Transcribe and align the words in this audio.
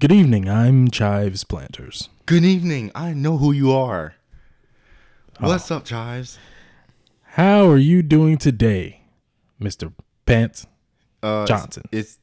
Good 0.00 0.12
evening. 0.12 0.48
I'm 0.48 0.90
Chives 0.90 1.44
Planters. 1.44 2.08
Good 2.26 2.44
evening. 2.44 2.92
I 2.94 3.12
know 3.14 3.36
who 3.38 3.52
you 3.52 3.72
are. 3.72 4.14
What's 5.40 5.70
up, 5.70 5.84
Chives? 5.84 6.38
How 7.22 7.68
are 7.68 7.76
you 7.78 8.02
doing 8.02 8.38
today, 8.38 9.02
Mister 9.58 9.92
Pants 10.26 10.66
Uh, 11.22 11.46
Johnson? 11.46 11.84
It's 11.92 12.18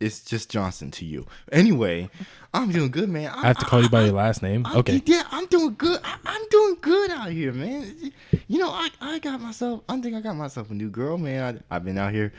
it's 0.00 0.22
just 0.24 0.50
Johnson 0.50 0.90
to 0.92 1.04
you. 1.06 1.26
Anyway, 1.52 2.10
I'm 2.52 2.70
doing 2.70 2.90
good, 2.90 3.08
man. 3.08 3.30
I 3.34 3.46
have 3.48 3.58
to 3.58 3.64
call 3.64 3.82
you 3.82 3.88
by 3.88 4.04
your 4.04 4.12
last 4.12 4.42
name. 4.42 4.66
I'm- 4.66 4.76
Okay. 4.78 5.02
Yeah, 5.06 5.22
I'm 5.30 5.46
doing 5.46 5.74
good. 5.78 6.00
I, 6.04 6.16
I'm 6.26 6.48
doing 6.50 6.76
good 6.82 7.10
out 7.10 7.30
here, 7.30 7.52
man. 7.52 8.12
You 8.46 8.58
know, 8.58 8.70
I, 8.70 8.90
I 9.00 9.18
got 9.20 9.40
myself. 9.40 9.82
I 9.88 9.98
think 10.00 10.14
I 10.14 10.20
got 10.20 10.36
myself 10.36 10.70
a 10.70 10.74
new 10.74 10.90
girl, 10.90 11.16
man. 11.16 11.62
I, 11.70 11.76
I've 11.76 11.84
been 11.84 11.96
out 11.98 12.12
here 12.12 12.32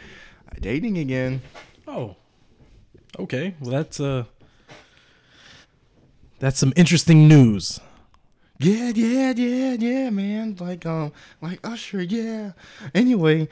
dating 0.59 0.97
again. 0.99 1.41
Oh. 1.87 2.15
Okay. 3.19 3.55
Well, 3.59 3.71
that's 3.71 3.99
uh. 3.99 4.25
That's 6.39 6.59
some 6.59 6.73
interesting 6.75 7.27
news. 7.27 7.79
Yeah, 8.59 8.89
yeah, 8.93 9.33
yeah, 9.35 9.73
yeah, 9.73 10.09
man. 10.09 10.55
Like 10.59 10.85
um, 10.85 11.11
like 11.41 11.59
Usher, 11.65 12.01
yeah. 12.01 12.51
Anyway, 12.95 13.49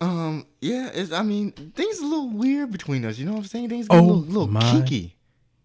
um, 0.00 0.46
yeah. 0.60 0.90
It's, 0.92 1.12
I 1.12 1.22
mean, 1.22 1.52
things 1.52 1.98
a 2.00 2.04
little 2.04 2.30
weird 2.30 2.70
between 2.72 3.04
us. 3.04 3.18
You 3.18 3.26
know 3.26 3.32
what 3.32 3.38
I'm 3.38 3.44
saying? 3.44 3.68
Things 3.68 3.88
get 3.88 3.96
a 3.96 3.98
Oh, 4.00 4.02
little, 4.04 4.20
little 4.22 4.46
my 4.48 4.60
kinky. 4.60 5.14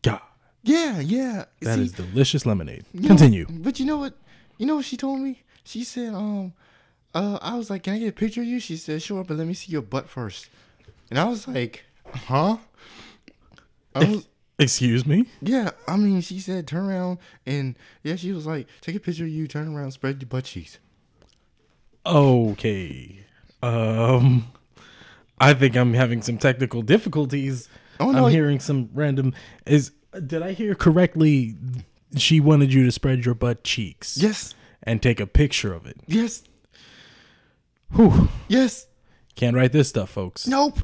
God, 0.03 0.21
Yeah, 0.63 0.99
yeah. 0.99 1.45
that 1.61 1.79
is 1.79 1.91
See, 1.91 1.95
delicious 2.03 2.45
lemonade. 2.45 2.85
you 2.93 3.01
know- 3.01 3.07
Continue. 3.07 3.45
but 3.49 3.79
you 3.79 3.85
know 3.85 3.97
what? 3.97 4.15
You 4.57 4.65
know 4.67 4.75
what 4.75 4.85
she 4.85 4.97
told 4.97 5.21
me? 5.21 5.41
She 5.63 5.83
said, 5.83 6.13
um, 6.13 6.53
uh, 7.15 7.39
I 7.41 7.55
was 7.55 7.69
like, 7.69 7.83
can 7.83 7.93
I 7.95 7.99
get 7.99 8.09
a 8.09 8.11
picture 8.11 8.41
of 8.41 8.47
you? 8.47 8.59
She 8.59 8.77
said, 8.77 9.01
sure, 9.01 9.23
but 9.23 9.37
let 9.37 9.47
me 9.47 9.53
see 9.53 9.71
your 9.71 9.81
butt 9.81 10.07
first. 10.09 10.49
And 11.09 11.17
I 11.17 11.23
was 11.25 11.47
like, 11.47 11.83
huh? 12.13 12.57
I 13.95 13.99
was, 14.03 14.27
Excuse 14.59 15.05
me. 15.05 15.25
yeah, 15.41 15.71
I 15.87 15.97
mean, 15.97 16.21
she 16.21 16.39
said, 16.39 16.67
turn 16.67 16.85
around, 16.85 17.17
and 17.45 17.75
yeah, 18.03 18.15
she 18.15 18.31
was 18.31 18.45
like, 18.45 18.67
take 18.81 18.95
a 18.95 18.99
picture 18.99 19.23
of 19.23 19.29
you, 19.29 19.47
turn 19.47 19.75
around, 19.75 19.91
spread 19.91 20.21
your 20.21 20.27
butt 20.29 20.43
cheeks. 20.45 20.77
Okay. 22.05 23.19
Um. 23.61 24.47
I 25.39 25.53
think 25.53 25.75
I'm 25.75 25.93
having 25.93 26.21
some 26.21 26.37
technical 26.37 26.81
difficulties. 26.81 27.67
Oh, 27.99 28.11
no, 28.11 28.25
I'm 28.27 28.31
hearing 28.31 28.59
some 28.59 28.89
random. 28.93 29.33
Is 29.65 29.91
did 30.25 30.41
I 30.43 30.53
hear 30.53 30.75
correctly? 30.75 31.55
She 32.15 32.39
wanted 32.39 32.71
you 32.73 32.85
to 32.85 32.91
spread 32.91 33.25
your 33.25 33.33
butt 33.35 33.63
cheeks. 33.63 34.17
Yes, 34.17 34.53
And 34.83 35.01
take 35.01 35.19
a 35.19 35.25
picture 35.27 35.73
of 35.73 35.85
it. 35.87 35.97
yes, 36.07 36.43
Whew. 37.95 38.29
yes. 38.47 38.85
Can't 39.35 39.55
write 39.55 39.71
this 39.71 39.89
stuff, 39.89 40.11
folks. 40.11 40.45
Nope. 40.47 40.79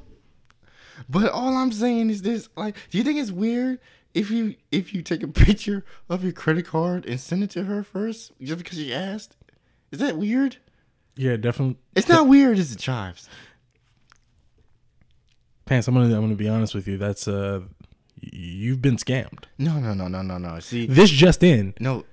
But 1.07 1.31
all 1.31 1.55
I'm 1.55 1.71
saying 1.71 2.09
is 2.09 2.21
this: 2.23 2.49
like, 2.57 2.75
do 2.89 2.97
you 2.97 3.03
think 3.03 3.19
it's 3.19 3.31
weird 3.31 3.79
if 4.13 4.29
you 4.31 4.55
if 4.71 4.93
you 4.93 5.01
take 5.01 5.23
a 5.23 5.27
picture 5.45 5.85
of 6.09 6.23
your 6.23 6.33
credit 6.33 6.65
card 6.65 7.05
and 7.05 7.19
send 7.19 7.43
it 7.43 7.49
to 7.51 7.63
her 7.65 7.83
first 7.83 8.31
just 8.41 8.57
because 8.57 8.77
she 8.77 8.93
asked? 8.93 9.37
Is 9.91 9.99
that 9.99 10.17
weird? 10.17 10.57
Yeah, 11.15 11.35
definitely. 11.37 11.77
It's 11.95 12.07
not 12.07 12.27
weird, 12.27 12.57
is 12.59 12.71
it, 12.71 12.79
Chives? 12.79 13.27
Pants. 15.65 15.87
I'm 15.87 15.93
gonna. 15.95 16.13
I'm 16.15 16.21
gonna 16.21 16.35
be 16.35 16.49
honest 16.49 16.73
with 16.73 16.87
you. 16.87 16.97
That's 16.97 17.27
uh, 17.27 17.61
you've 18.19 18.81
been 18.81 18.97
scammed. 18.97 19.45
No, 19.57 19.79
no, 19.79 19.93
no, 19.93 20.07
no, 20.07 20.21
no, 20.21 20.37
no. 20.37 20.59
See, 20.59 20.87
This 20.87 21.09
just 21.09 21.43
in. 21.43 21.73
no, 21.79 22.05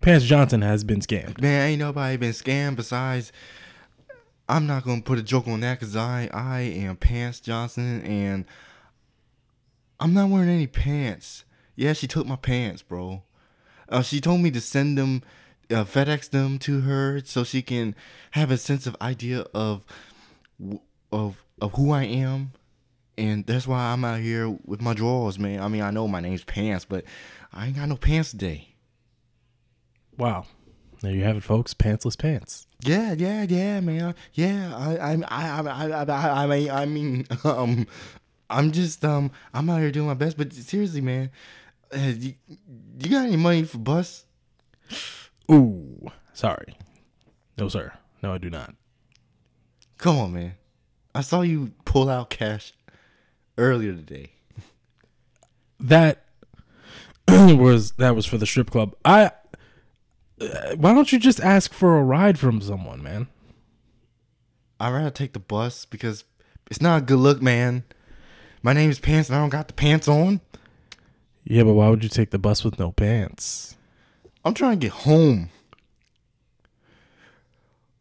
Pants 0.00 0.24
Johnson 0.24 0.62
has 0.62 0.84
been 0.84 1.00
scammed. 1.00 1.40
man, 1.40 1.70
ain't 1.70 1.80
nobody 1.80 2.16
been 2.16 2.32
scammed 2.32 2.76
besides. 2.76 3.32
I'm 4.48 4.66
not 4.66 4.84
gonna 4.84 5.02
put 5.02 5.18
a 5.18 5.22
joke 5.22 5.48
on 5.48 5.60
that 5.60 5.80
because 5.80 5.96
I 5.96 6.28
I 6.32 6.60
am 6.60 6.96
Pants 6.96 7.40
Johnson 7.40 8.02
and 8.02 8.44
I'm 9.98 10.14
not 10.14 10.28
wearing 10.28 10.48
any 10.48 10.66
pants. 10.66 11.44
Yeah, 11.74 11.92
she 11.92 12.06
took 12.06 12.26
my 12.26 12.36
pants, 12.36 12.82
bro. 12.82 13.22
Uh, 13.88 14.02
she 14.02 14.20
told 14.20 14.40
me 14.40 14.50
to 14.50 14.60
send 14.60 14.98
them, 14.98 15.22
uh, 15.70 15.84
FedEx 15.84 16.30
them 16.30 16.58
to 16.60 16.80
her 16.80 17.20
so 17.24 17.44
she 17.44 17.62
can 17.62 17.94
have 18.32 18.50
a 18.50 18.56
sense 18.56 18.86
of 18.86 18.96
idea 19.00 19.40
of 19.54 19.84
of 21.12 21.44
of 21.60 21.72
who 21.74 21.92
I 21.92 22.04
am, 22.04 22.52
and 23.16 23.46
that's 23.46 23.66
why 23.66 23.92
I'm 23.92 24.04
out 24.04 24.20
here 24.20 24.48
with 24.64 24.82
my 24.82 24.94
drawers, 24.94 25.38
man. 25.38 25.60
I 25.60 25.68
mean, 25.68 25.82
I 25.82 25.90
know 25.90 26.08
my 26.08 26.20
name's 26.20 26.44
Pants, 26.44 26.84
but 26.84 27.04
I 27.52 27.66
ain't 27.66 27.76
got 27.76 27.88
no 27.88 27.96
pants 27.96 28.30
today. 28.30 28.74
Wow. 30.18 30.46
There 31.02 31.12
you 31.12 31.24
have 31.24 31.36
it, 31.36 31.42
folks. 31.42 31.74
Pantsless 31.74 32.18
pants. 32.18 32.66
Yeah, 32.80 33.12
yeah, 33.12 33.42
yeah, 33.48 33.80
man. 33.80 34.14
Yeah, 34.32 34.74
I, 34.74 34.96
I, 34.96 35.12
I, 35.28 35.60
I, 35.60 35.88
I, 35.88 36.04
I, 36.04 36.42
I 36.42 36.46
mean, 36.46 36.70
I 36.70 36.86
mean, 36.86 37.26
um, 37.44 37.86
I'm 38.48 38.72
just, 38.72 39.04
um, 39.04 39.30
I'm 39.52 39.68
out 39.70 39.80
here 39.80 39.90
doing 39.90 40.06
my 40.06 40.14
best. 40.14 40.36
But 40.36 40.52
seriously, 40.52 41.00
man, 41.00 41.30
uh, 41.94 41.98
you, 41.98 42.34
you 42.98 43.10
got 43.10 43.26
any 43.26 43.36
money 43.36 43.64
for 43.64 43.78
bus? 43.78 44.24
Ooh. 45.50 46.10
Sorry. 46.32 46.76
No, 47.58 47.68
sir. 47.68 47.92
No, 48.22 48.32
I 48.32 48.38
do 48.38 48.50
not. 48.50 48.74
Come 49.98 50.18
on, 50.18 50.32
man. 50.34 50.54
I 51.14 51.22
saw 51.22 51.40
you 51.40 51.72
pull 51.84 52.10
out 52.10 52.30
cash 52.30 52.72
earlier 53.56 53.92
today. 53.92 54.32
That 55.80 56.24
was 57.28 57.92
that 57.92 58.14
was 58.14 58.26
for 58.26 58.38
the 58.38 58.46
strip 58.46 58.70
club. 58.70 58.94
I. 59.04 59.30
Uh, 60.40 60.76
why 60.76 60.92
don't 60.92 61.12
you 61.12 61.18
just 61.18 61.40
ask 61.40 61.72
for 61.72 61.98
a 61.98 62.02
ride 62.02 62.38
from 62.38 62.60
someone, 62.60 63.02
man? 63.02 63.28
I'd 64.78 64.92
rather 64.92 65.10
take 65.10 65.32
the 65.32 65.38
bus 65.38 65.84
because 65.86 66.24
it's 66.70 66.82
not 66.82 67.02
a 67.02 67.04
good 67.04 67.18
look, 67.18 67.40
man. 67.40 67.84
My 68.62 68.72
name 68.72 68.90
is 68.90 68.98
Pants, 68.98 69.28
and 69.28 69.36
I 69.36 69.40
don't 69.40 69.48
got 69.48 69.68
the 69.68 69.74
pants 69.74 70.08
on. 70.08 70.40
Yeah, 71.44 71.62
but 71.62 71.74
why 71.74 71.88
would 71.88 72.02
you 72.02 72.08
take 72.08 72.30
the 72.30 72.38
bus 72.38 72.64
with 72.64 72.78
no 72.78 72.92
pants? 72.92 73.76
I'm 74.44 74.52
trying 74.52 74.78
to 74.78 74.84
get 74.84 74.92
home. 74.92 75.50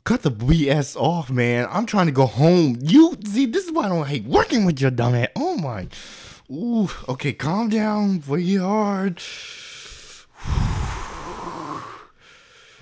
Cut 0.03 0.23
the 0.23 0.31
BS 0.31 0.95
off, 0.95 1.29
man. 1.31 1.67
I'm 1.71 1.85
trying 1.85 2.07
to 2.07 2.11
go 2.11 2.25
home. 2.25 2.77
You 2.81 3.17
see, 3.23 3.45
this 3.45 3.65
is 3.65 3.71
why 3.71 3.85
I 3.85 3.89
don't 3.89 4.07
hate 4.07 4.25
working 4.25 4.65
with 4.65 4.81
your 4.81 4.91
dumb 4.91 5.15
ass. 5.15 5.29
Oh 5.35 5.57
my. 5.57 5.87
Ooh, 6.51 6.89
okay, 7.09 7.33
calm 7.33 7.69
down. 7.69 8.21
Way 8.27 8.55
hard. 8.55 9.19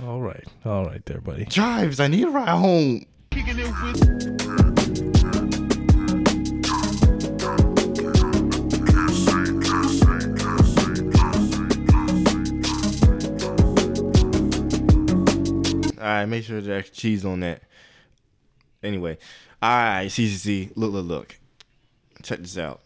All 0.03 0.21
right, 0.21 0.45
all 0.65 0.85
right, 0.85 1.03
there, 1.05 1.21
buddy. 1.21 1.45
Chives, 1.45 2.01
I 2.01 2.07
need 2.07 2.25
a 2.25 2.29
ride 2.29 2.49
home. 2.49 3.05
All 15.95 16.09
right, 16.09 16.25
make 16.25 16.43
sure 16.43 16.59
there's 16.59 16.79
extra 16.79 16.95
cheese 16.97 17.23
on 17.23 17.39
that. 17.41 17.61
Anyway, 18.83 19.17
all 19.61 19.69
right, 19.69 20.07
CCC, 20.09 20.71
look, 20.75 20.91
look, 20.91 21.05
look. 21.05 21.39
Check 22.21 22.39
this 22.39 22.57
out. 22.57 22.81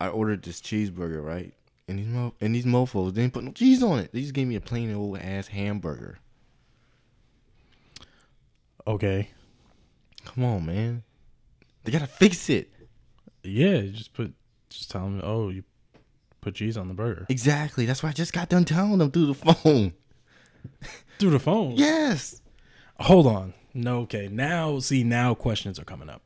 I 0.00 0.08
ordered 0.08 0.42
this 0.42 0.60
cheeseburger, 0.60 1.24
right? 1.24 1.54
And 1.86 2.00
these 2.00 2.08
mo- 2.08 2.34
and 2.40 2.54
these 2.54 2.66
mofo's 2.66 3.12
didn't 3.12 3.32
put 3.34 3.44
no 3.44 3.52
cheese 3.52 3.82
on 3.82 4.00
it. 4.00 4.10
They 4.12 4.22
just 4.22 4.34
gave 4.34 4.48
me 4.48 4.56
a 4.56 4.60
plain 4.60 4.92
old 4.92 5.18
ass 5.18 5.48
hamburger. 5.48 6.18
Okay. 8.88 9.28
Come 10.24 10.44
on, 10.44 10.66
man. 10.66 11.02
They 11.84 11.92
gotta 11.92 12.06
fix 12.06 12.48
it. 12.50 12.70
Yeah, 13.44 13.82
just 13.82 14.14
put, 14.14 14.32
just 14.70 14.90
tell 14.90 15.02
them. 15.02 15.20
Oh, 15.22 15.50
you 15.50 15.62
put 16.40 16.54
cheese 16.54 16.76
on 16.76 16.88
the 16.88 16.94
burger 16.94 17.26
Exactly. 17.28 17.84
That's 17.86 18.02
why 18.02 18.08
I 18.08 18.12
just 18.12 18.32
got 18.32 18.48
done 18.48 18.64
telling 18.64 18.98
them 18.98 19.10
through 19.10 19.26
the 19.26 19.34
phone. 19.34 19.92
through 21.18 21.30
the 21.30 21.38
phone. 21.38 21.72
Yes. 21.76 22.40
Hold 23.00 23.26
on. 23.26 23.54
No. 23.74 24.00
Okay. 24.00 24.28
Now, 24.28 24.78
see, 24.80 25.04
now 25.04 25.34
questions 25.34 25.78
are 25.78 25.84
coming 25.84 26.08
up. 26.08 26.22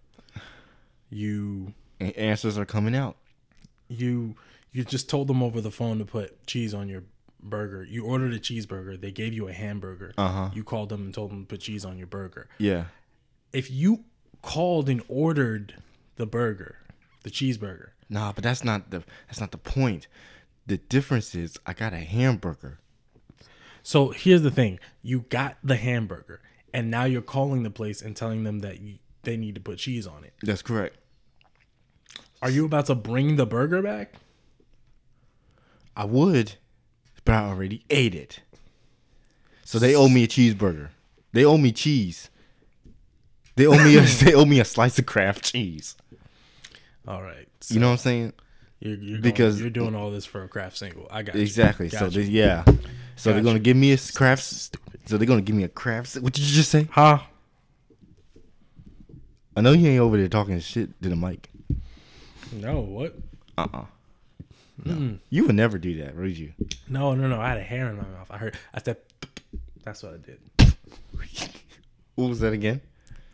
You, 1.10 1.74
And 2.00 2.12
answers 2.16 2.56
are 2.56 2.64
coming 2.64 2.94
out. 2.94 3.16
you, 3.88 4.36
you 4.72 4.84
just 4.84 5.10
told 5.10 5.28
them 5.28 5.42
over 5.42 5.60
the 5.60 5.70
phone 5.70 5.98
to 5.98 6.04
put 6.06 6.46
cheese 6.46 6.72
on 6.72 6.88
your 6.88 7.02
burger. 7.42 7.84
You 7.84 8.04
ordered 8.04 8.32
a 8.32 8.38
cheeseburger. 8.38 9.00
They 9.00 9.10
gave 9.10 9.32
you 9.32 9.48
a 9.48 9.52
hamburger. 9.52 10.14
Uh-huh. 10.16 10.50
You 10.54 10.64
called 10.64 10.88
them 10.88 11.02
and 11.02 11.14
told 11.14 11.30
them 11.30 11.42
to 11.42 11.46
put 11.46 11.60
cheese 11.60 11.84
on 11.84 11.98
your 11.98 12.06
burger. 12.06 12.48
Yeah. 12.58 12.84
If 13.52 13.70
you 13.70 14.04
called 14.40 14.88
and 14.88 15.02
ordered 15.08 15.74
the 16.16 16.26
burger, 16.26 16.78
the 17.22 17.30
cheeseburger, 17.30 17.90
Nah, 18.12 18.30
but 18.30 18.44
that's 18.44 18.62
not 18.62 18.90
the 18.90 19.02
that's 19.26 19.40
not 19.40 19.52
the 19.52 19.58
point. 19.58 20.06
The 20.66 20.76
difference 20.76 21.34
is 21.34 21.56
I 21.64 21.72
got 21.72 21.94
a 21.94 21.98
hamburger. 21.98 22.78
So 23.82 24.10
here's 24.10 24.42
the 24.42 24.50
thing: 24.50 24.78
you 25.00 25.24
got 25.30 25.56
the 25.64 25.76
hamburger, 25.76 26.42
and 26.74 26.90
now 26.90 27.04
you're 27.04 27.22
calling 27.22 27.62
the 27.62 27.70
place 27.70 28.02
and 28.02 28.14
telling 28.14 28.44
them 28.44 28.58
that 28.60 28.80
you, 28.80 28.98
they 29.22 29.38
need 29.38 29.54
to 29.54 29.62
put 29.62 29.78
cheese 29.78 30.06
on 30.06 30.24
it. 30.24 30.34
That's 30.42 30.60
correct. 30.60 30.98
Are 32.42 32.50
you 32.50 32.66
about 32.66 32.86
to 32.86 32.94
bring 32.94 33.36
the 33.36 33.46
burger 33.46 33.80
back? 33.80 34.14
I 35.96 36.04
would, 36.04 36.56
but 37.24 37.34
I 37.34 37.48
already 37.48 37.84
ate 37.90 38.14
it. 38.14 38.40
So 39.64 39.78
they 39.78 39.94
owe 39.94 40.08
me 40.08 40.24
a 40.24 40.28
cheeseburger. 40.28 40.88
They 41.32 41.44
owe 41.44 41.56
me 41.56 41.72
cheese. 41.72 42.28
They 43.56 43.66
owe 43.66 43.82
me 43.82 43.96
a 43.96 44.00
they 44.24 44.34
owe 44.34 44.44
me 44.44 44.60
a 44.60 44.64
slice 44.64 44.98
of 44.98 45.06
Kraft 45.06 45.44
cheese. 45.44 45.96
All 47.06 47.22
right. 47.22 47.48
So, 47.60 47.74
You 47.74 47.80
know 47.80 47.86
what 47.88 47.92
I'm 47.92 47.98
saying? 47.98 48.32
You're, 48.80 48.94
you're 48.96 49.08
going- 49.18 49.22
Because- 49.22 49.60
you're 49.60 49.70
doing 49.70 49.94
all 49.94 50.10
this 50.10 50.24
for 50.26 50.42
a 50.42 50.48
craft 50.48 50.76
single. 50.76 51.06
I 51.10 51.22
got 51.22 51.34
you. 51.36 51.40
Exactly. 51.42 51.88
So 51.88 52.00
Got 52.00 52.12
they, 52.12 52.22
you. 52.22 52.30
yeah. 52.42 52.64
So 53.16 53.30
they're 53.32 53.40
Got 53.40 53.44
gonna 53.44 53.58
you. 53.58 53.64
give 53.64 53.76
me 53.76 53.92
a 53.92 53.98
craft. 53.98 54.42
So 55.06 55.16
they're 55.18 55.26
gonna 55.26 55.40
give 55.42 55.56
me 55.56 55.64
a 55.64 55.68
craft. 55.68 56.14
What 56.16 56.32
did 56.32 56.44
you 56.44 56.54
just 56.54 56.70
say? 56.70 56.88
Huh? 56.90 57.18
I 59.56 59.60
know 59.60 59.72
you 59.72 59.86
ain't 59.88 60.00
over 60.00 60.16
there 60.16 60.28
talking 60.28 60.58
shit 60.60 61.00
to 61.02 61.08
the 61.08 61.16
mic. 61.16 61.48
No, 62.52 62.80
what? 62.80 63.14
Uh 63.56 63.66
uh 63.72 63.84
No. 64.84 64.94
Hmm. 64.94 65.14
You 65.30 65.46
would 65.46 65.54
never 65.54 65.78
do 65.78 66.02
that, 66.02 66.16
would 66.16 66.36
you? 66.36 66.52
No, 66.88 67.14
no, 67.14 67.28
no. 67.28 67.40
I 67.40 67.50
had 67.50 67.58
a 67.58 67.62
hair 67.62 67.88
in 67.88 67.96
my 67.96 68.02
mouth. 68.02 68.30
I 68.30 68.38
heard. 68.38 68.56
I 68.74 68.80
said. 68.82 68.96
That's 69.84 70.02
what 70.02 70.14
I 70.14 70.16
did. 70.18 70.38
What 72.14 72.28
was 72.28 72.40
that 72.40 72.52
again? 72.52 72.82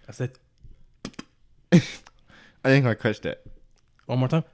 I 0.09 0.13
said 0.13 0.39
I 1.73 1.81
think 2.63 2.87
I 2.87 2.95
crushed 2.95 3.25
that. 3.25 3.43
one 4.07 4.21
more 4.21 4.29
time. 4.29 4.45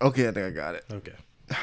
Okay, 0.00 0.26
I 0.28 0.32
think 0.32 0.46
I 0.46 0.50
got 0.50 0.74
it. 0.74 0.84
Okay. 0.92 1.12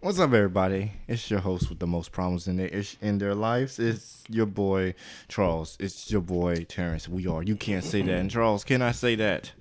What's 0.00 0.18
up, 0.18 0.32
everybody? 0.32 0.92
It's 1.08 1.30
your 1.30 1.40
host 1.40 1.68
with 1.68 1.78
the 1.78 1.86
most 1.86 2.10
problems 2.12 2.48
in 2.48 2.56
their 2.56 2.68
ish- 2.68 2.96
in 3.00 3.18
their 3.18 3.34
lives. 3.34 3.78
It's 3.78 4.24
your 4.28 4.46
boy 4.46 4.94
Charles. 5.28 5.76
It's 5.80 6.10
your 6.10 6.20
boy 6.20 6.64
Terrance. 6.68 7.08
We 7.08 7.26
are. 7.26 7.42
You 7.42 7.56
can't 7.56 7.84
say 7.84 8.02
that. 8.02 8.12
And 8.14 8.30
Charles, 8.30 8.64
can 8.64 8.82
I 8.82 8.92
say 8.92 9.14
that? 9.16 9.52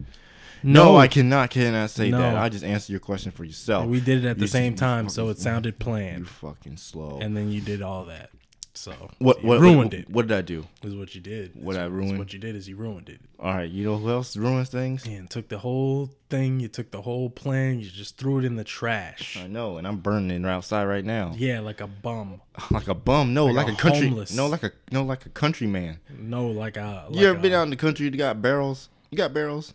No, 0.66 0.96
I 0.98 1.08
cannot. 1.08 1.50
Cannot 1.52 1.90
say 1.92 2.10
No. 2.10 2.20
that. 2.20 2.36
I 2.38 2.50
just 2.50 2.64
answered 2.64 2.92
your 2.94 3.00
question 3.00 3.32
for 3.32 3.44
yourself. 3.44 3.86
We 3.88 4.00
did 4.00 4.26
it 4.26 4.28
at 4.28 4.38
the 4.40 4.48
same 4.48 4.76
time, 4.76 5.10
so 5.10 5.30
it 5.30 5.38
sounded 5.40 5.80
planned. 5.80 6.20
You 6.20 6.26
fucking 6.26 6.78
slow. 6.78 7.20
and 7.22 7.36
then 7.38 7.52
you 7.52 7.62
did 7.62 7.82
all 7.82 8.06
that. 8.06 8.30
So 8.78 8.92
what? 9.20 9.42
you 9.42 9.48
What? 9.48 9.62
ruined 9.62 9.78
what, 9.78 9.94
it? 9.94 10.10
What 10.10 10.28
did 10.28 10.38
I 10.38 10.42
do? 10.42 10.66
Is 10.84 10.96
what 10.98 11.16
you 11.16 11.22
did. 11.22 11.52
What 11.56 11.78
I 11.78 11.86
ruined? 11.86 12.20
What 12.20 12.34
you 12.34 12.40
did 12.40 12.58
is 12.58 12.68
you 12.68 12.76
ruined 12.76 13.08
it. 13.08 13.22
All 13.40 13.54
right. 13.54 13.70
You 13.72 13.86
know 13.86 13.96
who 13.98 14.10
else 14.10 14.36
ruins 14.36 14.68
things? 14.68 15.06
And 15.06 15.30
took 15.30 15.48
the 15.48 15.60
whole 15.60 16.10
thing. 16.30 16.60
You 16.60 16.68
took 16.68 16.92
the 16.92 17.02
whole 17.02 17.30
plan. 17.30 17.80
You 17.80 17.90
just 17.90 18.18
threw 18.18 18.40
it 18.40 18.44
in 18.44 18.58
the 18.58 18.66
trash. 18.66 19.38
I 19.42 19.48
know, 19.48 19.78
and 19.78 19.88
I'm 19.88 20.00
burning 20.00 20.44
it 20.44 20.46
outside 20.46 20.84
right 20.86 21.06
now, 21.06 21.34
Yeah, 21.38 21.62
like 21.62 21.80
a 21.80 21.88
bum. 21.88 22.42
like 22.70 22.90
a 22.90 22.94
bum. 22.96 23.34
No, 23.34 23.46
Like 23.46 23.68
like, 23.68 23.68
a 23.70 23.72
a, 23.72 23.76
country. 23.78 24.08
homeless. 24.10 24.34
No, 24.36 24.48
like 24.48 24.64
a 24.64 24.72
no, 24.92 25.04
like 25.04 25.26
a 25.26 25.30
country 25.30 25.68
man. 25.68 26.00
No, 26.10 26.48
like 26.48 26.76
a. 26.76 27.06
Like 27.10 27.18
you 27.22 27.28
ever 27.30 27.38
a- 27.38 27.42
been 27.42 27.54
out 27.54 27.64
in 27.64 27.70
the 27.70 27.78
country? 27.78 28.06
You 28.08 28.12
got 28.12 28.42
barrels. 28.42 28.90
You 29.10 29.18
got 29.18 29.34
barrels, 29.34 29.74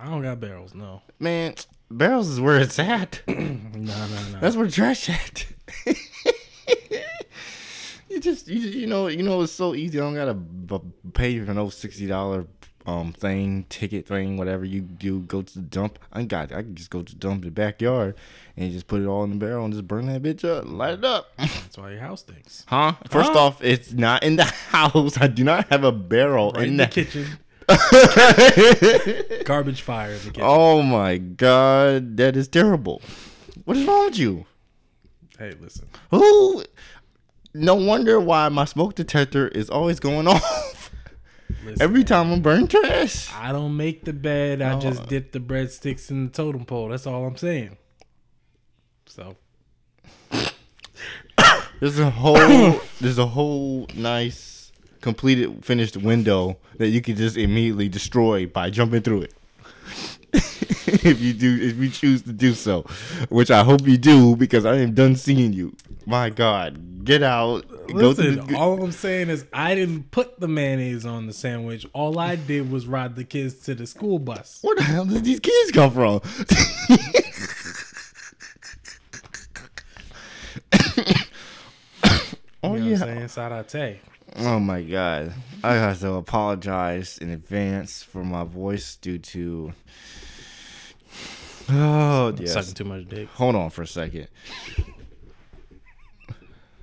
I 0.00 0.06
don't 0.06 0.22
got 0.22 0.40
barrels. 0.40 0.74
No. 0.74 1.02
man. 1.18 1.54
Barrels 1.90 2.28
is 2.28 2.40
where 2.40 2.58
it's 2.58 2.78
at. 2.78 3.20
No, 3.28 3.34
no, 3.34 3.84
no. 4.32 4.40
That's 4.40 4.56
where 4.56 4.68
trash 4.68 5.08
at. 5.10 5.46
you 8.08 8.20
just 8.20 8.48
you 8.48 8.58
you 8.58 8.86
know 8.86 9.06
you 9.08 9.22
know 9.22 9.42
it's 9.42 9.52
so 9.52 9.74
easy. 9.74 9.98
I 9.98 10.02
don't 10.02 10.14
gotta 10.14 10.34
b- 10.34 10.80
pay 11.12 11.38
for 11.44 11.52
no 11.54 11.68
sixty 11.68 12.06
dollar 12.06 12.46
um 12.86 13.12
thing 13.12 13.64
ticket 13.70 14.06
thing 14.06 14.36
whatever 14.36 14.64
you 14.64 14.80
do. 14.80 15.20
Go 15.20 15.42
to 15.42 15.54
the 15.54 15.60
dump. 15.60 15.98
I 16.12 16.22
got 16.24 16.52
I 16.52 16.62
can 16.62 16.74
just 16.74 16.90
go 16.90 17.02
to 17.02 17.12
the 17.12 17.18
dump 17.18 17.42
in 17.42 17.48
the 17.48 17.50
backyard 17.52 18.16
and 18.56 18.72
just 18.72 18.86
put 18.86 19.00
it 19.02 19.06
all 19.06 19.24
in 19.24 19.30
the 19.30 19.36
barrel 19.36 19.64
and 19.64 19.72
just 19.72 19.86
burn 19.86 20.06
that 20.06 20.22
bitch 20.22 20.44
up, 20.44 20.64
light 20.66 20.94
it 20.94 21.04
up. 21.04 21.30
That's 21.38 21.78
why 21.78 21.90
your 21.92 22.00
house 22.00 22.20
stinks. 22.20 22.64
Huh? 22.66 22.92
First 23.08 23.32
Huh? 23.32 23.38
off, 23.38 23.62
it's 23.64 23.92
not 23.92 24.22
in 24.22 24.36
the 24.36 24.44
house. 24.68 25.18
I 25.18 25.26
do 25.28 25.44
not 25.44 25.68
have 25.68 25.84
a 25.84 25.92
barrel 25.92 26.52
Right 26.52 26.64
in, 26.64 26.70
in 26.70 26.76
the 26.78 26.84
the 26.86 26.90
kitchen. 26.90 27.26
Garbage 29.44 29.82
fire 29.82 30.10
in 30.12 30.18
the 30.18 30.24
kitchen. 30.26 30.42
oh 30.42 30.82
my 30.82 31.18
god, 31.18 32.16
that 32.16 32.36
is 32.36 32.48
terrible. 32.48 33.00
What 33.64 33.76
is 33.76 33.86
wrong 33.86 34.06
with 34.06 34.18
you? 34.18 34.46
Hey, 35.38 35.54
listen. 35.60 35.88
Who? 36.10 36.64
No 37.54 37.74
wonder 37.76 38.18
why 38.20 38.48
my 38.48 38.64
smoke 38.64 38.94
detector 38.94 39.48
is 39.48 39.70
always 39.70 40.00
going 40.00 40.26
off 40.34 40.90
listen 41.64 41.80
every 41.82 42.00
man. 42.00 42.06
time 42.06 42.32
I 42.32 42.38
burn 42.40 42.66
trash. 42.68 43.32
I 43.34 43.52
don't 43.52 43.76
make 43.76 44.04
the 44.04 44.12
bed. 44.12 44.60
I 44.60 44.74
Oh. 44.74 44.80
just 44.80 45.06
dip 45.08 45.32
the 45.32 45.40
breadsticks 45.40 46.10
in 46.10 46.26
the 46.26 46.30
totem 46.32 46.64
pole. 46.64 46.88
That's 46.88 47.06
all 47.06 47.24
I'm 47.24 47.36
saying. 47.36 47.76
So 49.06 49.36
There's 51.80 51.98
a 51.98 52.10
whole, 52.10 52.80
there's 53.00 53.18
a 53.18 53.26
whole 53.26 53.86
nice, 53.94 54.53
completed, 55.04 55.62
finished 55.62 55.98
window 55.98 56.56
that 56.78 56.88
you 56.88 57.02
can 57.02 57.14
just 57.14 57.36
immediately 57.36 57.88
destroy 57.88 58.46
by 58.46 58.70
jumping 58.70 59.02
through 59.02 59.20
it. 59.20 59.34
if 60.32 61.20
you 61.20 61.34
do, 61.34 61.58
if 61.60 61.76
you 61.76 61.90
choose 61.90 62.22
to 62.22 62.32
do 62.32 62.54
so, 62.54 62.80
which 63.28 63.50
I 63.50 63.62
hope 63.64 63.86
you 63.86 63.98
do, 63.98 64.34
because 64.34 64.64
I 64.64 64.76
am 64.76 64.94
done 64.94 65.14
seeing 65.14 65.52
you. 65.52 65.76
My 66.06 66.30
God, 66.30 67.04
get 67.04 67.22
out. 67.22 67.70
listen, 67.90 68.36
go 68.36 68.46
the, 68.46 68.56
all 68.56 68.82
I'm 68.82 68.92
saying 68.92 69.28
is 69.28 69.44
I 69.52 69.74
didn't 69.74 70.10
put 70.10 70.40
the 70.40 70.48
mayonnaise 70.48 71.04
on 71.04 71.26
the 71.26 71.34
sandwich. 71.34 71.86
All 71.92 72.18
I 72.18 72.36
did 72.36 72.70
was 72.70 72.86
ride 72.86 73.14
the 73.14 73.24
kids 73.24 73.56
to 73.66 73.74
the 73.74 73.86
school 73.86 74.18
bus. 74.18 74.60
Where 74.62 74.74
the 74.74 74.84
hell 74.84 75.04
did 75.04 75.22
these 75.24 75.40
kids 75.40 75.70
come 75.70 75.90
from? 75.90 76.22
oh 82.62 82.74
You 82.74 82.80
know 82.80 82.86
yeah. 82.86 82.98
what 82.98 83.08
I'm 83.08 83.52
oh, 83.52 83.64
saying? 83.66 83.98
Oh 84.36 84.58
my 84.58 84.82
god. 84.82 85.34
I 85.62 85.74
have 85.74 86.00
to 86.00 86.14
apologize 86.14 87.18
in 87.18 87.30
advance 87.30 88.02
for 88.02 88.24
my 88.24 88.44
voice 88.44 88.96
due 88.96 89.18
to 89.18 89.72
Oh 91.70 92.34
yes. 92.38 92.52
Sucking 92.52 92.74
too 92.74 92.84
much 92.84 93.08
dick. 93.08 93.28
Hold 93.34 93.54
on 93.54 93.70
for 93.70 93.82
a 93.82 93.86
second. 93.86 94.28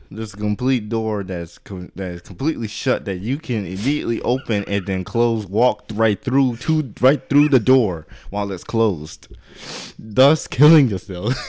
There's 0.09 0.33
a 0.33 0.38
complete 0.38 0.89
door 0.89 1.24
that's 1.24 1.57
com- 1.57 1.92
that 1.95 2.12
is 2.12 2.21
completely 2.21 2.68
shut 2.68 3.06
that 3.06 3.19
you 3.19 3.38
can 3.38 3.65
immediately 3.65 4.21
open 4.24 4.65
and 4.68 4.86
then 4.86 5.04
close, 5.06 5.45
walk 5.45 5.86
right 5.94 6.21
through 6.21 6.57
to 6.57 6.94
right 7.00 7.21
through 7.30 7.50
the 7.50 7.59
door 7.62 8.07
while 8.30 8.51
it's 8.51 8.65
closed, 8.65 9.27
thus 9.97 10.47
killing 10.47 10.89
yourself. 10.89 11.33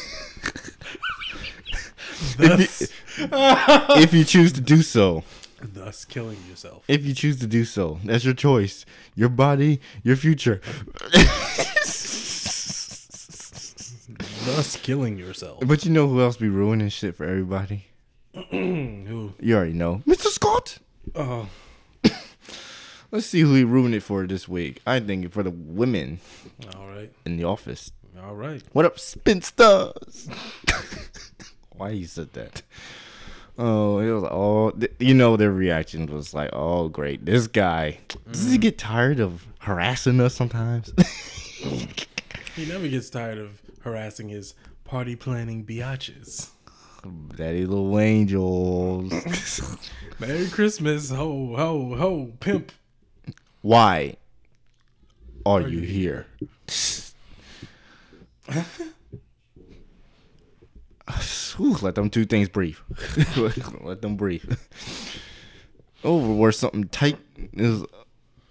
Thus, 2.36 2.92
if 3.18 4.14
you 4.14 4.24
choose 4.24 4.52
to 4.52 4.60
do 4.60 4.82
so. 4.82 5.24
thus 5.74 6.04
killing 6.04 6.38
yourself. 6.48 6.84
If 6.88 7.04
you 7.04 7.14
choose 7.14 7.38
to 7.40 7.46
do 7.46 7.64
so, 7.64 7.98
that's 8.04 8.24
your 8.24 8.34
choice. 8.34 8.84
Your 9.14 9.28
body, 9.28 9.80
your 10.02 10.16
future. 10.16 10.60
Thus 14.44 14.76
killing 14.76 15.16
yourself. 15.18 15.62
but 15.66 15.84
you 15.84 15.92
know 15.92 16.08
who 16.08 16.20
else 16.20 16.36
be 16.36 16.48
ruining 16.48 16.88
shit 16.88 17.14
for 17.14 17.24
everybody? 17.24 17.86
Who? 18.50 19.34
You 19.38 19.54
already 19.56 19.72
know. 19.72 20.02
Mr. 20.06 20.26
Scott! 20.26 20.78
Oh, 21.14 21.48
Let's 23.12 23.26
see 23.26 23.40
who 23.40 23.54
he 23.54 23.62
ruined 23.62 23.94
it 23.94 24.02
for 24.02 24.26
this 24.26 24.48
week. 24.48 24.80
I 24.84 24.98
think 24.98 25.30
for 25.30 25.42
the 25.44 25.50
women 25.50 26.18
all 26.76 26.88
right, 26.88 27.12
in 27.24 27.36
the 27.36 27.44
office. 27.44 27.92
all 28.20 28.34
right. 28.34 28.62
What 28.72 28.84
up, 28.84 28.98
spinsters? 28.98 30.28
Why 31.76 31.90
you 31.90 32.06
said 32.06 32.32
that? 32.32 32.62
Oh, 33.58 33.98
it 33.98 34.10
was 34.10 34.24
all. 34.24 34.72
You 34.98 35.14
know, 35.14 35.36
their 35.36 35.52
reaction 35.52 36.06
was 36.06 36.32
like, 36.32 36.50
"Oh, 36.52 36.88
great, 36.88 37.26
this 37.26 37.46
guy. 37.46 37.98
Does 38.30 38.50
he 38.50 38.58
mm. 38.58 38.62
get 38.62 38.78
tired 38.78 39.20
of 39.20 39.46
harassing 39.60 40.20
us 40.20 40.34
sometimes?" 40.34 40.92
He 42.56 42.66
never 42.66 42.86
gets 42.86 43.08
tired 43.08 43.38
of 43.38 43.62
harassing 43.80 44.28
his 44.28 44.54
party 44.84 45.16
planning 45.16 45.64
biatches. 45.64 46.50
Daddy 47.34 47.64
little 47.64 47.98
angels. 47.98 49.10
Merry 50.18 50.48
Christmas, 50.48 51.10
ho 51.10 51.54
ho 51.56 51.96
ho, 51.96 52.32
pimp. 52.40 52.72
Why 53.62 54.16
are 55.46 55.62
you 55.62 55.80
here? 55.80 56.26
Let 61.58 61.94
them 61.94 62.10
two 62.10 62.24
things 62.24 62.48
breathe. 62.48 62.76
let 63.82 64.02
them 64.02 64.16
breathe. 64.16 64.56
Oh, 66.04 66.34
where 66.34 66.52
something 66.52 66.84
tight 66.84 67.18
is. 67.52 67.84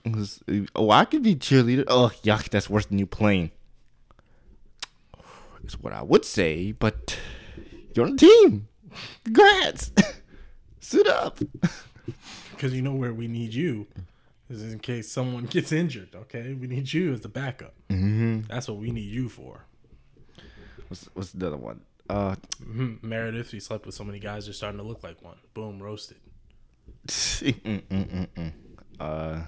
is 0.06 0.44
oh, 0.76 0.92
I 0.92 1.06
could 1.06 1.24
be 1.24 1.36
cheerleader. 1.36 1.84
Oh, 1.88 2.12
yuck, 2.24 2.50
that's 2.50 2.70
worse 2.70 2.86
than 2.86 3.00
you 3.00 3.06
playing. 3.06 3.52
Is 5.64 5.80
what 5.80 5.94
I 5.94 6.02
would 6.02 6.26
say, 6.26 6.72
but 6.72 7.18
you're 7.94 8.06
on 8.06 8.16
the 8.16 8.18
team. 8.18 8.68
Congrats. 9.24 9.92
Suit 10.80 11.08
up. 11.08 11.40
Because 12.52 12.76
you 12.76 12.84
know 12.84 12.94
where 12.94 13.12
we 13.12 13.28
need 13.28 13.56
you 13.56 13.88
is 14.48 14.62
in 14.72 14.78
case 14.78 15.12
someone 15.12 15.46
gets 15.46 15.72
injured. 15.72 16.10
Okay, 16.14 16.54
we 16.54 16.68
need 16.68 16.94
you 16.94 17.12
as 17.12 17.22
the 17.22 17.28
backup. 17.28 17.74
Mm-hmm. 17.90 18.42
That's 18.50 18.68
what 18.68 18.78
we 18.78 18.92
need 18.92 19.10
you 19.10 19.30
for. 19.30 19.66
What's, 20.88 21.10
what's 21.16 21.32
the 21.32 21.48
other 21.48 21.58
one? 21.58 21.82
Uh, 22.12 22.36
Mhm. 22.62 23.02
Meredith, 23.02 23.52
he 23.52 23.60
slept 23.62 23.86
with 23.86 23.96
so 23.96 24.04
many 24.04 24.20
guys, 24.20 24.46
they're 24.46 24.54
starting 24.54 24.80
to 24.80 24.84
look 24.86 25.02
like 25.02 25.22
one. 25.24 25.38
Boom, 25.54 25.82
roasted. 25.82 26.18
mm, 27.08 27.54
mm, 27.64 27.88
mm, 27.90 28.28
mm. 28.36 28.54
Uh, 29.00 29.44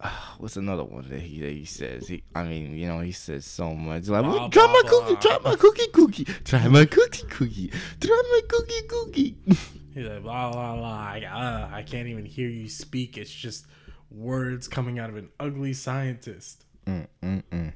what's 0.38 0.56
another 0.56 0.84
one 0.84 1.06
that 1.10 1.20
he 1.20 1.40
that 1.40 1.52
he 1.52 1.64
says? 1.66 2.08
He, 2.08 2.22
I 2.34 2.44
mean, 2.44 2.76
you 2.76 2.86
know, 2.88 3.00
he 3.00 3.12
says 3.12 3.44
so 3.44 3.74
much. 3.74 4.08
Like, 4.08 4.24
Blah, 4.24 4.48
try 4.48 4.66
my 4.66 4.82
cookie, 4.88 5.16
try 5.16 5.38
my 5.44 5.54
cookie, 5.56 5.88
cookie, 5.92 6.24
try 6.44 6.66
my 6.68 6.84
cookie, 6.86 7.26
cookie, 7.28 7.70
try 8.00 8.22
my 8.32 8.40
cookie, 8.48 8.86
cookie. 8.88 9.36
He's 9.94 10.06
like 10.06 10.22
blah 10.22 10.50
blah 10.52 10.76
blah. 10.76 10.88
I, 11.12 11.24
uh, 11.24 11.68
I 11.74 11.82
can't 11.82 12.08
even 12.08 12.24
hear 12.24 12.48
you 12.48 12.68
speak. 12.68 13.18
It's 13.18 13.30
just 13.30 13.66
Words 14.10 14.66
coming 14.68 14.98
out 14.98 15.10
of 15.10 15.16
an 15.16 15.28
ugly 15.38 15.74
scientist. 15.74 16.64
Mm, 16.86 17.06
mm, 17.22 17.42
mm. 17.52 17.72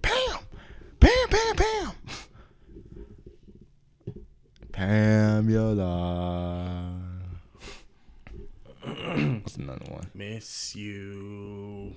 Pam! 0.00 0.38
Pam, 1.00 1.28
Pam, 1.28 1.56
Pam! 1.56 1.92
Pamela. 4.78 6.14
What's 8.80 9.56
another 9.56 9.84
one? 9.88 10.08
Miss 10.14 10.76
you. 10.76 11.96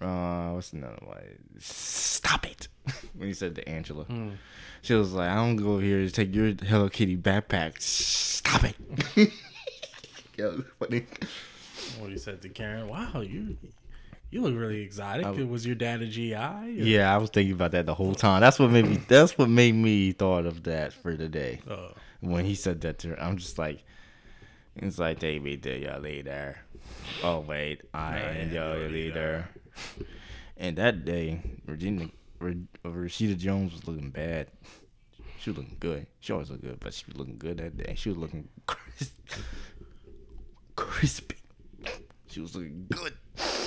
Uh, 0.00 0.52
what's 0.52 0.72
another 0.72 0.96
one? 1.04 1.18
Stop 1.58 2.46
it! 2.46 2.68
when 3.14 3.28
he 3.28 3.34
said 3.34 3.54
to 3.56 3.68
Angela, 3.68 4.06
she 4.80 4.94
was 4.94 5.12
like, 5.12 5.28
"I 5.28 5.34
don't 5.34 5.56
go 5.56 5.80
here 5.80 5.98
to 5.98 6.10
take 6.10 6.34
your 6.34 6.52
Hello 6.52 6.88
Kitty 6.88 7.18
backpack. 7.18 7.82
Stop 7.82 8.64
it!" 8.64 8.76
Yo, 10.38 10.64
funny. 10.78 11.04
What 11.98 12.10
he 12.10 12.16
said 12.16 12.40
to 12.40 12.48
Karen. 12.48 12.88
Wow, 12.88 13.20
you 13.20 13.58
you 14.30 14.40
look 14.42 14.54
really 14.56 14.80
exotic. 14.82 15.24
was 15.48 15.64
your 15.66 15.74
dad 15.76 16.02
a 16.02 16.06
GI? 16.06 16.34
or- 16.34 16.64
Yeah, 16.66 17.14
I 17.14 17.18
was 17.18 17.30
thinking 17.30 17.54
about 17.54 17.70
that 17.72 17.86
the 17.86 17.94
whole 17.94 18.14
time. 18.14 18.40
That's 18.40 18.58
what 18.58 18.70
made 18.70 18.86
me. 18.86 18.96
That's 19.08 19.36
what 19.38 19.48
made 19.48 19.74
me 19.74 20.12
thought 20.12 20.46
of 20.46 20.64
that 20.64 20.92
for 20.92 21.16
today. 21.16 21.60
Uh, 21.68 21.88
When 22.20 22.44
he 22.44 22.54
said 22.54 22.80
that 22.82 22.98
to 23.00 23.08
her, 23.10 23.20
I'm 23.22 23.36
just 23.36 23.58
like, 23.58 23.84
it's 24.74 24.98
like 24.98 25.20
they 25.20 25.38
be 25.38 25.56
there, 25.56 25.76
your 25.78 25.98
leader. 25.98 26.58
Oh 27.22 27.40
wait, 27.40 27.82
I 27.94 28.18
am 28.18 28.52
your 28.52 28.88
leader. 28.88 29.48
And 30.56 30.76
that 30.76 31.04
day, 31.04 31.40
Regina, 31.66 32.08
Re- 32.38 32.66
Rashida 32.84 33.36
Jones 33.38 33.72
was 33.72 33.86
looking 33.86 34.10
bad. 34.10 34.48
She 35.38 35.50
was 35.50 35.58
looking 35.58 35.76
good. 35.78 36.06
She 36.20 36.32
always 36.32 36.50
looked 36.50 36.62
good, 36.64 36.80
but 36.80 36.92
she 36.94 37.04
was 37.06 37.16
looking 37.16 37.38
good 37.38 37.58
that 37.58 37.76
day. 37.76 37.94
She 37.96 38.08
was 38.08 38.18
looking 38.18 38.48
crisp, 38.66 39.14
crispy. 40.74 41.36
She 42.28 42.40
was 42.40 42.54
looking 42.56 42.86
good. 42.90 43.14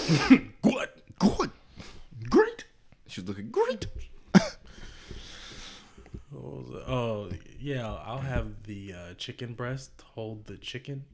good, 0.62 0.90
good, 1.20 1.52
great. 2.30 2.66
She 3.08 3.22
was 3.22 3.28
looking 3.28 3.52
great. 3.52 3.88
Oh 6.32 7.30
yeah, 7.60 7.92
I'll 7.92 8.20
have 8.20 8.64
the 8.64 8.94
uh, 8.94 9.14
chicken 9.16 9.54
breast 9.54 9.92
hold 10.14 10.46
the 10.46 10.58
chicken. 10.58 11.06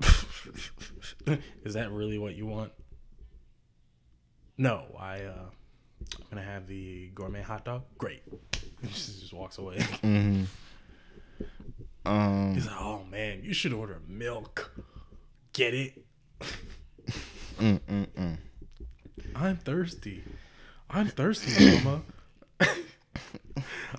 Is 1.64 1.74
that 1.74 1.90
really 1.90 2.18
what 2.18 2.34
you 2.34 2.46
want? 2.46 2.72
No, 4.58 4.84
I 4.98 5.22
uh, 5.22 5.46
I'm 6.18 6.26
gonna 6.30 6.42
have 6.42 6.66
the 6.66 7.10
gourmet 7.14 7.42
hot 7.42 7.64
dog. 7.64 7.82
Great. 7.98 8.22
She 8.82 9.12
just 9.12 9.32
walks 9.32 9.58
away. 9.58 9.76
Mm-hmm. 9.76 10.44
Um. 12.04 12.54
He's 12.54 12.66
like, 12.66 12.80
oh 12.80 13.04
man, 13.10 13.40
you 13.42 13.54
should 13.54 13.72
order 13.72 14.00
milk. 14.06 14.72
Get 15.52 15.74
it? 15.74 16.04
Mm, 17.58 17.80
mm, 17.80 18.06
mm. 18.06 18.36
I'm 19.34 19.56
thirsty. 19.56 20.22
I'm 20.90 21.08
thirsty, 21.08 21.80
mama. 21.82 22.02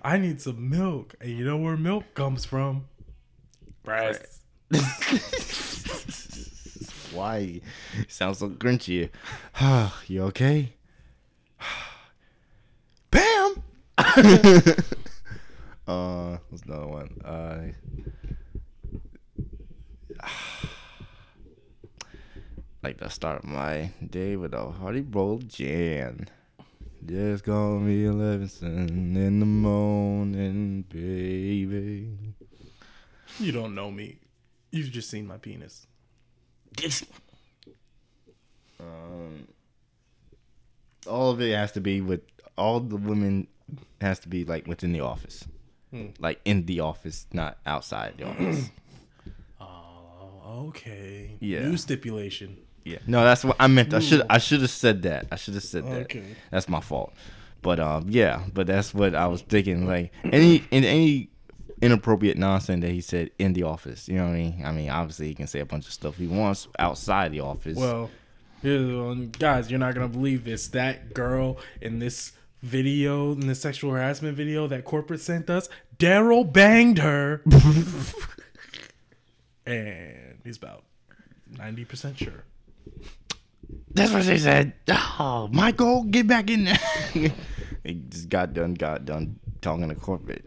I 0.03 0.17
need 0.17 0.41
some 0.41 0.69
milk. 0.69 1.15
And 1.22 1.31
you 1.31 1.45
know 1.45 1.57
where 1.57 1.77
milk 1.77 2.13
comes 2.13 2.45
from? 2.45 2.86
Breasts. 3.83 4.41
Why? 7.13 7.62
Sounds 8.07 8.39
so 8.39 8.50
grinchy. 8.50 9.10
you 10.07 10.24
okay? 10.24 10.74
Bam! 13.12 13.63
uh, 15.88 16.38
what's 16.50 16.63
another 16.65 16.88
one? 16.88 17.22
Uh, 17.24 17.62
like 22.83 22.97
to 22.99 23.09
start 23.09 23.43
my 23.43 23.91
day 24.09 24.35
with 24.35 24.53
a 24.53 24.69
hearty 24.69 25.01
bowl 25.01 25.35
of 25.35 25.47
Jan. 25.47 26.27
Just 27.05 27.43
call 27.43 27.79
me 27.79 28.03
Levinson 28.03 29.15
in 29.15 29.39
the 29.39 29.45
morning, 29.45 30.85
baby. 30.89 32.09
You 33.39 33.51
don't 33.51 33.75
know 33.75 33.91
me. 33.91 34.19
You've 34.71 34.91
just 34.91 35.09
seen 35.09 35.27
my 35.27 35.37
penis. 35.37 35.85
Um, 38.79 39.47
all 41.07 41.31
of 41.31 41.41
it 41.41 41.55
has 41.55 41.71
to 41.73 41.81
be 41.81 42.01
with 42.01 42.21
all 42.57 42.79
the 42.79 42.95
women 42.97 43.47
has 44.01 44.19
to 44.19 44.29
be 44.29 44.43
like 44.45 44.67
within 44.67 44.91
the 44.93 44.99
office, 45.01 45.45
Hmm. 45.91 46.07
like 46.19 46.39
in 46.45 46.65
the 46.65 46.79
office, 46.81 47.27
not 47.33 47.57
outside 47.65 48.15
the 48.17 48.27
office. 48.29 48.69
Oh, 49.59 50.41
okay. 50.69 51.37
Yeah. 51.39 51.67
New 51.67 51.77
stipulation. 51.77 52.57
Yeah, 52.83 52.97
no, 53.07 53.23
that's 53.23 53.45
what 53.45 53.55
I 53.59 53.67
meant. 53.67 53.93
I 53.93 53.99
should 53.99 54.23
I 54.29 54.37
should 54.37 54.61
have 54.61 54.69
said 54.69 55.03
that. 55.03 55.27
I 55.31 55.35
should 55.35 55.53
have 55.53 55.63
said 55.63 55.85
that. 55.85 56.01
Okay. 56.03 56.23
That's 56.51 56.67
my 56.67 56.81
fault. 56.81 57.13
But 57.61 57.79
um, 57.79 58.07
yeah, 58.09 58.43
but 58.53 58.67
that's 58.67 58.93
what 58.93 59.15
I 59.15 59.27
was 59.27 59.41
thinking. 59.41 59.87
Like 59.87 60.11
any 60.25 60.63
in 60.69 60.83
any 60.83 61.29
inappropriate 61.81 62.37
nonsense 62.37 62.81
that 62.81 62.91
he 62.91 63.01
said 63.01 63.31
in 63.39 63.53
the 63.53 63.63
office. 63.63 64.07
You 64.07 64.17
know 64.17 64.25
what 64.25 64.31
I 64.31 64.37
mean? 64.37 64.63
I 64.65 64.71
mean, 64.71 64.89
obviously 64.89 65.27
he 65.27 65.33
can 65.33 65.47
say 65.47 65.59
a 65.59 65.65
bunch 65.65 65.87
of 65.87 65.93
stuff 65.93 66.17
he 66.17 66.27
wants 66.27 66.67
outside 66.77 67.31
the 67.31 67.39
office. 67.39 67.77
Well, 67.77 68.09
here's 68.61 68.87
the 68.87 68.97
one. 68.97 69.29
guys, 69.29 69.71
you're 69.71 69.79
not 69.79 69.93
gonna 69.93 70.07
believe 70.07 70.43
this. 70.43 70.67
That 70.69 71.13
girl 71.13 71.57
in 71.81 71.99
this 71.99 72.33
video, 72.61 73.31
in 73.31 73.47
the 73.47 73.55
sexual 73.55 73.91
harassment 73.91 74.37
video 74.37 74.67
that 74.67 74.85
corporate 74.85 75.21
sent 75.21 75.49
us, 75.49 75.69
Darryl 75.97 76.51
banged 76.51 76.99
her, 76.99 77.41
and 79.65 80.39
he's 80.43 80.57
about 80.57 80.83
ninety 81.57 81.85
percent 81.85 82.17
sure. 82.17 82.43
That's 83.93 84.11
what 84.11 84.23
they 84.23 84.37
said. 84.37 84.73
Oh, 84.89 85.49
Michael, 85.51 86.03
get 86.03 86.27
back 86.27 86.49
in 86.49 86.65
there. 86.65 86.79
he 87.83 87.93
just 88.09 88.29
got 88.29 88.53
done, 88.53 88.73
got 88.73 89.05
done 89.05 89.39
talking 89.61 89.89
to 89.89 89.95
corporate. 89.95 90.45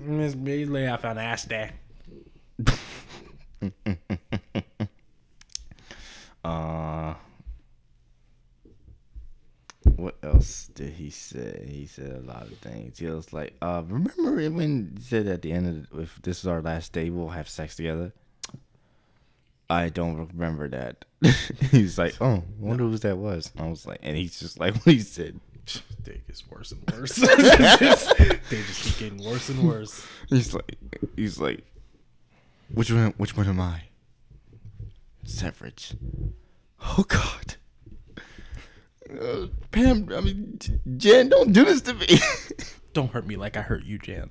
Miss 0.00 0.34
Beesly, 0.34 0.92
I 0.92 0.96
found 0.96 1.18
ass 1.18 1.44
there. 1.44 1.72
Uh, 6.46 7.14
what 9.96 10.16
else 10.22 10.68
did 10.76 10.92
he 10.92 11.10
say? 11.10 11.66
He 11.68 11.86
said 11.86 12.12
a 12.12 12.20
lot 12.20 12.42
of 12.42 12.56
things. 12.58 13.00
He 13.00 13.06
was 13.06 13.32
like, 13.32 13.56
uh, 13.60 13.82
remember 13.84 14.48
when 14.50 14.92
he 14.96 15.02
said 15.02 15.26
at 15.26 15.42
the 15.42 15.50
end 15.50 15.88
of 15.92 16.00
if 16.00 16.22
this 16.22 16.38
is 16.38 16.46
our 16.46 16.62
last 16.62 16.92
day, 16.92 17.10
we'll 17.10 17.30
have 17.30 17.48
sex 17.48 17.74
together? 17.74 18.12
I 19.68 19.88
don't 19.88 20.28
remember 20.32 20.68
that. 20.68 21.04
he's 21.70 21.98
like, 21.98 22.14
oh, 22.20 22.36
I 22.36 22.42
wonder 22.58 22.84
who 22.84 22.98
that 22.98 23.18
was. 23.18 23.50
I 23.58 23.68
was 23.68 23.86
like, 23.86 24.00
and 24.02 24.16
he's 24.16 24.38
just 24.38 24.58
like, 24.60 24.74
what 24.86 24.94
he 24.94 25.00
said. 25.00 25.40
They 26.04 26.20
gets 26.28 26.48
worse 26.48 26.70
and 26.70 26.88
worse. 26.92 27.16
they 27.16 28.62
just 28.62 28.82
keep 28.82 28.98
getting 28.98 29.24
worse 29.24 29.48
and 29.48 29.66
worse. 29.66 30.06
He's 30.28 30.54
like, 30.54 30.76
he's 31.16 31.40
like, 31.40 31.64
which 32.72 32.92
one? 32.92 33.14
Which 33.16 33.36
one 33.36 33.48
am 33.48 33.60
I? 33.60 33.82
Severage. 35.24 35.94
Oh 36.80 37.04
God. 37.08 37.56
Uh, 39.20 39.46
Pam, 39.72 40.08
I 40.14 40.20
mean, 40.20 40.60
Jan, 40.96 41.28
don't 41.28 41.52
do 41.52 41.64
this 41.64 41.80
to 41.82 41.94
me. 41.94 42.06
Don't 42.92 43.10
hurt 43.10 43.26
me 43.26 43.36
like 43.36 43.56
I 43.56 43.62
hurt 43.62 43.84
you, 43.84 43.98
Jan. 43.98 44.30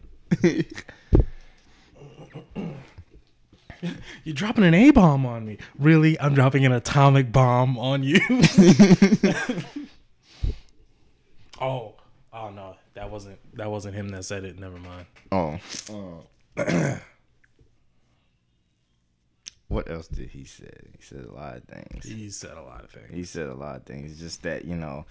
You're 4.24 4.36
dropping 4.36 4.64
an 4.64 4.74
A 4.74 4.92
bomb 4.92 5.26
on 5.26 5.46
me. 5.46 5.58
Really? 5.78 6.20
I'm 6.20 6.34
dropping 6.34 6.66
an 6.66 6.72
atomic 6.72 7.32
bomb 7.32 7.78
on 7.78 8.04
you. 8.04 8.20
oh, 11.62 11.96
oh 12.34 12.50
no, 12.52 12.76
that 12.94 13.10
wasn't 13.10 13.40
that 13.56 13.70
wasn't 13.70 13.96
him 13.96 14.10
that 14.10 14.26
said 14.26 14.44
it. 14.44 14.60
Never 14.60 14.78
mind. 14.78 15.06
oh. 15.32 15.60
what 19.68 19.90
else 19.90 20.08
did 20.08 20.30
he 20.30 20.46
say? 20.46 20.72
He 20.98 21.04
said 21.04 21.26
a 21.26 21.34
lot 21.34 21.58
of 21.58 21.64
things. 21.64 22.06
He 22.06 22.30
said 22.30 22.58
a 22.58 22.62
lot 22.62 22.84
of 22.84 22.92
things. 22.92 23.10
He 23.12 23.24
said 23.24 23.48
a 23.48 23.54
lot 23.54 23.78
of 23.78 23.84
things. 23.84 24.20
Just 24.20 24.44
that 24.44 24.66
you 24.66 24.76
know, 24.76 25.06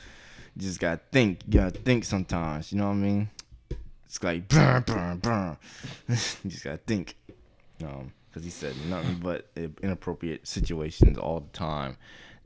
you 0.56 0.62
just 0.62 0.80
gotta 0.80 1.00
think. 1.12 1.42
You 1.46 1.60
gotta 1.60 1.78
think 1.78 2.04
sometimes. 2.04 2.72
You 2.72 2.78
know 2.78 2.86
what 2.86 2.94
I 2.94 2.96
mean? 2.96 3.30
It's 4.06 4.22
like 4.22 4.48
burn, 4.48 4.82
burn, 4.82 5.18
burn. 5.18 5.56
you 6.08 6.50
just 6.50 6.64
gotta 6.64 6.78
think. 6.78 7.16
Um, 7.82 8.12
because 8.34 8.44
he 8.44 8.50
said 8.50 8.74
nothing 8.88 9.20
but 9.22 9.48
inappropriate 9.80 10.48
situations 10.48 11.16
all 11.16 11.38
the 11.38 11.56
time. 11.56 11.96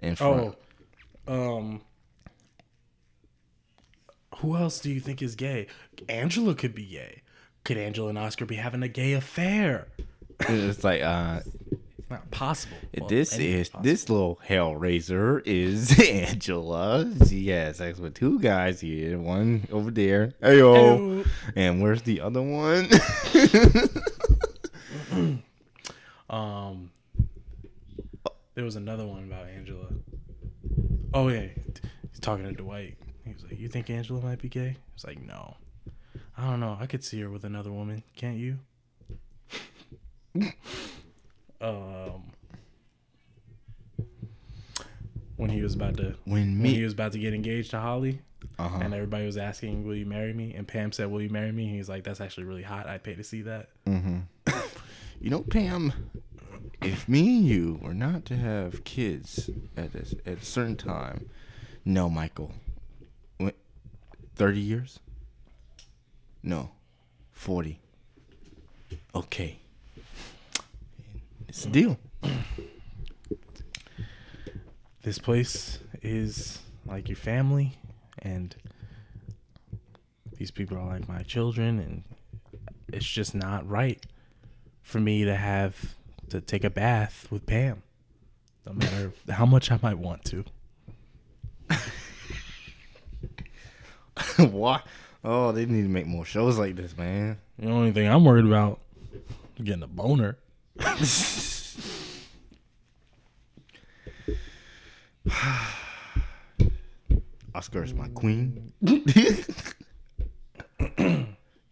In 0.01 0.17
front. 0.17 0.55
Oh, 1.27 1.57
um, 1.57 1.81
who 4.37 4.55
else 4.55 4.81
do 4.81 4.91
you 4.91 5.01
think 5.01 5.23
is 5.23 5.35
gay? 5.35 5.67
Angela 6.07 6.55
could 6.55 6.75
be 6.75 6.85
gay. 6.85 7.23
Could 7.65 7.79
Angela 7.79 8.11
and 8.11 8.19
Oscar 8.19 8.45
be 8.45 8.57
having 8.57 8.83
a 8.83 8.89
gay 8.89 9.15
affair? 9.15 9.89
it's 10.41 10.85
like 10.85 11.03
uh, 11.03 11.41
it's 11.99 12.11
Not 12.11 12.31
possible. 12.31 12.77
Well, 12.99 13.09
this 13.09 13.37
is 13.39 13.71
possible. 13.71 13.83
this 13.83 14.11
little 14.11 14.41
hellraiser 14.47 15.41
is 15.47 15.99
Angela. 16.09 17.11
She 17.27 17.49
has 17.49 17.79
sex 17.79 17.99
with 17.99 18.13
two 18.13 18.39
guys 18.41 18.83
here, 18.83 19.19
one 19.19 19.67
over 19.73 19.91
there. 19.91 20.35
Heyo. 20.43 21.25
Heyo. 21.25 21.29
And 21.57 21.81
where's 21.81 22.03
the 22.03 22.21
other 22.21 22.43
one? 22.43 22.91
There 28.59 28.65
was 28.65 28.75
another 28.77 29.07
one 29.07 29.23
about 29.23 29.47
Angela. 29.47 29.87
Oh 31.15 31.29
yeah, 31.29 31.47
he's 32.11 32.21
talking 32.21 32.45
to 32.45 32.53
Dwight. 32.53 32.97
He 33.25 33.33
was 33.33 33.45
like, 33.45 33.59
"You 33.59 33.69
think 33.69 33.89
Angela 33.89 34.21
might 34.21 34.43
be 34.43 34.49
gay?" 34.49 34.77
He's 34.95 35.05
like, 35.05 35.23
"No, 35.23 35.57
I 36.37 36.51
don't 36.51 36.59
know. 36.59 36.77
I 36.81 36.87
could 36.87 37.05
see 37.05 37.21
her 37.21 37.31
with 37.31 37.45
another 37.45 37.71
woman. 37.71 38.03
Can't 38.17 38.37
you?" 38.37 38.59
um, 41.61 42.33
when 45.37 45.51
he 45.51 45.63
was 45.63 45.75
about 45.75 45.97
to 45.99 46.17
When 46.25 46.61
when 46.61 46.75
he 46.75 46.83
was 46.83 46.95
about 46.95 47.13
to 47.13 47.19
get 47.19 47.33
engaged 47.35 47.71
to 47.71 47.79
Holly, 47.79 48.23
uh-huh. 48.59 48.81
and 48.83 48.93
everybody 48.93 49.25
was 49.25 49.37
asking, 49.37 49.87
"Will 49.87 49.95
you 49.95 50.07
marry 50.07 50.33
me?" 50.33 50.53
And 50.55 50.67
Pam 50.67 50.91
said, 50.91 51.11
"Will 51.11 51.23
you 51.23 51.31
marry 51.31 51.53
me?" 51.53 51.67
And 51.67 51.77
he's 51.77 51.89
like, 51.89 52.03
"That's 52.03 52.21
actually 52.21 52.45
really 52.45 52.65
hot. 52.65 52.89
I'd 52.89 53.05
pay 53.05 53.15
to 53.15 53.25
see 53.25 53.43
that." 53.43 53.69
Mm-hmm. 53.87 54.19
You 55.21 55.31
know, 55.31 55.41
Pam, 55.43 55.93
if 56.83 57.09
me 57.09 57.39
and 57.39 57.47
you 57.47 57.79
were 57.83 57.95
not 57.95 58.25
to 58.27 58.37
have 58.37 58.85
kids 58.85 59.51
at 59.77 59.95
a, 59.95 60.31
at 60.31 60.43
a 60.43 60.45
certain 60.45 60.77
time, 60.77 61.29
no, 61.85 62.09
Michael, 62.09 62.53
what, 63.39 63.57
thirty 64.35 64.61
years? 64.61 65.01
No, 66.43 66.71
forty. 67.33 67.81
Okay, 69.15 69.59
it's 71.49 71.65
a 71.65 71.69
deal. 71.69 71.99
this 75.03 75.19
place 75.19 75.79
is 76.03 76.61
like 76.87 77.09
your 77.09 77.17
family 77.17 77.79
and 78.21 78.55
these 80.37 80.51
people 80.51 80.77
are 80.77 80.87
like 80.87 81.09
my 81.09 81.23
children 81.23 81.79
and 81.79 82.05
it's 82.93 83.07
just 83.07 83.35
not 83.35 83.69
right 83.69 84.05
for 84.89 84.99
me 85.01 85.23
to 85.23 85.37
have 85.37 85.95
to 86.31 86.41
take 86.41 86.65
a 86.65 86.71
bath 86.71 87.27
with 87.31 87.45
Pam 87.45 87.83
no 88.67 88.73
matter 88.73 89.13
how 89.29 89.45
much 89.45 89.71
I 89.71 89.79
might 89.83 89.99
want 89.99 90.25
to 90.25 90.47
Why? 94.39 94.81
Oh, 95.23 95.53
they 95.53 95.67
need 95.67 95.83
to 95.83 95.89
make 95.89 96.07
more 96.07 96.25
shows 96.25 96.57
like 96.57 96.75
this, 96.75 96.97
man. 96.97 97.37
the 97.59 97.69
only 97.69 97.93
thing 97.93 98.09
I'm 98.09 98.25
worried 98.25 98.47
about 98.47 98.81
is 99.13 99.65
getting 99.65 99.83
a 99.83 99.87
boner 99.87 100.39
Oscar 107.55 107.85
is 107.85 107.93
my 107.93 108.09
queen. 108.09 108.73
Give 108.83 109.05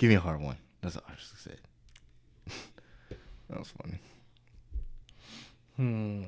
me 0.02 0.14
a 0.16 0.20
hard 0.20 0.42
one. 0.42 0.58
That's 0.82 0.96
what 0.96 1.04
Oscar 1.04 1.36
said. 1.38 1.56
That 3.48 3.58
was 3.58 3.72
funny. 3.82 3.98
hmm 5.76 6.22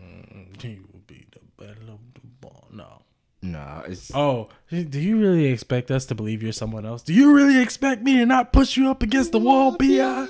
he 0.61 0.79
will 0.93 1.01
be 1.07 1.27
the 1.33 1.41
battle 1.65 1.95
of 1.95 2.01
the 2.15 2.21
ball 2.41 2.69
no 2.73 3.03
Nah, 3.41 3.83
it's 3.83 4.11
Oh, 4.13 4.49
do 4.69 5.01
you 5.01 5.21
really 5.21 5.47
expect 5.47 5.93
us 5.93 6.07
to 6.07 6.15
believe 6.17 6.43
you're 6.43 6.51
someone 6.53 6.85
else? 6.85 7.03
Do 7.05 7.15
you 7.15 7.33
really 7.33 7.63
expect 7.63 8.03
me 8.03 8.17
to 8.17 8.27
not 8.27 8.53
push 8.53 8.77
you 8.77 8.91
up 8.91 9.01
against 9.01 9.31
the 9.31 9.39
wall, 9.39 9.77
Bi? 9.79 10.27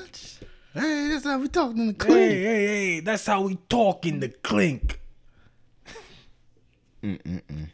Hey, 0.75 1.09
that's 1.09 1.25
how 1.25 1.39
we 1.39 1.49
talking 1.49 1.79
in 1.79 1.87
the 1.89 1.95
clink. 1.95 2.19
Hey, 2.19 2.43
hey, 2.43 2.67
hey, 2.67 3.01
that's 3.01 3.25
how 3.25 3.41
we 3.41 3.57
talk 3.71 4.05
in 4.05 4.21
the 4.21 4.29
clink. 4.29 5.01
Mm-mm-mm. 7.03 7.71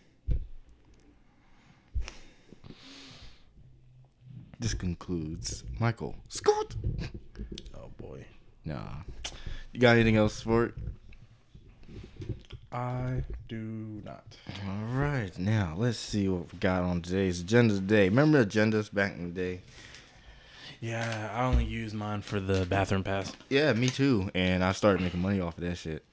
This 4.60 4.74
concludes 4.74 5.64
Michael 5.80 6.14
Scott. 6.28 6.76
Boy. 8.64 8.72
Nah, 8.72 8.80
you 9.72 9.80
got 9.80 9.96
anything 9.96 10.16
else 10.16 10.40
for 10.40 10.66
it? 10.66 10.74
I 12.72 13.22
do 13.48 14.02
not. 14.04 14.24
All 14.66 14.98
right, 14.98 15.36
now 15.38 15.74
let's 15.76 15.98
see 15.98 16.28
what 16.28 16.52
we 16.52 16.58
got 16.58 16.82
on 16.82 17.02
today's 17.02 17.40
agenda 17.40 17.74
today. 17.74 18.08
Remember 18.08 18.44
agendas 18.44 18.92
back 18.92 19.14
in 19.14 19.24
the 19.24 19.30
day? 19.30 19.60
Yeah, 20.80 21.30
I 21.32 21.44
only 21.44 21.64
use 21.64 21.94
mine 21.94 22.20
for 22.20 22.40
the 22.40 22.66
bathroom 22.66 23.04
pass. 23.04 23.32
Yeah, 23.48 23.72
me 23.74 23.88
too. 23.88 24.30
And 24.34 24.64
I 24.64 24.72
started 24.72 25.02
making 25.02 25.22
money 25.22 25.40
off 25.40 25.56
of 25.56 25.64
that 25.64 25.76
shit. 25.76 26.04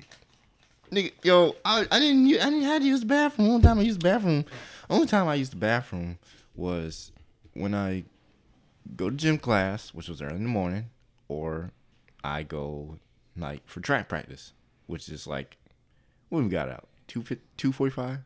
Nigga, 0.91 1.11
yo, 1.23 1.55
I, 1.65 1.87
I 1.89 1.99
didn't 1.99 2.27
I 2.27 2.49
didn't 2.49 2.61
have 2.63 2.81
to 2.81 2.87
use 2.87 2.99
the 2.99 3.05
bathroom. 3.07 3.49
Only 3.49 3.63
time 3.63 3.79
I 3.79 3.81
used 3.81 3.99
the 3.99 4.03
bathroom, 4.03 4.45
only 4.89 5.07
time 5.07 5.27
I 5.27 5.35
used 5.35 5.53
the 5.53 5.57
bathroom 5.57 6.19
was 6.55 7.11
when 7.53 7.73
I 7.73 8.03
go 8.95 9.09
to 9.09 9.15
gym 9.15 9.37
class, 9.37 9.93
which 9.93 10.09
was 10.09 10.21
early 10.21 10.35
in 10.35 10.43
the 10.43 10.49
morning, 10.49 10.89
or 11.27 11.71
I 12.23 12.43
go 12.43 12.99
like 13.37 13.67
for 13.67 13.79
track 13.79 14.09
practice, 14.09 14.53
which 14.87 15.09
is 15.09 15.27
like 15.27 15.57
when 16.29 16.45
we 16.45 16.49
got 16.49 16.69
out 16.69 16.87
two 17.07 17.23
two 17.57 17.71
forty 17.71 17.91
five. 17.91 18.19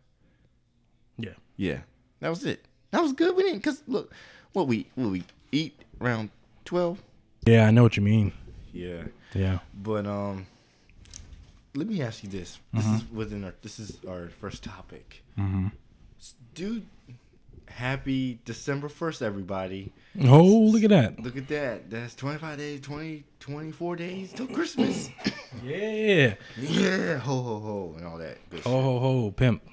Yeah. 1.18 1.34
Yeah, 1.58 1.80
that 2.20 2.30
was 2.30 2.46
it. 2.46 2.66
That 2.92 3.02
was 3.02 3.14
good. 3.14 3.36
We 3.36 3.44
didn't 3.44 3.62
cause 3.62 3.82
look, 3.88 4.14
what 4.54 4.68
we 4.68 4.88
what 4.96 5.10
we 5.10 5.24
eat 5.52 5.80
around 6.02 6.30
twelve. 6.66 7.02
Yeah, 7.46 7.68
I 7.68 7.72
know 7.72 7.84
what 7.84 7.96
you 7.96 8.04
mean. 8.04 8.34
Yeah. 8.74 9.04
Yeah. 9.34 9.60
But 9.74 10.06
um, 10.06 10.48
let 11.74 11.88
me 11.88 12.02
ask 12.02 12.24
you 12.24 12.30
this. 12.30 12.60
This 12.74 12.86
is 12.86 13.12
within 13.12 13.44
our. 13.44 13.54
This 13.62 13.80
is 13.80 13.98
our 14.08 14.30
first 14.30 14.64
topic. 14.64 15.24
Mm-hmm. 15.38 15.68
Dude, 16.54 16.86
happy 17.68 18.40
December 18.46 18.90
first, 18.90 19.22
everybody. 19.22 19.92
Oh, 20.24 20.44
look 20.44 20.84
at 20.84 20.90
that. 20.90 21.20
Look 21.20 21.38
at 21.38 21.48
that. 21.50 21.90
That's 21.90 22.16
twenty 22.16 22.38
five 22.38 22.58
days, 22.58 22.82
20, 22.82 23.24
24 23.40 23.96
days 23.96 24.34
till 24.34 24.48
Christmas. 24.48 25.10
Yeah. 25.64 26.34
yeah, 26.60 27.18
ho 27.18 27.42
ho 27.42 27.60
ho, 27.60 27.94
and 27.98 28.06
all 28.06 28.18
that. 28.18 28.38
Good 28.50 28.60
Ho 28.66 28.82
ho 28.82 29.00
ho, 29.00 29.32
pimp. 29.32 29.64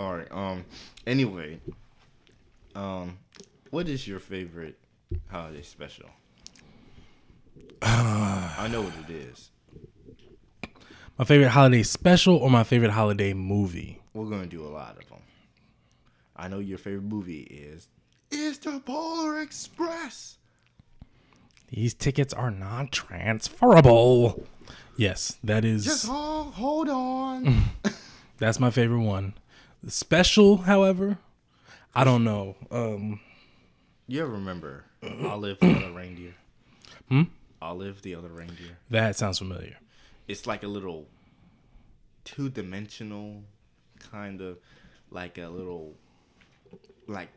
All 0.00 0.16
right. 0.16 0.26
Um. 0.32 0.64
Anyway, 1.06 1.60
um, 2.74 3.18
what 3.70 3.88
is 3.88 4.06
your 4.08 4.18
favorite 4.18 4.76
holiday 5.30 5.62
special? 5.62 6.08
I 7.82 8.68
know 8.70 8.82
what 8.82 8.94
it 9.08 9.14
is. 9.14 9.50
My 11.18 11.24
favorite 11.24 11.50
holiday 11.50 11.84
special 11.84 12.36
or 12.36 12.50
my 12.50 12.64
favorite 12.64 12.90
holiday 12.90 13.32
movie? 13.32 14.00
We're 14.12 14.26
gonna 14.26 14.46
do 14.46 14.66
a 14.66 14.68
lot 14.68 14.96
of 15.00 15.08
them. 15.08 15.18
I 16.42 16.48
know 16.48 16.58
your 16.58 16.76
favorite 16.76 17.04
movie 17.04 17.42
is 17.42 17.86
is 18.32 18.58
the 18.58 18.80
Polar 18.80 19.40
Express. 19.40 20.38
These 21.68 21.94
tickets 21.94 22.34
are 22.34 22.50
not 22.50 22.90
transferable. 22.90 24.44
Yes, 24.96 25.38
that 25.44 25.64
is 25.64 25.84
Just 25.84 26.06
hold, 26.08 26.54
hold 26.54 26.88
on. 26.88 27.62
that's 28.38 28.58
my 28.58 28.70
favorite 28.70 29.02
one. 29.02 29.34
The 29.84 29.92
special, 29.92 30.56
however, 30.58 31.18
I 31.94 32.02
don't 32.02 32.24
know. 32.24 32.56
Um 32.72 33.20
you 34.08 34.20
ever 34.20 34.32
remember 34.32 34.86
Olive 35.24 35.60
the 35.60 35.76
other 35.76 35.92
reindeer? 35.92 36.34
Hmm? 37.08 37.22
Olive 37.60 38.02
the 38.02 38.16
other 38.16 38.30
reindeer. 38.30 38.78
that 38.90 39.14
sounds 39.14 39.38
familiar. 39.38 39.78
It's 40.26 40.48
like 40.48 40.64
a 40.64 40.68
little 40.68 41.06
two 42.24 42.48
dimensional 42.48 43.44
kind 44.00 44.40
of 44.40 44.58
like 45.12 45.38
a 45.38 45.46
little 45.46 45.94
like 47.12 47.28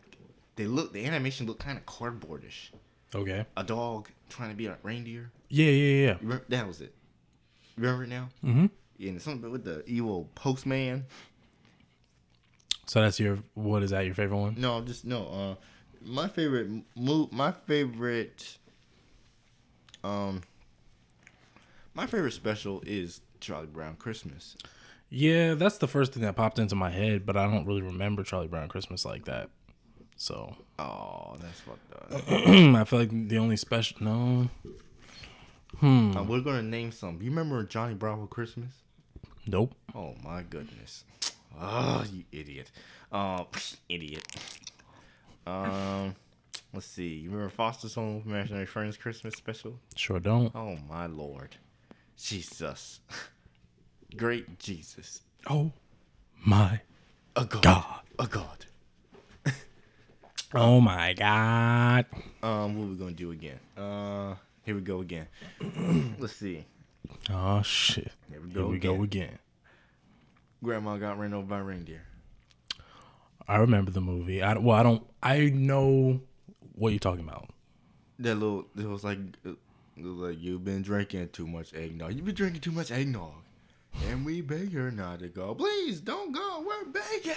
they 0.56 0.66
look 0.66 0.94
the 0.94 1.06
animation 1.06 1.46
look 1.46 1.60
kind 1.60 1.78
of 1.78 1.86
cardboardish. 1.86 2.72
Okay. 3.14 3.46
A 3.56 3.64
dog 3.64 4.10
trying 4.30 4.50
to 4.50 4.56
be 4.56 4.68
a 4.68 4.78
reindeer. 4.84 5.32
Yeah, 5.50 5.70
yeah, 5.70 6.06
yeah. 6.08 6.18
Remember, 6.22 6.46
that 6.50 6.68
was 6.68 6.82
it. 6.82 6.94
Remember 7.78 8.04
it 8.04 8.10
now? 8.10 8.30
Mm-hmm. 8.44 8.66
Yeah, 8.98 9.12
and 9.12 9.22
something 9.22 9.52
with 9.52 9.64
the 9.64 9.84
evil 9.86 10.30
postman. 10.36 11.06
So 12.86 13.02
that's 13.02 13.20
your 13.20 13.40
what 13.54 13.84
is 13.84 13.92
that 13.92 14.06
your 14.06 14.16
favorite 14.16 14.38
one? 14.38 14.56
No, 14.58 14.82
just 14.82 15.06
no. 15.06 15.28
Uh, 15.28 15.56
my 16.02 16.28
favorite 16.28 16.70
move. 16.96 17.32
My 17.32 17.52
favorite. 17.52 18.58
Um. 20.04 20.42
My 21.94 22.06
favorite 22.06 22.34
special 22.34 22.84
is 22.86 23.22
Charlie 23.40 23.68
Brown 23.68 23.96
Christmas. 23.96 24.58
Yeah, 25.10 25.54
that's 25.54 25.78
the 25.78 25.88
first 25.88 26.14
thing 26.14 26.24
that 26.24 26.36
popped 26.36 26.60
into 26.60 26.76
my 26.76 26.90
head, 26.90 27.26
but 27.26 27.38
I 27.38 27.50
don't 27.50 27.66
really 27.66 27.82
remember 27.82 28.24
Charlie 28.24 28.48
Brown 28.48 28.68
Christmas 28.68 29.06
like 29.06 29.26
that. 29.26 29.50
So 30.18 30.56
Oh, 30.80 31.36
that's 31.40 31.60
fucked 31.62 31.94
up. 32.14 32.24
I 32.30 32.84
feel 32.86 33.00
like 33.00 33.28
the 33.30 33.38
only 33.38 33.58
special 33.58 33.98
no. 34.02 34.50
Hmm. 35.80 36.16
Uh, 36.16 36.24
we're 36.24 36.40
gonna 36.42 36.62
name 36.64 36.92
some. 36.92 37.22
You 37.22 37.30
remember 37.30 37.64
Johnny 37.64 37.94
Bravo 37.96 38.28
Christmas? 38.28 38.72
Nope. 39.46 39.76
Oh 39.94 40.16
my 40.24 40.42
goodness. 40.44 41.04
Oh, 41.60 42.06
you 42.12 42.24
idiot. 42.32 42.72
Um, 43.12 43.46
idiot. 43.90 44.24
Um, 45.46 46.16
let's 46.74 46.86
see. 46.88 47.10
You 47.16 47.30
remember 47.30 47.50
Foster's 47.50 47.96
Home 47.96 48.24
Imaginary 48.26 48.66
Friends 48.66 48.98
Christmas 48.98 49.36
special? 49.36 49.80
Sure 49.96 50.20
don't. 50.20 50.52
Oh 50.56 50.78
my 50.90 51.06
lord, 51.08 51.58
Jesus, 52.18 53.02
great 54.18 54.60
Jesus, 54.60 55.22
Oh 55.50 55.72
my 56.44 56.82
a 57.36 57.46
god, 57.46 57.62
God. 57.64 58.02
a 58.18 58.28
god. 58.28 58.66
Oh 60.56 60.80
my 60.80 61.14
god. 61.14 62.06
Um, 62.42 62.78
what 62.80 62.88
we 62.90 62.96
gonna 62.96 63.12
do 63.12 63.32
again? 63.32 63.60
Uh, 63.78 64.36
here 64.64 64.76
we 64.76 64.82
go 64.82 65.02
again. 65.02 65.28
let's 66.20 66.34
see. 66.36 66.66
Oh 67.30 67.62
shit. 67.62 68.12
Here 68.30 68.40
we 68.42 68.48
Here 68.50 68.62
go 68.62 68.68
we 68.68 68.80
go 68.80 68.94
again. 68.94 69.04
again. 69.04 69.40
Grandma 70.64 70.98
got 70.98 71.20
ran 71.20 71.34
over 71.34 71.46
by 71.46 71.60
a 71.60 71.64
reindeer. 71.64 72.04
I 73.48 73.58
remember 73.58 73.92
the 73.92 74.02
movie. 74.02 74.42
I 74.42 74.58
well, 74.58 74.76
I 74.78 74.84
don't. 74.84 75.06
I 75.22 75.50
know 75.50 76.22
what 76.74 76.90
you're 76.90 77.00
talking 77.00 77.24
about. 77.26 77.50
That 78.20 78.36
little, 78.36 78.66
it 78.78 78.86
was 78.88 79.04
like, 79.04 79.20
it 79.44 79.58
was 79.98 80.16
like 80.18 80.38
you've 80.40 80.64
been 80.64 80.82
drinking 80.82 81.30
too 81.34 81.46
much 81.46 81.74
eggnog. 81.74 82.14
You've 82.14 82.26
been 82.26 82.34
drinking 82.34 82.62
too 82.62 82.72
much 82.72 82.92
eggnog, 82.92 83.34
and 84.10 84.26
we 84.26 84.42
beg 84.42 84.74
her 84.74 84.92
not 84.92 85.20
to 85.20 85.28
go. 85.28 85.54
Please 85.56 86.00
don't 86.02 86.32
go. 86.32 86.66
We're 86.66 86.86
begging. 86.86 87.36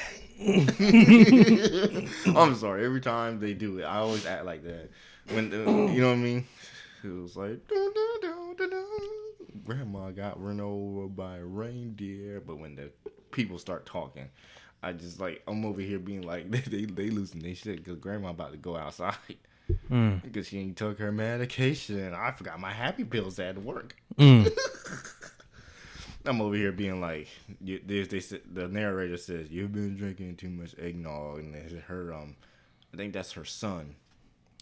I'm 2.36 2.54
sorry. 2.56 2.84
Every 2.84 3.00
time 3.00 3.40
they 3.40 3.54
do 3.54 3.78
it, 3.78 3.84
I 3.84 3.96
always 3.98 4.26
act 4.26 4.44
like 4.44 4.62
that. 4.64 4.90
When 5.32 5.50
the, 5.50 5.58
you 5.58 6.00
know 6.00 6.08
what 6.08 6.14
I 6.14 6.16
mean? 6.16 6.46
It 7.04 7.08
was 7.08 7.36
like, 7.36 7.66
doo, 7.68 7.92
doo, 7.94 8.18
doo, 8.22 8.54
doo, 8.58 8.70
doo. 8.70 8.86
Grandma 9.64 10.10
got 10.10 10.42
run 10.42 10.60
over 10.60 11.06
by 11.08 11.36
a 11.38 11.44
reindeer. 11.44 12.40
But 12.44 12.58
when 12.58 12.74
the 12.76 12.90
people 13.30 13.58
start 13.58 13.86
talking, 13.86 14.28
I 14.82 14.92
just 14.92 15.20
like 15.20 15.42
I'm 15.46 15.64
over 15.64 15.80
here 15.80 15.98
being 15.98 16.22
like 16.22 16.50
they 16.50 16.60
they, 16.60 16.84
they 16.86 17.10
losing 17.10 17.40
their 17.40 17.54
shit 17.54 17.76
because 17.84 17.98
grandma 17.98 18.30
about 18.30 18.52
to 18.52 18.58
go 18.58 18.76
outside 18.76 19.16
Mm. 19.90 20.22
because 20.22 20.48
she 20.48 20.58
ain't 20.60 20.78
took 20.78 20.98
her 20.98 21.12
medication. 21.12 22.14
I 22.14 22.30
forgot 22.32 22.58
my 22.58 22.72
happy 22.72 23.04
pills 23.04 23.38
at 23.38 23.62
work. 23.62 23.94
Mm. 24.18 24.50
I'm 26.24 26.40
over 26.40 26.54
here 26.54 26.72
being 26.72 27.00
like, 27.00 27.28
you, 27.60 27.80
they, 27.84 28.02
they 28.02 28.20
said 28.20 28.40
the 28.52 28.68
narrator 28.68 29.16
says 29.16 29.50
you've 29.50 29.72
been 29.72 29.96
drinking 29.96 30.36
too 30.36 30.50
much 30.50 30.74
eggnog, 30.78 31.38
and 31.38 31.54
her 31.82 32.12
um, 32.12 32.36
I 32.92 32.96
think 32.96 33.12
that's 33.12 33.32
her 33.32 33.44
son, 33.44 33.94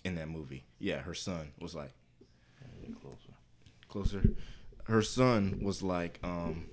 in 0.05 0.15
that 0.17 0.29
movie. 0.29 0.65
Yeah, 0.79 0.99
her 0.99 1.15
son 1.15 1.53
was 1.61 1.75
like 1.75 1.93
closer. 3.01 3.33
Closer. 3.89 4.23
Her 4.85 5.03
son 5.03 5.61
was 5.63 5.83
like 5.83 6.21
um. 6.23 6.67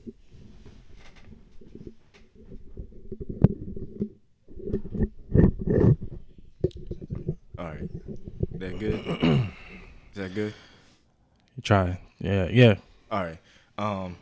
All 7.57 7.65
right, 7.65 7.89
that 8.53 8.79
good? 8.79 8.93
Is 10.13 10.15
that 10.15 10.35
good? 10.35 10.53
Try. 11.61 11.99
Yeah. 12.19 12.47
Yeah. 12.51 12.75
All 13.11 13.23
right. 13.23 13.37
Um, 13.77 14.15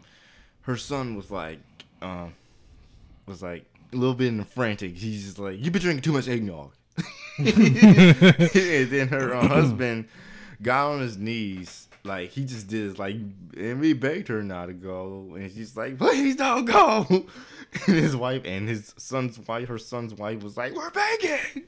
her 0.62 0.78
son 0.78 1.16
was 1.16 1.32
like, 1.32 1.60
um, 2.02 2.34
was 3.26 3.42
like 3.42 3.66
a 3.94 3.96
little 3.96 4.16
bit 4.16 4.28
in 4.28 4.44
frantic. 4.44 4.96
He's 4.96 5.24
just 5.26 5.40
like, 5.40 5.58
"You've 5.60 5.74
been 5.74 5.82
drinking 5.82 6.04
too 6.04 6.14
much 6.14 6.28
eggnog." 6.28 6.74
and 7.38 7.48
then 7.48 9.08
her 9.08 9.34
uh, 9.34 9.48
husband 9.48 10.08
got 10.62 10.92
on 10.92 11.00
his 11.00 11.18
knees, 11.18 11.88
like 12.04 12.32
he 12.32 12.46
just 12.46 12.68
did, 12.68 13.00
like, 13.00 13.16
and 13.58 13.80
we 13.80 13.94
begged 13.94 14.28
her 14.28 14.44
not 14.44 14.68
to 14.68 14.74
go, 14.74 15.34
and 15.36 15.52
she's 15.52 15.76
like, 15.76 15.98
"Please 15.98 16.36
don't 16.36 16.66
go." 16.66 17.26
And 17.88 17.96
his 17.96 18.18
wife 18.18 18.42
and 18.44 18.68
his 18.68 18.94
son's 18.98 19.40
wife, 19.40 19.70
her 19.70 19.78
son's 19.78 20.14
wife, 20.14 20.44
was 20.44 20.58
like, 20.58 20.76
"We're 20.76 20.90
begging." 20.90 21.64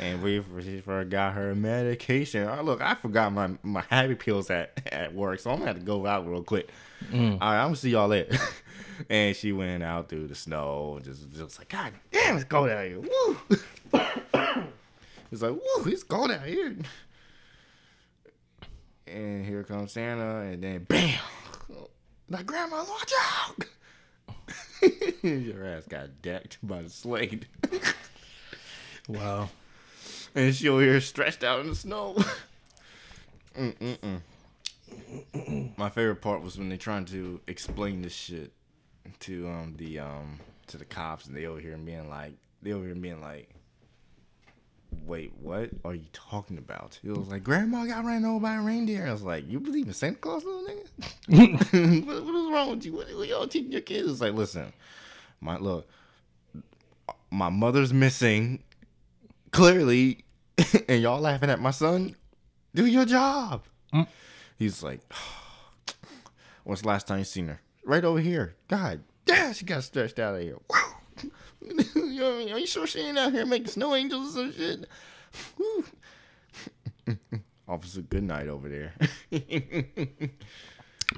And 0.00 0.22
we 0.22 0.40
forgot 0.80 1.34
her 1.34 1.54
medication. 1.54 2.48
Oh, 2.48 2.62
look, 2.62 2.80
I 2.80 2.94
forgot 2.94 3.32
my, 3.32 3.50
my 3.62 3.82
happy 3.88 4.14
pills 4.14 4.48
at, 4.50 4.80
at 4.92 5.14
work, 5.14 5.40
so 5.40 5.50
I'm 5.50 5.58
gonna 5.58 5.72
have 5.72 5.78
to 5.78 5.84
go 5.84 6.06
out 6.06 6.28
real 6.28 6.42
quick. 6.42 6.68
Mm. 7.10 7.32
All 7.32 7.38
right, 7.38 7.60
I'm 7.60 7.68
gonna 7.68 7.76
see 7.76 7.90
y'all 7.90 8.08
later. 8.08 8.36
and 9.10 9.34
she 9.34 9.52
went 9.52 9.82
out 9.82 10.08
through 10.08 10.28
the 10.28 10.34
snow, 10.34 10.94
and 10.96 11.04
just 11.04 11.30
just 11.32 11.58
like, 11.58 11.68
God 11.68 11.92
damn, 12.12 12.36
it's 12.36 12.44
cold 12.44 12.70
out 12.70 12.84
here. 12.84 13.00
Woo! 13.00 13.38
it's 15.32 15.42
like, 15.42 15.52
woo, 15.52 15.84
it's 15.86 16.04
cold 16.04 16.30
out 16.30 16.46
here. 16.46 16.76
And 19.06 19.44
here 19.44 19.64
comes 19.64 19.92
Santa, 19.92 20.40
and 20.40 20.62
then 20.62 20.84
bam, 20.84 21.18
like 22.28 22.46
Grandma, 22.46 22.84
watch 22.84 23.12
out! 23.20 23.64
Your 25.22 25.66
ass 25.66 25.86
got 25.88 26.22
decked 26.22 26.58
by 26.62 26.82
the 26.82 26.90
slate. 26.90 27.46
Wow. 29.08 29.48
And 30.34 30.54
she 30.54 30.68
over 30.68 30.82
here 30.82 31.00
stretched 31.00 31.42
out 31.42 31.60
in 31.60 31.68
the 31.68 31.74
snow. 31.74 32.16
Mm-mm-mm. 33.58 34.20
My 35.76 35.88
favorite 35.90 36.20
part 36.20 36.42
was 36.42 36.58
when 36.58 36.68
they 36.68 36.76
trying 36.76 37.04
to 37.06 37.40
explain 37.46 38.02
this 38.02 38.12
shit 38.12 38.52
to 39.20 39.48
um 39.48 39.74
the 39.76 39.98
um 39.98 40.38
to 40.68 40.76
the 40.76 40.84
cops, 40.84 41.26
and 41.26 41.36
they 41.36 41.46
over 41.46 41.60
here 41.60 41.76
being 41.76 42.08
like, 42.08 42.34
they 42.62 42.72
over 42.72 42.84
here 42.84 42.94
being 42.94 43.20
like, 43.20 43.48
"Wait, 45.06 45.32
what 45.40 45.70
are 45.84 45.94
you 45.94 46.06
talking 46.12 46.58
about?" 46.58 46.98
It 47.02 47.10
was 47.10 47.28
like, 47.28 47.42
"Grandma 47.42 47.86
got 47.86 48.04
ran 48.04 48.24
over 48.24 48.40
by 48.40 48.56
a 48.56 48.62
reindeer." 48.62 49.06
I 49.06 49.12
was 49.12 49.22
like, 49.22 49.48
"You 49.48 49.60
believe 49.60 49.86
in 49.86 49.94
Santa 49.94 50.16
Claus, 50.16 50.44
little 50.44 50.66
nigga? 50.66 52.06
what, 52.06 52.24
what 52.24 52.34
is 52.34 52.50
wrong 52.50 52.70
with 52.70 52.84
you? 52.84 52.92
What, 52.92 53.08
what 53.14 53.28
y'all 53.28 53.48
teaching 53.48 53.72
your 53.72 53.80
kids?" 53.80 54.10
It's 54.10 54.20
like, 54.20 54.34
listen, 54.34 54.72
my 55.40 55.56
look, 55.56 55.88
my 57.30 57.48
mother's 57.48 57.92
missing 57.92 58.62
clearly, 59.52 60.24
and 60.88 61.02
y'all 61.02 61.20
laughing 61.20 61.50
at 61.50 61.60
my 61.60 61.70
son. 61.70 62.14
Do 62.74 62.86
your 62.86 63.04
job. 63.04 63.64
Mm. 63.92 64.06
He's 64.58 64.82
like, 64.82 65.00
when's 66.64 66.82
the 66.82 66.88
last 66.88 67.06
time 67.06 67.18
you 67.18 67.24
seen 67.24 67.48
her? 67.48 67.60
Right 67.84 68.04
over 68.04 68.20
here. 68.20 68.54
God, 68.68 69.00
damn, 69.24 69.52
she 69.54 69.64
got 69.64 69.84
stretched 69.84 70.18
out 70.18 70.34
of 70.34 70.42
here. 70.42 70.56
You 71.94 72.20
know 72.20 72.34
I 72.34 72.38
mean? 72.38 72.52
Are 72.52 72.58
you 72.58 72.66
sure 72.66 72.86
she 72.86 73.00
ain't 73.00 73.18
out 73.18 73.32
here 73.32 73.46
making 73.46 73.68
snow 73.68 73.94
angels 73.94 74.36
or 74.36 74.52
some 74.52 74.52
shit? 74.52 74.86
Officer 77.68 78.00
Goodnight 78.02 78.48
over 78.48 78.68
there. 78.68 78.94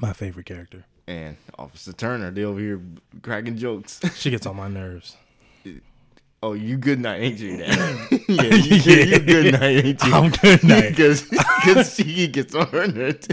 My 0.01 0.13
favorite 0.13 0.47
character. 0.47 0.85
and 1.07 1.37
Officer 1.59 1.93
Turner, 1.93 2.31
they 2.31 2.45
over 2.45 2.61
here 2.61 2.81
cracking 3.23 3.57
jokes. 3.57 4.01
She 4.17 4.31
gets 4.31 4.47
on 4.47 4.57
my 4.57 4.69
nerves. 4.69 5.17
Oh, 6.43 6.55
you 6.55 6.79
good 6.79 7.01
night, 7.01 7.21
ain't 7.21 7.39
you? 7.39 7.57
Yeah, 8.31 8.55
you, 8.55 8.77
you, 8.77 8.93
you 9.03 9.19
good 9.19 9.53
night, 9.61 9.85
ain't 9.85 10.03
you? 10.05 10.13
I'm 10.15 10.31
good 10.31 10.63
night. 10.65 10.97
Because 11.61 11.95
she 11.95 12.27
gets 12.29 12.55
on 12.55 12.67
her 12.69 12.87
nerves. 12.87 13.29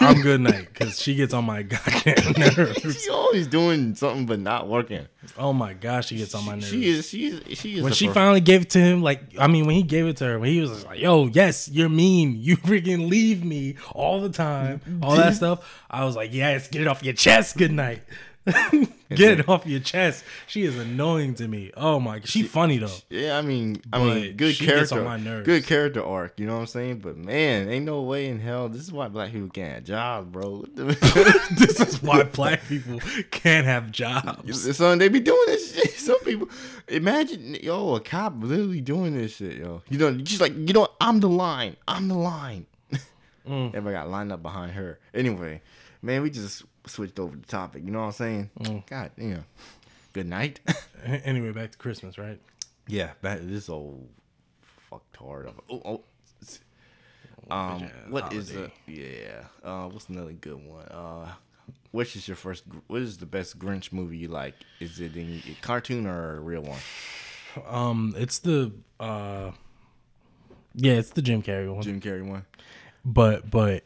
I'm 0.00 0.20
good 0.20 0.40
night 0.40 0.68
because 0.72 1.00
she 1.00 1.14
gets 1.14 1.32
on 1.32 1.44
my 1.44 1.62
goddamn 1.62 2.32
nerves. 2.56 3.00
she 3.00 3.10
always 3.10 3.46
doing 3.46 3.94
something 3.94 4.26
but 4.26 4.40
not 4.40 4.66
working. 4.68 5.06
Oh 5.38 5.52
my 5.52 5.72
gosh, 5.74 6.08
she 6.08 6.16
gets 6.16 6.34
on 6.34 6.44
my 6.44 6.54
nerves. 6.54 6.70
She 6.70 6.88
is. 6.88 7.08
She 7.08 7.26
is. 7.26 7.58
She 7.58 7.76
is. 7.76 7.82
when 7.84 7.92
she 7.92 8.08
finally 8.08 8.40
gave 8.40 8.62
it 8.62 8.70
to 8.70 8.80
him, 8.80 9.02
like 9.02 9.20
I 9.38 9.46
mean, 9.46 9.66
when 9.66 9.76
he 9.76 9.84
gave 9.84 10.06
it 10.06 10.16
to 10.16 10.24
her, 10.24 10.38
when 10.40 10.50
he 10.50 10.60
was 10.60 10.84
like, 10.84 10.98
"Yo, 10.98 11.26
yes, 11.26 11.68
you're 11.68 11.88
mean. 11.88 12.34
You 12.36 12.56
freaking 12.56 13.08
leave 13.08 13.44
me 13.44 13.76
all 13.92 14.20
the 14.20 14.30
time, 14.30 14.80
all 15.00 15.14
that 15.14 15.36
stuff." 15.36 15.64
I 15.88 16.04
was 16.04 16.16
like, 16.16 16.34
"Yes, 16.34 16.66
get 16.66 16.80
it 16.80 16.88
off 16.88 17.04
your 17.04 17.14
chest. 17.14 17.56
Good 17.56 17.70
night. 17.72 18.02
get 19.08 19.40
it 19.40 19.48
off 19.48 19.66
your 19.66 19.80
chest." 19.80 20.24
She 20.46 20.62
is 20.64 20.78
annoying 20.78 21.34
to 21.36 21.48
me. 21.48 21.72
Oh 21.76 22.00
my, 22.00 22.20
she 22.24 22.42
funny 22.42 22.78
though. 22.78 22.96
Yeah, 23.10 23.38
I 23.38 23.42
mean, 23.42 23.80
I 23.92 23.98
mean, 23.98 24.36
good 24.36 24.54
she 24.54 24.66
character, 24.66 24.98
on 24.98 25.04
my 25.04 25.16
nerves. 25.16 25.46
good 25.46 25.64
character 25.64 26.04
arc. 26.04 26.38
You 26.38 26.46
know 26.46 26.54
what 26.54 26.60
I'm 26.60 26.66
saying? 26.66 26.98
But 26.98 27.16
man, 27.16 27.68
ain't 27.68 27.84
no 27.84 28.02
way 28.02 28.28
in 28.28 28.40
hell. 28.40 28.68
This 28.68 28.82
is 28.82 28.92
why 28.92 29.08
black 29.08 29.32
people 29.32 29.48
can't 29.48 29.74
have 29.74 29.84
jobs, 29.84 30.28
bro. 30.30 30.64
This 30.76 31.80
is 31.80 32.02
why 32.02 32.24
black 32.24 32.66
people 32.68 33.00
can't 33.30 33.66
have 33.66 33.90
jobs. 33.90 34.76
Son, 34.76 34.98
they 34.98 35.08
be 35.08 35.20
doing 35.20 35.44
this 35.46 35.74
shit. 35.74 35.90
Some 35.92 36.20
people 36.20 36.48
imagine, 36.88 37.56
yo, 37.62 37.94
a 37.94 38.00
cop 38.00 38.34
literally 38.38 38.80
doing 38.80 39.14
this 39.16 39.36
shit, 39.36 39.58
yo. 39.58 39.82
You 39.88 39.98
know, 39.98 40.18
she's 40.24 40.40
like, 40.40 40.54
you 40.56 40.72
know? 40.72 40.88
I'm 41.00 41.20
the 41.20 41.28
line. 41.28 41.76
I'm 41.86 42.08
the 42.08 42.18
line. 42.18 42.66
Mm. 43.48 43.68
Everybody 43.68 43.94
got 43.94 44.08
lined 44.08 44.32
up 44.32 44.42
behind 44.42 44.72
her. 44.72 44.98
Anyway, 45.12 45.60
man, 46.00 46.22
we 46.22 46.30
just 46.30 46.62
switched 46.86 47.18
over 47.18 47.36
the 47.36 47.46
topic. 47.46 47.82
You 47.84 47.90
know 47.90 48.00
what 48.00 48.06
I'm 48.06 48.12
saying? 48.12 48.50
Mm. 48.60 48.86
God, 48.86 49.10
damn. 49.18 49.44
Good 50.12 50.26
night. 50.26 50.60
Anyway, 51.06 51.50
back 51.52 51.70
to 51.72 51.76
Christmas, 51.76 52.16
right? 52.16 52.40
yeah, 52.88 53.10
that 53.20 53.46
this 53.46 53.68
old 53.68 54.08
fucked 54.88 55.14
hard 55.18 55.46
of. 55.48 55.60
Oh, 55.68 55.82
oh. 55.84 56.04
Um, 57.50 57.80
Yeah, 57.80 57.88
what 58.08 58.32
is 58.32 58.50
holiday. 58.50 58.72
a 58.88 58.90
yeah? 58.90 59.44
Uh, 59.62 59.88
what's 59.88 60.08
another 60.08 60.32
good 60.32 60.66
one? 60.66 60.86
Uh, 60.86 61.32
which 61.90 62.16
is 62.16 62.26
your 62.26 62.36
first? 62.38 62.64
What 62.86 63.02
is 63.02 63.18
the 63.18 63.26
best 63.26 63.58
Grinch 63.58 63.92
movie 63.92 64.16
you 64.16 64.28
like? 64.28 64.54
Is 64.80 64.98
it 64.98 65.14
in 65.14 65.42
a 65.46 65.54
cartoon 65.60 66.06
or 66.06 66.36
a 66.38 66.40
real 66.40 66.62
one? 66.62 66.80
Um, 67.68 68.14
it's 68.16 68.38
the 68.38 68.72
uh, 68.98 69.50
yeah, 70.74 70.94
it's 70.94 71.10
the 71.10 71.20
Jim 71.20 71.42
Carrey 71.42 71.70
one. 71.70 71.82
Jim 71.82 72.00
Carrey 72.00 72.26
one. 72.26 72.46
But 73.04 73.50
but 73.50 73.84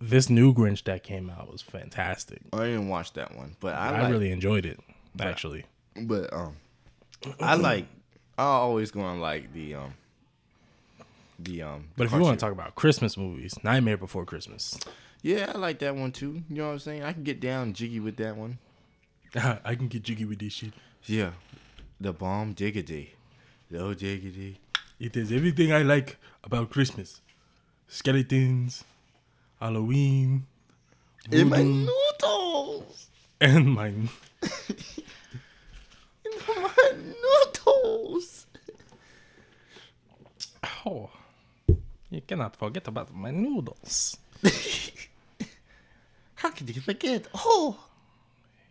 this 0.00 0.30
new 0.30 0.54
Grinch 0.54 0.84
that 0.84 1.02
came 1.02 1.28
out 1.30 1.50
was 1.50 1.62
fantastic. 1.62 2.40
I 2.52 2.64
didn't 2.64 2.88
watch 2.88 3.12
that 3.14 3.36
one, 3.36 3.56
but 3.60 3.74
I, 3.74 3.88
I, 3.88 4.02
like, 4.02 4.10
really 4.12 4.30
enjoyed 4.30 4.64
it. 4.64 4.80
Actually, 5.18 5.64
But 6.00 6.32
um, 6.32 6.56
I 7.40 7.54
like. 7.56 7.86
I 8.38 8.44
always 8.44 8.90
gonna 8.90 9.20
like 9.20 9.52
the 9.52 9.74
um, 9.74 9.94
the 11.38 11.62
um. 11.62 11.88
but 11.96 12.06
if 12.06 12.12
you 12.12 12.20
want 12.20 12.38
to 12.38 12.44
talk 12.44 12.52
about 12.52 12.74
Christmas 12.74 13.16
movies, 13.16 13.58
Nightmare 13.62 13.98
Before 13.98 14.24
Christmas, 14.24 14.78
yeah, 15.20 15.52
I 15.54 15.58
like 15.58 15.80
that 15.80 15.96
one 15.96 16.12
too. 16.12 16.42
You 16.48 16.56
know 16.56 16.66
what 16.68 16.72
I'm 16.74 16.78
saying? 16.78 17.02
I 17.02 17.12
can 17.12 17.24
get 17.24 17.40
down 17.40 17.74
jiggy 17.74 18.00
with 18.00 18.16
that 18.16 18.36
one. 18.36 18.58
I 19.34 19.74
can 19.74 19.88
get 19.88 20.04
jiggy 20.04 20.24
with 20.24 20.38
this 20.38 20.54
shit. 20.54 20.72
Yeah, 21.04 21.32
the 22.00 22.12
bomb 22.12 22.52
diggity, 22.52 23.14
low 23.70 23.92
diggity. 23.92 24.60
It 24.98 25.16
is 25.16 25.32
everything 25.32 25.72
I 25.72 25.82
like 25.82 26.16
about 26.44 26.70
Christmas: 26.70 27.20
skeletons, 27.88 28.84
Halloween, 29.60 30.46
In 31.30 31.48
my 31.50 31.62
noodles. 31.62 33.06
and 33.40 33.70
my 33.72 33.88
In 33.88 34.08
my 36.46 36.92
noodles. 36.96 38.46
oh, 40.86 41.10
you 42.10 42.20
cannot 42.26 42.56
forget 42.56 42.88
about 42.88 43.12
my 43.14 43.30
noodles. 43.30 44.16
How 46.36 46.50
could 46.50 46.74
you 46.74 46.80
forget? 46.80 47.26
Oh. 47.34 47.78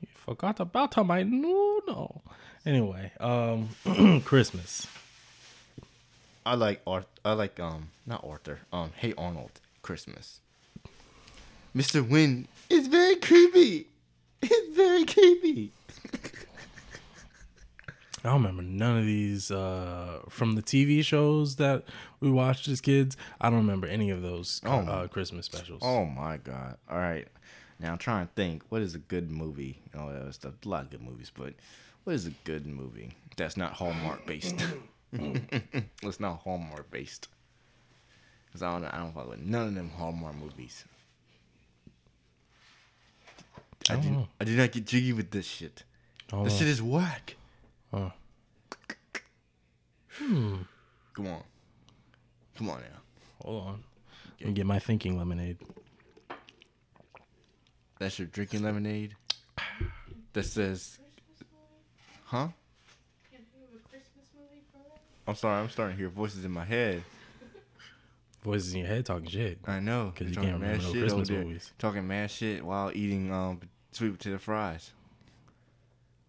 You 0.01 0.07
forgot 0.15 0.59
about 0.59 0.97
my 1.05 1.21
noodle. 1.23 2.23
Anyway, 2.65 3.11
um, 3.19 3.69
Christmas. 4.25 4.87
I 6.45 6.55
like 6.55 6.81
Art. 6.87 7.05
I 7.23 7.33
like 7.33 7.59
um 7.59 7.89
not 8.07 8.23
Arthur. 8.25 8.59
Um, 8.73 8.91
Hey 8.95 9.13
Arnold. 9.17 9.59
Christmas. 9.83 10.39
Mr. 11.79 12.05
Hyunh 12.05 12.45
is 12.69 12.87
very 12.87 13.15
creepy. 13.15 13.87
It's 14.41 14.75
very 14.75 15.05
creepy. 15.05 15.71
I 18.21 18.23
don't 18.23 18.41
remember 18.43 18.61
none 18.63 18.97
of 18.97 19.05
these 19.05 19.49
uh, 19.49 20.19
from 20.27 20.55
the 20.55 20.61
TV 20.61 21.01
shows 21.05 21.55
that 21.55 21.83
we 22.19 22.29
watched 22.29 22.67
as 22.67 22.81
kids. 22.81 23.15
I 23.39 23.49
don't 23.49 23.59
remember 23.59 23.87
any 23.87 24.09
of 24.09 24.21
those 24.21 24.59
Oh. 24.65 24.79
uh, 24.79 25.07
Christmas 25.07 25.45
specials. 25.45 25.81
Oh 25.81 26.03
my 26.03 26.35
god. 26.35 26.75
All 26.91 26.97
right. 26.97 27.29
Now 27.79 27.93
I'm 27.93 27.97
trying 27.97 28.27
to 28.27 28.33
think. 28.33 28.63
What 28.67 28.81
is 28.81 28.93
a 28.93 28.99
good 28.99 29.31
movie? 29.31 29.79
Oh, 29.97 30.11
there's 30.11 30.39
a 30.43 30.51
lot 30.67 30.83
of 30.83 30.89
good 30.89 31.01
movies, 31.01 31.31
but 31.33 31.53
what 32.03 32.13
is 32.13 32.25
a 32.27 32.31
good 32.43 32.65
movie 32.67 33.13
that's 33.37 33.55
not 33.55 33.71
Hallmark 33.71 34.25
based? 34.25 34.65
it's 35.13 36.19
not 36.19 36.39
Hallmark 36.41 36.91
based. 36.91 37.29
Cause 38.51 38.63
I 38.63 38.71
don't. 38.73 38.83
I 38.83 38.97
don't 38.97 39.13
fuck 39.13 39.29
with 39.29 39.39
none 39.39 39.67
of 39.69 39.75
them 39.75 39.91
Hallmark 39.91 40.35
movies. 40.35 40.83
I, 43.89 43.93
I 43.93 43.95
don't 43.95 44.13
know. 44.13 44.27
I 44.39 44.43
do 44.43 44.55
not 44.55 44.71
get 44.71 44.85
jiggy 44.85 45.13
with 45.13 45.31
this 45.31 45.45
shit. 45.45 45.83
Hold 46.31 46.47
This 46.47 46.57
shit 46.57 46.67
is 46.67 46.81
whack. 46.81 47.35
Oh. 47.91 48.11
Come 50.17 50.67
on. 51.27 51.43
Come 52.57 52.69
on 52.69 52.81
now. 52.81 52.99
Hold 53.43 53.67
on. 53.67 53.83
Let 54.39 54.47
me 54.47 54.53
get 54.53 54.65
my 54.65 54.79
thinking 54.79 55.17
lemonade. 55.17 55.57
That's 57.99 58.17
your 58.19 58.27
drinking 58.27 58.63
lemonade. 58.63 59.15
That 60.33 60.43
says, 60.43 60.99
huh? 62.25 62.49
I'm 65.27 65.35
sorry. 65.35 65.61
I'm 65.61 65.69
starting 65.69 65.95
to 65.95 66.01
hear 66.01 66.09
voices 66.09 66.45
in 66.45 66.51
my 66.51 66.65
head. 66.65 67.03
Voices 68.43 68.73
in 68.73 68.79
your 68.79 68.87
head 68.87 69.05
talking 69.05 69.27
shit. 69.27 69.59
I 69.65 69.79
know. 69.79 70.11
Because 70.13 70.33
you 70.33 70.41
can't 70.41 70.53
remember 70.59 70.83
no 70.83 70.91
Christmas 70.91 71.29
movies. 71.29 71.73
Talking 71.77 72.07
mad 72.07 72.31
shit 72.31 72.63
while 72.63 72.91
eating 72.93 73.31
um 73.33 73.59
sweet 73.91 74.17
potato 74.17 74.37
fries. 74.37 74.91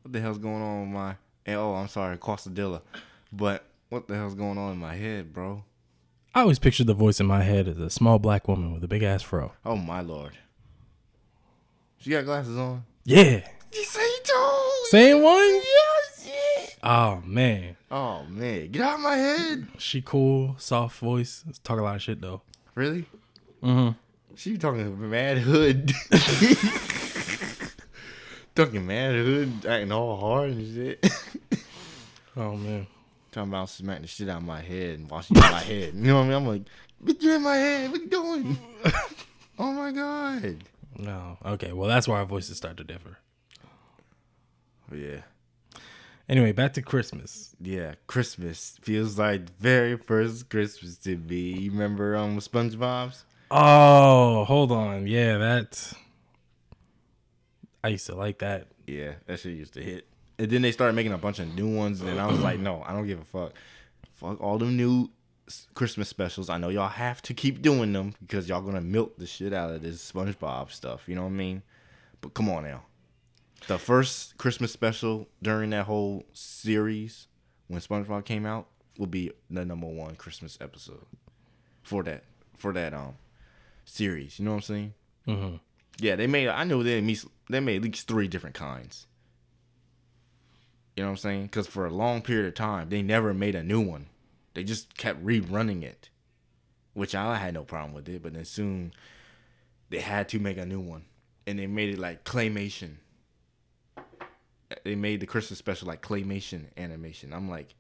What 0.03 0.13
the 0.13 0.21
hell's 0.21 0.39
going 0.39 0.63
on 0.63 0.81
with 0.83 0.91
my? 0.91 1.17
Oh, 1.55 1.75
I'm 1.75 1.89
sorry, 1.89 2.17
Quasadilla. 2.17 2.83
But 3.33 3.65
what 3.89 4.09
the 4.09 4.17
hell's 4.17 4.35
going 4.35 4.59
on 4.59 4.73
in 4.73 4.79
my 4.79 4.95
head, 4.95 5.33
bro? 5.33 5.65
I 6.35 6.43
always 6.43 6.59
pictured 6.61 6.87
the 6.87 6.95
voice 6.95 7.19
in 7.19 7.27
my 7.27 7.43
head 7.43 7.67
as 7.67 7.79
a 7.79 7.91
small 7.91 8.19
black 8.19 8.47
woman 8.47 8.73
with 8.73 8.85
a 8.85 8.89
big 8.89 9.03
ass 9.03 9.23
fro. 9.23 9.53
Oh 9.65 9.77
my 9.77 10.01
lord. 10.01 10.39
She 11.99 12.11
got 12.11 12.25
glasses 12.25 12.57
on. 12.57 12.85
Yeah. 13.05 13.47
You 13.73 13.85
say 13.85 14.09
Joe? 14.25 14.71
Same 14.85 15.23
one? 15.23 15.37
Yes, 15.39 16.29
yeah. 16.29 16.67
Oh 16.83 17.23
man. 17.27 17.77
Oh 17.91 18.25
man, 18.29 18.71
get 18.71 18.83
out 18.83 18.95
of 18.95 19.01
my 19.01 19.17
head. 19.17 19.67
She 19.79 20.01
cool, 20.03 20.55
soft 20.59 20.99
voice. 21.01 21.45
Talk 21.65 21.81
a 21.81 21.83
lot 21.83 21.97
of 21.97 22.03
shit 22.03 22.21
though. 22.21 22.43
Really? 22.77 23.07
Mm-hmm. 23.63 23.91
She 24.37 24.57
talking 24.57 25.11
mad 25.11 25.39
hood. 25.39 25.93
talking 28.55 28.87
mad 28.87 29.15
hood, 29.15 29.67
acting 29.67 29.93
all 29.93 30.17
hard 30.19 30.51
and 30.51 30.75
shit. 30.75 31.07
Oh 32.37 32.57
man. 32.57 32.87
talking 33.33 33.51
about 33.51 33.69
smacking 33.69 34.03
the 34.03 34.09
shit 34.09 34.29
out 34.29 34.39
of 34.39 34.45
my 34.45 34.61
head 34.61 35.01
and 35.01 35.11
washing 35.11 35.37
my 35.37 35.47
head. 35.61 35.95
You 35.95 36.01
know 36.03 36.15
what 36.15 36.21
I 36.23 36.25
mean? 36.27 36.33
I'm 36.37 36.47
like, 36.47 36.63
bitch, 37.05 37.21
you 37.23 37.35
in 37.35 37.43
my 37.43 37.57
head. 37.57 37.91
What 37.91 38.01
you 38.01 38.07
doing? 38.09 38.59
oh 39.59 39.73
my 39.73 39.91
god. 39.91 40.59
No. 40.97 41.39
Okay. 41.45 41.73
Well, 41.73 41.89
that's 41.89 42.07
why 42.07 42.19
our 42.21 42.25
voices 42.25 42.57
start 42.57 42.77
to 42.77 42.85
differ. 42.85 43.19
Yeah. 44.95 45.23
Anyway, 46.29 46.53
back 46.53 46.73
to 46.75 46.83
Christmas. 46.83 47.55
Yeah, 47.61 47.95
Christmas 48.07 48.79
feels 48.81 49.19
like 49.19 49.51
very 49.59 49.97
first 49.97 50.49
Christmas 50.49 50.97
to 50.99 51.17
me. 51.17 51.37
You 51.59 51.73
remember 51.73 52.17
um 52.17 52.39
SpongeBob's? 52.39 53.25
Oh, 53.51 54.45
hold 54.45 54.71
on. 54.71 55.09
Yeah, 55.09 55.37
that. 55.39 55.93
I 57.83 57.89
used 57.89 58.07
to 58.07 58.15
like 58.15 58.39
that. 58.39 58.69
Yeah, 58.87 59.15
that 59.27 59.41
shit 59.41 59.57
used 59.57 59.75
to 59.75 59.83
hit. 59.83 60.07
And 60.39 60.51
then 60.51 60.63
they 60.63 60.73
started 60.73 60.95
making 60.95 61.13
a 61.13 61.19
bunch 61.19 61.39
of 61.39 61.55
new 61.55 61.75
ones, 61.75 62.01
and 62.01 62.21
I 62.21 62.27
was 62.27 62.41
like, 62.41 62.59
no, 62.69 62.83
I 62.87 62.93
don't 62.93 63.07
give 63.07 63.21
a 63.21 63.25
fuck. 63.25 63.53
Fuck 64.15 64.41
all 64.41 64.59
the 64.59 64.67
new 64.67 65.11
Christmas 65.75 66.09
specials. 66.09 66.49
I 66.49 66.59
know 66.59 66.69
y'all 66.69 66.89
have 66.89 67.23
to 67.23 67.35
keep 67.35 67.63
doing 67.63 67.93
them 67.93 68.15
because 68.21 68.49
y'all 68.49 68.61
gonna 68.63 68.81
milk 68.81 69.17
the 69.19 69.27
shit 69.27 69.53
out 69.53 69.71
of 69.71 69.83
this 69.83 70.11
SpongeBob 70.11 70.71
stuff. 70.71 71.09
You 71.09 71.15
know 71.15 71.23
what 71.23 71.29
I 71.29 71.33
mean? 71.33 71.63
But 72.21 72.35
come 72.35 72.49
on 72.49 72.65
now. 72.65 72.83
The 73.67 73.79
first 73.79 74.39
Christmas 74.39 74.73
special 74.73 75.29
during 75.43 75.71
that 75.71 75.85
whole 75.87 76.25
series 76.33 77.29
when 77.69 77.81
SpongeBob 77.81 78.25
came 78.25 78.47
out 78.47 78.67
will 78.99 79.07
be 79.07 79.31
the 79.51 79.65
number 79.65 79.87
one 79.87 80.17
Christmas 80.17 80.59
episode 80.61 81.07
for 81.83 82.03
that 82.05 82.25
for 82.57 82.73
that 82.73 82.95
um 82.95 83.15
series. 83.85 84.39
You 84.39 84.45
know 84.45 84.53
what 84.53 84.57
I'm 84.57 84.63
saying? 84.63 84.95
Mm-hmm. 85.27 85.57
Yeah, 85.99 86.17
they 86.17 86.27
made. 86.27 86.49
I 86.49 86.65
know 86.65 86.83
they 86.83 87.01
made 87.01 87.21
they 87.49 87.61
made 87.61 87.77
at 87.77 87.83
least 87.83 88.09
three 88.09 88.29
different 88.29 88.55
kinds. 88.55 89.07
You 90.97 91.05
know 91.05 91.09
what 91.09 91.13
I'm 91.13 91.19
saying? 91.19 91.43
Because 91.45 91.67
for 91.67 91.87
a 91.87 91.91
long 91.91 92.23
period 92.23 92.47
of 92.47 92.55
time, 92.55 92.89
they 92.89 93.03
never 93.03 93.33
made 93.33 93.55
a 93.55 93.63
new 93.63 93.81
one. 93.81 94.07
They 94.55 94.65
just 94.65 94.97
kept 94.97 95.25
rerunning 95.25 95.83
it, 95.83 96.11
which 96.95 97.15
I 97.15 97.37
had 97.37 97.55
no 97.55 97.65
problem 97.65 97.95
with 97.95 98.09
it. 98.09 98.23
But 98.23 98.35
then 98.35 98.45
soon, 98.45 98.93
they 99.89 100.01
had 100.01 100.29
to 100.31 100.39
make 100.39 100.59
a 100.59 100.67
new 100.67 100.81
one, 100.81 101.05
and 101.47 101.59
they 101.59 101.67
made 101.67 101.95
it 101.95 101.99
like 101.99 102.25
claymation. 102.25 102.97
They 104.85 104.95
made 104.95 105.21
the 105.21 105.27
Christmas 105.27 105.59
special 105.59 105.89
like 105.89 106.03
claymation 106.03 106.67
animation. 106.77 107.33
I'm 107.33 107.49
like, 107.49 107.75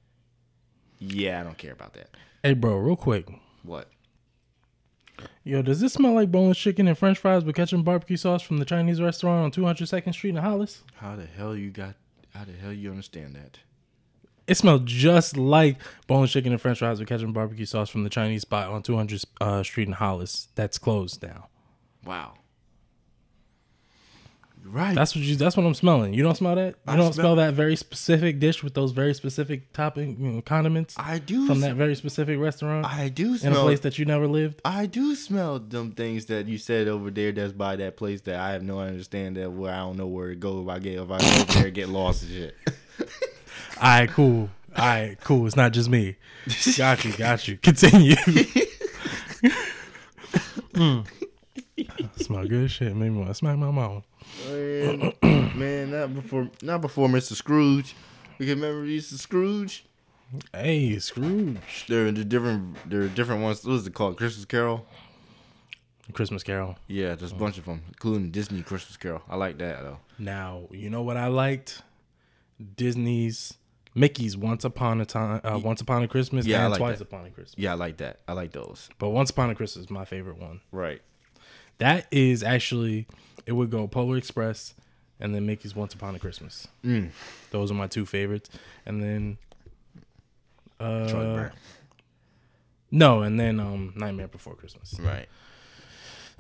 yeah, 0.99 1.41
I 1.41 1.45
don't 1.45 1.59
care 1.59 1.73
about 1.73 1.95
that. 1.95 2.11
Hey, 2.43 2.55
bro, 2.55 2.77
real 2.77 2.97
quick. 2.97 3.29
What? 3.63 3.89
Yo, 5.45 5.63
does 5.63 5.81
this 5.81 5.95
smell 5.95 6.15
like 6.15 6.31
boneless 6.31 6.59
chicken 6.59 6.87
and 6.87 6.97
French 6.97 7.19
fries 7.19 7.45
with 7.45 7.57
ketchup 7.57 7.77
and 7.79 7.85
barbecue 7.85 8.17
sauce 8.17 8.43
from 8.43 8.59
the 8.59 8.65
Chinese 8.65 9.01
restaurant 9.01 9.45
on 9.45 9.51
202nd 9.51 10.13
Street 10.13 10.31
in 10.31 10.37
Hollis? 10.37 10.83
How 10.97 11.17
the 11.17 11.27
hell 11.27 11.57
you 11.57 11.71
got? 11.71 11.95
How 12.35 12.45
the 12.45 12.53
hell 12.53 12.73
you 12.73 12.91
understand 12.91 13.35
that? 13.35 13.59
It 14.47 14.57
smelled 14.57 14.87
just 14.87 15.37
like 15.37 15.77
boneless 16.07 16.33
chicken 16.33 16.53
and 16.53 16.61
French 16.61 16.81
fries 16.81 16.99
with 16.99 17.09
ketchup 17.09 17.27
and 17.27 17.35
barbecue 17.35 17.67
sauce 17.67 17.89
from 17.89 18.05
the 18.05 18.11
Chinese 18.11 18.43
spot 18.43 18.69
on 18.69 18.83
200 18.83 19.23
uh, 19.41 19.63
Street 19.63 19.89
in 19.89 19.95
Hollis. 19.95 20.49
That's 20.55 20.79
closed 20.79 21.23
now. 21.23 21.49
Wow. 22.05 22.35
Right. 24.65 24.95
That's 24.95 25.15
what 25.17 25.25
you. 25.25 25.37
That's 25.37 25.57
what 25.57 25.67
I'm 25.67 25.75
smelling. 25.75 26.15
You 26.15 26.23
don't 26.23 26.37
smell 26.37 26.55
that. 26.55 26.69
You 26.69 26.75
I 26.93 26.97
don't 26.97 27.13
smell- 27.13 27.25
smell 27.25 27.37
that 27.37 27.55
very 27.55 27.77
specific 27.77 28.39
dish 28.39 28.63
with 28.63 28.75
those 28.75 28.93
very 28.93 29.15
specific 29.15 29.73
topping 29.73 30.17
you 30.21 30.31
know, 30.31 30.43
condiments 30.43 30.95
I 30.97 31.19
do 31.19 31.47
from 31.47 31.61
that 31.61 31.75
very 31.77 31.95
specific 31.95 32.39
restaurant 32.39 32.87
I 32.87 33.09
do 33.09 33.37
in 33.43 33.53
a 33.53 33.57
place 33.57 33.81
that 33.81 33.99
you 33.99 34.05
never 34.05 34.27
lived. 34.29 34.61
I 34.65 34.87
do 34.87 35.15
smell 35.15 35.59
them 35.59 35.93
things 35.93 36.27
that 36.27 36.47
you 36.47 36.59
said 36.59 36.87
over 36.89 37.11
there. 37.11 37.33
That's 37.33 37.53
by 37.53 37.77
that 37.77 37.97
place 37.97 38.21
that 38.23 38.37
I 38.37 38.53
have 38.53 38.63
no 38.63 38.79
understand 38.81 39.37
that 39.37 39.51
where 39.51 39.73
I 39.73 39.79
don't 39.79 39.97
know 39.97 40.07
where 40.07 40.29
to 40.29 40.37
go 40.37 40.63
if 40.63 40.69
I 40.69 40.79
get 40.79 40.95
if 40.99 41.11
I 41.11 41.19
go 41.19 41.43
over 41.43 41.53
there 41.61 41.71
get 41.71 41.89
lost 41.89 42.23
and 42.23 42.31
shit. 42.33 42.57
All 43.01 43.07
right, 43.83 44.09
cool. 44.11 44.51
All 44.77 44.85
right, 44.87 45.17
cool. 45.25 45.47
It's 45.47 45.57
not 45.57 45.73
just 45.73 45.89
me. 45.89 46.17
Got 46.77 47.05
you. 47.05 47.13
Got 47.13 47.49
you. 47.49 47.57
Continue. 47.57 48.15
Mm. 50.73 51.05
Smell 52.17 52.47
good 52.47 52.71
shit. 52.71 52.95
Maybe 52.95 53.15
want 53.15 53.29
to 53.29 53.35
smack 53.35 53.57
my 53.59 53.71
mouth. 53.71 54.05
Man, 54.49 55.13
man, 55.59 55.91
not 55.91 56.15
before 56.15 56.49
not 56.63 56.81
before 56.81 57.09
Mr. 57.09 57.35
Scrooge. 57.35 57.95
You 58.39 58.47
can 58.47 58.61
remember 58.61 58.87
Mr. 58.87 59.15
Scrooge? 59.19 59.85
Hey, 60.55 60.99
Scrooge. 60.99 61.87
There 61.89 62.07
are 62.07 62.13
the 62.13 62.25
different 62.25 62.77
there 62.89 63.03
are 63.03 63.09
different 63.09 63.43
ones. 63.43 63.65
What 63.65 63.75
is 63.75 63.87
it 63.87 63.95
called? 63.95 64.17
Christmas 64.17 64.45
Carol. 64.45 64.87
Christmas 66.13 66.43
Carol. 66.43 66.77
Yeah, 66.89 67.15
there's 67.15 67.33
a 67.33 67.37
bunch 67.37 67.57
of 67.59 67.65
them, 67.67 67.83
including 67.89 68.31
Disney 68.31 68.63
Christmas 68.63 68.97
Carol. 68.97 69.23
I 69.29 69.37
like 69.37 69.59
that 69.59 69.83
though. 69.83 69.99
Now, 70.19 70.63
you 70.71 70.91
know 70.91 71.03
what 71.03 71.17
I 71.17 71.29
liked? 71.29 71.83
Disney's 72.77 73.55
Mickey's 73.95 74.37
Once 74.37 74.65
Upon 74.65 75.01
a 75.01 75.05
Time, 75.07 75.41
uh, 75.45 75.59
Once 75.59 75.81
Upon 75.81 76.03
a 76.03 76.09
Christmas, 76.09 76.47
Yeah, 76.47 76.63
and 76.63 76.71
like 76.73 76.79
Twice 76.79 76.99
that. 76.99 77.05
Upon 77.05 77.27
a 77.27 77.31
Christmas. 77.31 77.55
Yeah, 77.57 77.73
I 77.73 77.75
like 77.75 77.97
that. 77.99 78.21
I 78.29 78.33
like 78.35 78.53
those. 78.53 78.89
But 78.99 79.11
Once 79.11 79.31
Upon 79.31 79.51
a 79.51 79.55
Christmas 79.55 79.85
is 79.87 79.91
my 79.91 80.05
favorite 80.05 80.39
one. 80.39 80.61
Right. 80.73 81.01
That 81.81 82.07
is 82.11 82.43
actually, 82.43 83.07
it 83.47 83.53
would 83.53 83.71
go 83.71 83.87
Polar 83.89 84.17
Express 84.17 84.75
and 85.19 85.35
then 85.35 85.47
Mickey's 85.47 85.75
Once 85.75 85.95
Upon 85.95 86.15
a 86.15 86.19
Christmas. 86.19 86.69
Mm. 86.85 87.11
Those 87.51 87.71
are 87.71 87.75
my 87.75 87.87
two 87.87 88.07
favorites. 88.07 88.49
And 88.87 89.03
then, 89.03 89.39
uh, 90.79 91.49
no, 92.91 93.23
and 93.23 93.39
then 93.39 93.61
um, 93.61 93.93
Nightmare 93.97 94.29
Before 94.29 94.55
Christmas. 94.55 94.99
Right. 95.01 95.29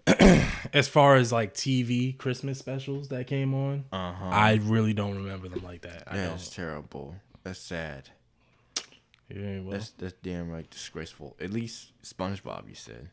as 0.72 0.88
far 0.88 1.16
as 1.16 1.32
like 1.32 1.54
TV 1.54 2.16
Christmas 2.16 2.58
specials 2.58 3.08
that 3.08 3.26
came 3.26 3.54
on, 3.54 3.84
Uh 3.92 4.12
huh. 4.12 4.28
I 4.30 4.60
really 4.62 4.92
don't 4.94 5.16
remember 5.16 5.48
them 5.48 5.62
like 5.62 5.82
that. 5.82 6.04
I 6.06 6.16
That's 6.16 6.50
terrible. 6.50 7.16
That's 7.44 7.58
sad. 7.58 8.10
Yeah, 9.28 9.60
well, 9.60 9.72
That's 9.72 9.90
that's 9.90 10.14
damn 10.22 10.50
right 10.50 10.68
disgraceful. 10.68 11.36
At 11.40 11.52
least 11.52 11.92
SpongeBob, 12.02 12.68
you 12.68 12.74
said. 12.74 13.10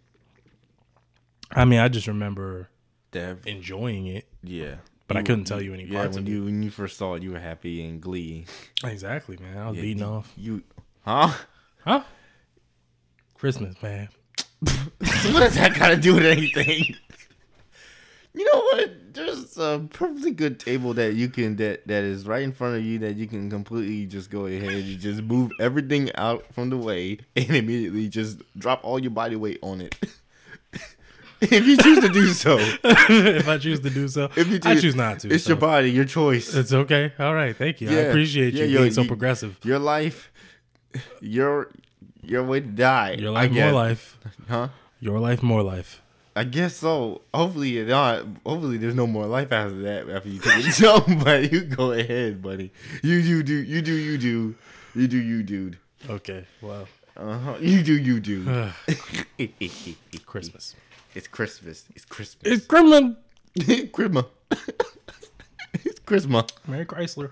I 1.52 1.66
mean, 1.66 1.80
I 1.80 1.88
just 1.88 2.08
remember 2.08 2.70
Dev. 3.12 3.46
enjoying 3.46 4.08
it, 4.08 4.28
Yeah. 4.44 4.76
but 5.08 5.18
I 5.18 5.22
couldn't 5.22 5.46
tell 5.46 5.62
you 5.62 5.74
any 5.74 5.86
Yeah, 5.86 6.00
parts 6.02 6.16
when 6.18 6.26
of 6.26 6.30
you 6.34 6.44
when 6.46 6.62
you 6.64 6.70
first 6.70 6.98
saw 6.98 7.14
it, 7.16 7.24
you 7.24 7.32
were 7.32 7.40
happy 7.40 7.84
and 7.86 8.02
glee. 8.02 8.46
Exactly, 8.84 9.38
man. 9.38 9.58
I 9.58 9.68
was 9.70 9.76
Yeah, 9.78 9.82
beating 9.82 10.00
you, 10.00 10.06
off. 10.06 10.34
You, 10.36 10.64
huh? 11.06 11.34
Huh? 11.84 12.04
Christmas, 13.36 13.82
man. 13.82 14.10
what 14.60 15.40
does 15.40 15.56
that 15.56 15.76
got 15.78 15.90
to 15.90 15.98
do 15.98 16.16
with 16.16 16.26
anything? 16.26 16.96
You 18.34 18.46
know 18.54 18.60
what? 18.62 19.14
There's 19.16 19.58
a 19.58 19.88
perfectly 19.92 20.32
good 20.32 20.60
table 20.60 20.94
that 20.96 21.14
you 21.16 21.28
can 21.30 21.56
that 21.56 21.88
that 21.88 22.04
is 22.04 22.28
right 22.28 22.44
in 22.44 22.52
front 22.52 22.76
of 22.76 22.84
you 22.84 23.00
that 23.00 23.16
you 23.16 23.26
can 23.26 23.50
completely 23.50 24.06
just 24.06 24.30
go 24.30 24.46
ahead 24.46 24.84
and 24.86 25.00
just 25.00 25.24
move 25.24 25.54
everything 25.60 26.12
out 26.16 26.46
from 26.54 26.70
the 26.70 26.78
way 26.78 27.18
and 27.36 27.50
immediately 27.56 28.10
just 28.10 28.42
drop 28.58 28.82
all 28.84 29.00
your 29.00 29.10
body 29.12 29.36
weight 29.36 29.60
on 29.64 29.82
it. 29.82 29.96
if 31.42 31.66
you 31.68 31.78
choose 31.78 32.00
to 32.00 32.10
do 32.10 32.28
so, 32.28 32.58
if 32.84 33.48
I 33.48 33.58
choose 33.58 33.80
to 33.82 33.90
do 33.90 34.08
so, 34.08 34.30
if 34.36 34.48
you 34.48 34.60
I 34.64 34.76
choose 34.80 34.96
not 34.96 35.20
to. 35.20 35.30
It's 35.34 35.44
so. 35.44 35.50
your 35.52 35.58
body, 35.58 35.92
your 35.92 36.06
choice, 36.06 36.54
It's 36.56 36.74
okay. 36.74 37.14
All 37.20 37.34
right. 37.34 37.56
Thank 37.56 37.82
you. 37.82 37.90
I 37.90 37.94
Yeah. 37.94 38.00
appreciate 38.10 38.54
you 38.54 38.66
yo, 38.66 38.80
being 38.82 38.92
so 38.94 39.02
you- 39.02 39.08
progressive. 39.08 39.58
your 39.64 39.80
life, 39.80 40.32
your 41.22 41.70
your 42.24 42.44
way 42.44 42.60
to 42.60 42.68
die. 42.68 43.12
Your 43.20 43.32
I 43.38 43.46
life, 43.46 43.52
more 43.52 43.72
life. 43.72 44.18
huh? 44.50 44.68
Your 45.00 45.20
life, 45.20 45.44
more 45.44 45.64
life. 45.64 46.02
I 46.36 46.44
guess 46.44 46.76
so. 46.76 47.22
Hopefully 47.34 47.84
not. 47.84 48.26
Hopefully 48.46 48.78
there's 48.78 48.94
no 48.96 49.08
more 49.08 49.26
life 49.26 49.52
after 49.52 49.80
that. 49.82 50.10
After 50.10 50.30
you 50.30 50.40
take 50.40 50.66
a 50.68 50.72
jump, 50.82 51.24
but 51.24 51.52
you 51.52 51.62
go 51.62 51.92
ahead, 51.92 52.42
buddy. 52.42 52.72
You 53.04 53.16
you 53.16 53.44
do 53.44 53.54
you 53.56 53.82
do 53.82 53.94
you 53.94 54.18
do 54.18 54.56
you 54.96 55.08
do 55.08 55.18
you 55.18 55.44
dude. 55.44 55.78
Okay. 56.10 56.46
Well, 56.62 56.88
Uh 57.16 57.38
huh. 57.40 57.56
You 57.60 57.82
do 57.84 57.94
you 57.98 58.20
do. 58.20 58.44
Christmas. 60.26 60.76
It's 61.18 61.28
Christmas. 61.28 61.86
It's 61.96 62.06
Christmas. 62.06 62.44
It's 62.46 62.66
Christmas. 62.68 63.16
It's 63.56 63.90
Christmas. 63.92 64.26
it's 65.74 66.00
Christmas. 66.00 66.46
Mary 66.68 66.86
Chrysler. 66.86 67.32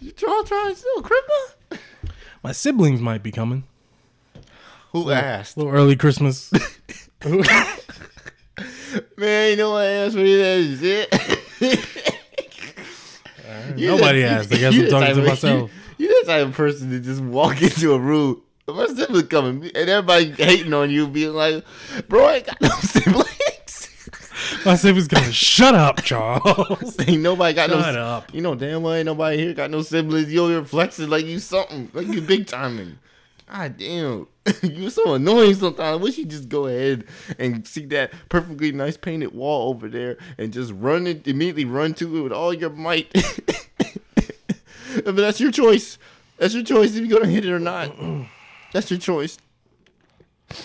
You 0.00 0.10
try 0.12 0.42
trying 0.46 0.74
to 0.74 0.78
steal 0.80 1.02
Christmas? 1.02 1.80
My 2.42 2.52
siblings 2.52 3.00
might 3.00 3.22
be 3.22 3.30
coming. 3.32 3.64
Who 4.92 5.10
asked? 5.10 5.56
A 5.56 5.60
little 5.60 5.72
early 5.74 5.96
Christmas. 5.96 6.52
Man, 9.16 9.50
you 9.50 9.56
know 9.56 9.70
what 9.72 9.84
asked 9.86 10.14
me 10.14 10.36
that 10.36 10.78
shit. 10.80 11.08
You 13.78 13.88
Nobody 13.88 14.20
the- 14.22 14.28
asked. 14.28 14.52
I 14.52 14.56
guess 14.58 14.74
you 14.74 14.84
I'm 14.84 14.90
talking 14.90 15.14
to 15.16 15.20
of- 15.22 15.26
myself. 15.26 15.70
You, 15.98 16.06
you 16.08 16.22
the 16.24 16.26
type 16.32 16.46
of 16.48 16.52
person 16.54 16.90
to 16.90 17.00
just 17.00 17.20
walk 17.22 17.60
into 17.62 17.94
a 17.94 17.98
room. 17.98 18.42
My 18.66 18.86
siblings 18.86 19.28
coming, 19.28 19.70
and 19.74 19.90
everybody 19.90 20.30
hating 20.30 20.72
on 20.72 20.90
you, 20.90 21.06
being 21.06 21.34
like, 21.34 21.64
"Bro, 22.08 22.24
I 22.26 22.40
got 22.40 22.60
no 22.60 22.68
siblings." 22.80 23.30
My 24.64 24.76
siblings 24.76 25.08
going, 25.08 25.30
shut 25.32 25.74
up, 25.74 26.02
Charles. 26.02 26.98
ain't 27.06 27.20
nobody 27.22 27.54
got 27.54 27.68
no. 27.68 27.80
Shut 27.80 27.96
up. 27.96 28.32
You 28.32 28.40
know 28.40 28.54
damn 28.54 28.82
well 28.82 28.94
ain't 28.94 29.06
nobody 29.06 29.36
here 29.36 29.52
got 29.52 29.70
no 29.70 29.82
siblings. 29.82 30.32
Yo, 30.32 30.32
You 30.32 30.44
over 30.44 30.52
here 30.60 30.64
flexing 30.64 31.10
like 31.10 31.26
you 31.26 31.38
something, 31.38 31.90
like 31.92 32.06
you 32.06 32.22
big 32.22 32.46
timing. 32.46 32.98
God 33.50 33.76
damn, 33.76 34.26
You're 34.62 34.90
so 34.90 35.14
annoying 35.14 35.54
sometimes. 35.54 36.00
I 36.00 36.02
wish 36.02 36.16
you 36.16 36.24
just 36.24 36.48
go 36.48 36.66
ahead 36.66 37.04
and 37.38 37.66
see 37.66 37.84
that 37.86 38.12
perfectly 38.30 38.72
nice 38.72 38.96
painted 38.96 39.34
wall 39.34 39.68
over 39.68 39.88
there 39.88 40.16
and 40.38 40.52
just 40.52 40.72
run 40.72 41.06
it 41.06 41.28
immediately, 41.28 41.66
run 41.66 41.92
to 41.94 42.16
it 42.16 42.20
with 42.22 42.32
all 42.32 42.54
your 42.54 42.70
might. 42.70 43.12
but 45.04 45.16
that's 45.16 45.40
your 45.40 45.52
choice. 45.52 45.98
That's 46.38 46.54
your 46.54 46.64
choice 46.64 46.96
if 46.96 47.04
you're 47.04 47.18
gonna 47.18 47.30
hit 47.30 47.44
it 47.44 47.52
or 47.52 47.60
not. 47.60 47.94
That's 48.74 48.90
your 48.90 48.98
choice. 48.98 49.38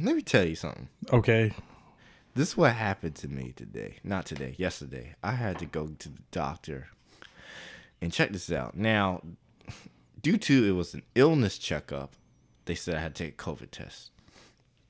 Let 0.00 0.16
me 0.16 0.22
tell 0.22 0.44
you 0.44 0.54
something. 0.54 0.88
Okay. 1.12 1.52
This 2.34 2.48
is 2.50 2.56
what 2.56 2.74
happened 2.74 3.14
to 3.16 3.28
me 3.28 3.52
today. 3.56 3.96
Not 4.04 4.26
today, 4.26 4.54
yesterday. 4.58 5.14
I 5.22 5.32
had 5.32 5.58
to 5.60 5.66
go 5.66 5.86
to 5.98 6.08
the 6.08 6.20
doctor. 6.30 6.88
And 8.02 8.12
check 8.12 8.32
this 8.32 8.52
out. 8.52 8.76
Now, 8.76 9.22
due 10.20 10.36
to 10.36 10.64
it 10.68 10.72
was 10.72 10.92
an 10.94 11.04
illness 11.14 11.56
checkup, 11.56 12.16
they 12.66 12.74
said 12.74 12.96
I 12.96 13.00
had 13.00 13.14
to 13.14 13.24
take 13.24 13.40
a 13.40 13.44
COVID 13.44 13.70
test. 13.70 14.10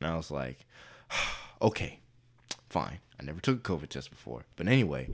And 0.00 0.10
I 0.10 0.16
was 0.16 0.30
like, 0.32 0.66
okay, 1.62 2.00
fine. 2.70 2.98
I 3.20 3.22
never 3.22 3.40
took 3.40 3.58
a 3.58 3.72
COVID 3.72 3.88
test 3.90 4.10
before. 4.10 4.46
But 4.56 4.66
anyway, 4.66 5.10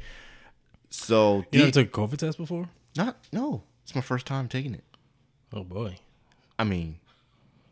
so 0.88 1.44
You 1.50 1.58
never 1.58 1.70
the- 1.72 1.84
took 1.84 1.94
a 1.94 2.00
COVID 2.00 2.16
test 2.16 2.38
before? 2.38 2.68
Not 2.96 3.16
no. 3.32 3.62
It's 3.82 3.94
my 3.94 4.00
first 4.00 4.26
time 4.26 4.48
taking 4.48 4.74
it. 4.74 4.84
Oh, 5.52 5.64
boy. 5.64 5.96
I 6.58 6.64
mean, 6.64 6.98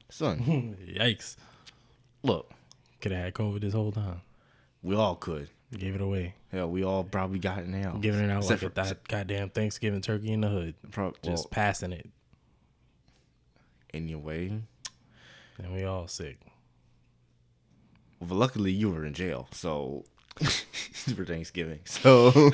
son, 0.08 0.76
Yikes. 0.88 1.36
look, 2.22 2.50
Could 3.00 3.12
have 3.12 3.24
had 3.24 3.34
COVID 3.34 3.60
this 3.60 3.74
whole 3.74 3.92
time. 3.92 4.22
we 4.82 4.94
all 4.96 5.14
could. 5.14 5.48
Gave 5.76 5.94
it 5.94 6.00
away. 6.00 6.34
Hell, 6.50 6.70
we 6.70 6.82
all 6.82 7.04
probably 7.04 7.38
got 7.38 7.58
it 7.58 7.68
now. 7.68 7.92
Giving 8.00 8.24
it 8.24 8.30
out 8.30 8.38
Except 8.42 8.62
like 8.62 8.72
for- 8.74 8.82
that 8.94 9.06
goddamn 9.06 9.50
Thanksgiving 9.50 10.00
turkey 10.00 10.32
in 10.32 10.40
the 10.40 10.48
hood. 10.48 10.74
Pro- 10.90 11.12
Just 11.22 11.44
well, 11.44 11.48
passing 11.50 11.92
it. 11.92 12.08
anyway. 13.92 14.60
And 15.58 15.72
we 15.74 15.84
all 15.84 16.08
sick. 16.08 16.38
Well, 18.20 18.38
luckily 18.38 18.72
you 18.72 18.90
were 18.90 19.04
in 19.04 19.12
jail, 19.14 19.48
so 19.52 20.04
for 20.40 21.24
Thanksgiving. 21.24 21.80
So 21.84 22.30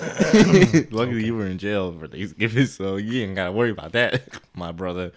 luckily 0.90 1.24
you 1.24 1.34
were 1.34 1.46
in 1.46 1.58
jail 1.58 1.96
for 1.98 2.06
Thanksgiving, 2.06 2.66
so 2.66 2.96
you 2.96 3.22
ain't 3.22 3.34
gotta 3.34 3.52
worry 3.52 3.70
about 3.70 3.92
that, 3.92 4.22
my 4.54 4.70
brother. 4.72 5.12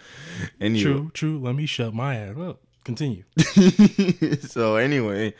Anyway, 0.60 0.82
True, 0.82 1.10
true. 1.14 1.38
Let 1.38 1.54
me 1.54 1.66
shut 1.66 1.94
my 1.94 2.16
ass 2.16 2.36
up. 2.36 2.60
Continue. 2.84 3.22
so 4.40 4.76
anyway, 4.76 5.34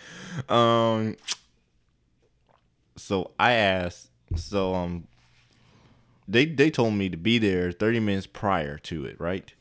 um, 0.49 1.17
so 2.97 3.33
I 3.39 3.53
asked, 3.53 4.11
so 4.37 4.75
um, 4.75 5.09
they 6.29 6.45
they 6.45 6.71
told 6.71 6.95
me 6.95 7.09
to 7.09 7.17
be 7.17 7.39
there 7.39 7.73
thirty 7.73 7.99
minutes 7.99 8.29
prior 8.29 8.79
to 8.79 9.05
it, 9.07 9.21
right? 9.21 9.53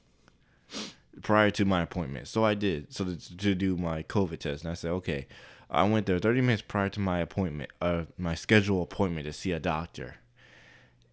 Prior 1.23 1.49
to 1.51 1.65
my 1.65 1.81
appointment, 1.81 2.27
so 2.27 2.45
I 2.45 2.53
did. 2.53 2.93
So 2.93 3.05
to, 3.05 3.37
to 3.37 3.55
do 3.55 3.77
my 3.77 4.03
COVID 4.03 4.39
test, 4.39 4.63
and 4.63 4.71
I 4.71 4.75
said, 4.75 4.91
okay, 4.91 5.27
I 5.71 5.83
went 5.83 6.05
there 6.05 6.19
thirty 6.19 6.41
minutes 6.41 6.61
prior 6.61 6.89
to 6.89 6.99
my 6.99 7.19
appointment, 7.19 7.71
uh, 7.81 8.03
my 8.17 8.35
scheduled 8.35 8.83
appointment 8.91 9.25
to 9.25 9.33
see 9.33 9.51
a 9.53 9.59
doctor. 9.59 10.15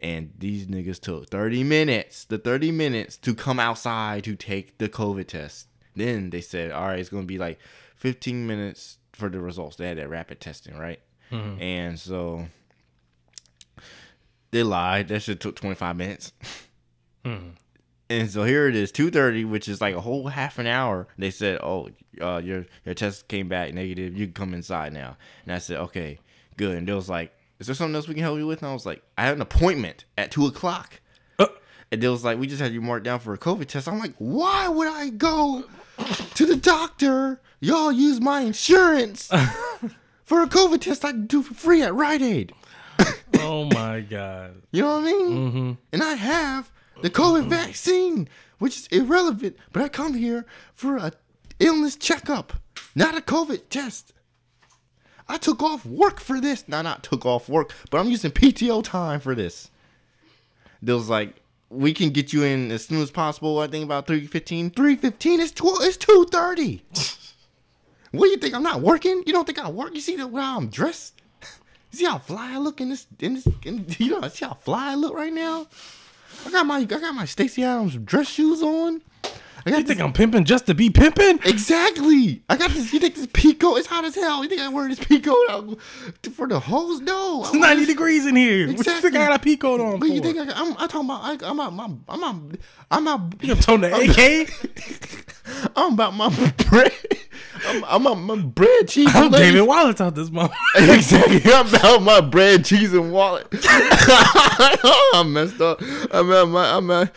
And 0.00 0.32
these 0.38 0.66
niggas 0.68 1.00
took 1.00 1.28
30 1.28 1.64
minutes, 1.64 2.24
the 2.24 2.38
30 2.38 2.70
minutes 2.70 3.16
to 3.16 3.34
come 3.34 3.58
outside 3.58 4.22
to 4.24 4.36
take 4.36 4.78
the 4.78 4.88
COVID 4.88 5.26
test. 5.26 5.66
Then 5.96 6.30
they 6.30 6.40
said, 6.40 6.70
all 6.70 6.86
right, 6.86 7.00
it's 7.00 7.08
going 7.08 7.24
to 7.24 7.26
be 7.26 7.36
like 7.38 7.58
15 7.96 8.46
minutes 8.46 8.98
for 9.12 9.28
the 9.28 9.40
results. 9.40 9.74
They 9.74 9.88
had 9.88 9.98
that 9.98 10.08
rapid 10.08 10.40
testing, 10.40 10.78
right? 10.78 11.00
And 11.60 11.98
so 11.98 12.46
they 14.52 14.62
lied. 14.62 15.08
That 15.08 15.20
shit 15.22 15.40
took 15.40 15.56
25 15.56 15.96
minutes. 15.96 16.32
And 18.10 18.30
so 18.30 18.44
here 18.44 18.66
it 18.68 18.74
is, 18.74 18.90
2:30, 18.90 19.44
which 19.44 19.68
is 19.68 19.80
like 19.80 19.94
a 19.94 20.00
whole 20.00 20.28
half 20.28 20.58
an 20.58 20.66
hour. 20.66 21.08
They 21.18 21.30
said, 21.30 21.58
"Oh, 21.62 21.90
uh, 22.20 22.40
your 22.42 22.64
your 22.84 22.94
test 22.94 23.28
came 23.28 23.48
back 23.48 23.74
negative. 23.74 24.16
You 24.16 24.26
can 24.26 24.34
come 24.34 24.54
inside 24.54 24.92
now." 24.94 25.16
And 25.44 25.54
I 25.54 25.58
said, 25.58 25.76
"Okay, 25.78 26.18
good." 26.56 26.76
And 26.76 26.88
they 26.88 26.92
was 26.94 27.10
like, 27.10 27.32
"Is 27.58 27.66
there 27.66 27.74
something 27.74 27.94
else 27.94 28.08
we 28.08 28.14
can 28.14 28.22
help 28.22 28.38
you 28.38 28.46
with?" 28.46 28.62
And 28.62 28.70
I 28.70 28.72
was 28.72 28.86
like, 28.86 29.02
"I 29.18 29.24
had 29.24 29.34
an 29.34 29.42
appointment 29.42 30.06
at 30.16 30.30
two 30.30 30.46
o'clock." 30.46 31.00
Uh. 31.38 31.46
And 31.92 32.02
they 32.02 32.08
was 32.08 32.24
like, 32.24 32.38
"We 32.38 32.46
just 32.46 32.62
had 32.62 32.72
you 32.72 32.80
marked 32.80 33.04
down 33.04 33.20
for 33.20 33.34
a 33.34 33.38
COVID 33.38 33.66
test." 33.66 33.86
I'm 33.86 33.98
like, 33.98 34.14
"Why 34.16 34.68
would 34.68 34.88
I 34.88 35.10
go 35.10 35.64
to 36.34 36.46
the 36.46 36.56
doctor? 36.56 37.42
Y'all 37.60 37.92
use 37.92 38.20
my 38.22 38.40
insurance 38.40 39.26
for 40.24 40.42
a 40.42 40.46
COVID 40.46 40.80
test 40.80 41.04
I 41.04 41.10
can 41.10 41.26
do 41.26 41.42
for 41.42 41.52
free 41.52 41.82
at 41.82 41.94
Rite 41.94 42.22
Aid." 42.22 42.54
Oh 43.40 43.64
my 43.66 44.00
god. 44.00 44.62
You 44.70 44.82
know 44.82 44.98
what 44.98 45.02
I 45.02 45.04
mean? 45.04 45.30
Mm-hmm. 45.30 45.72
And 45.92 46.02
I 46.02 46.14
have 46.14 46.70
the 47.02 47.10
COVID 47.10 47.46
vaccine, 47.46 48.28
which 48.58 48.76
is 48.76 48.86
irrelevant, 48.88 49.56
but 49.72 49.82
I 49.82 49.88
come 49.88 50.14
here 50.14 50.46
for 50.74 50.96
a 50.96 51.12
illness 51.60 51.96
checkup, 51.96 52.54
not 52.94 53.16
a 53.16 53.20
COVID 53.20 53.68
test. 53.70 54.12
I 55.28 55.36
took 55.36 55.62
off 55.62 55.84
work 55.84 56.20
for 56.20 56.40
this. 56.40 56.66
No, 56.68 56.80
not 56.80 57.02
took 57.02 57.26
off 57.26 57.48
work, 57.48 57.74
but 57.90 57.98
I'm 57.98 58.08
using 58.08 58.30
PTO 58.30 58.82
time 58.82 59.20
for 59.20 59.34
this. 59.34 59.70
They 60.80 60.92
was 60.92 61.08
like, 61.08 61.34
we 61.70 61.92
can 61.92 62.10
get 62.10 62.32
you 62.32 62.44
in 62.44 62.70
as 62.70 62.86
soon 62.86 63.02
as 63.02 63.10
possible. 63.10 63.58
I 63.58 63.66
think 63.66 63.84
about 63.84 64.06
315. 64.06 64.70
315 64.70 65.40
is 65.40 65.52
12, 65.52 65.78
it's 65.82 65.96
230. 65.98 66.82
what 68.12 68.26
do 68.26 68.30
you 68.30 68.36
think? 68.38 68.54
I'm 68.54 68.62
not 68.62 68.80
working? 68.80 69.22
You 69.26 69.32
don't 69.32 69.44
think 69.44 69.58
I 69.58 69.68
work? 69.68 69.94
You 69.94 70.00
see 70.00 70.16
the, 70.16 70.28
how 70.28 70.56
I'm 70.56 70.68
dressed? 70.68 71.14
You 71.90 72.00
see 72.00 72.04
how 72.04 72.18
fly 72.18 72.52
I 72.52 72.58
look 72.58 72.82
in 72.82 72.90
this, 72.90 73.06
in 73.18 73.32
this, 73.32 73.48
in, 73.64 73.86
you 73.98 74.20
know, 74.20 74.28
see 74.28 74.44
how 74.44 74.52
fly 74.52 74.92
I 74.92 74.94
look 74.94 75.14
right 75.14 75.32
now? 75.32 75.68
I 76.46 76.50
got 76.50 76.66
my 76.66 76.78
I 76.78 76.84
got 76.84 77.14
my 77.14 77.24
Stacy 77.24 77.64
Adams 77.64 77.96
dress 77.96 78.28
shoes 78.28 78.62
on. 78.62 79.02
I 79.66 79.70
got 79.70 79.78
You 79.78 79.84
think 79.84 80.00
I'm 80.00 80.12
pimping 80.12 80.44
just 80.44 80.66
to 80.66 80.74
be 80.74 80.88
pimping? 80.90 81.40
Exactly. 81.44 82.42
I 82.48 82.56
got 82.56 82.70
this. 82.70 82.92
You 82.92 83.00
think 83.00 83.16
this 83.16 83.26
peacoat? 83.26 83.78
It's 83.78 83.86
hot 83.88 84.04
as 84.04 84.14
hell. 84.14 84.42
You 84.42 84.48
think 84.48 84.60
I'm 84.60 84.72
wearing 84.72 84.90
this 84.90 85.00
peacoat 85.00 85.80
for 86.34 86.46
the 86.46 86.60
hoes? 86.60 87.00
No. 87.00 87.42
It's 87.44 87.52
90 87.54 87.86
degrees 87.86 88.24
in 88.26 88.36
here. 88.36 88.68
Exactly. 88.68 88.76
What 88.76 88.86
you 88.86 89.00
think 89.02 89.14
I 89.16 89.28
got 89.28 89.40
a 89.40 89.44
peacoat 89.44 89.80
on 89.80 89.98
But 90.00 90.08
for? 90.08 90.14
you 90.14 90.20
think 90.20 90.38
I, 90.38 90.44
got- 90.46 90.56
I'm? 90.56 90.76
I'm 90.78 90.88
talking 90.88 91.04
about. 91.10 91.22
I, 91.42 91.50
I'm 91.50 91.60
out. 91.60 91.72
My, 91.72 91.90
I'm 92.08 92.24
out. 92.24 92.36
I'm 92.90 93.08
out. 93.08 93.34
you 93.42 93.48
gonna 93.48 93.60
tone 93.60 93.80
the 93.82 93.92
AK? 93.94 95.72
I'm 95.76 95.94
about 95.94 96.14
my 96.14 96.28
bread. 96.68 96.92
I'm, 97.66 97.84
I'm 97.84 98.06
about 98.06 98.14
my 98.16 98.36
bread, 98.36 98.86
cheese, 98.88 99.08
I'm 99.14 99.24
and 99.24 99.32
lettuce. 99.32 99.48
David 99.52 99.66
Wallace 99.66 100.00
out 100.00 100.14
this 100.14 100.30
month. 100.30 100.52
Exactly. 100.76 101.42
I'm 101.52 101.66
about 101.74 102.02
my 102.02 102.20
bread, 102.20 102.64
cheese, 102.64 102.92
and 102.94 103.10
wallet. 103.12 103.48
I 103.52 105.24
messed 105.26 105.60
up. 105.60 105.80
I'm 106.12 106.30
at 106.32 106.44
my. 106.48 106.76
I'm 106.76 106.90
at. 106.90 107.12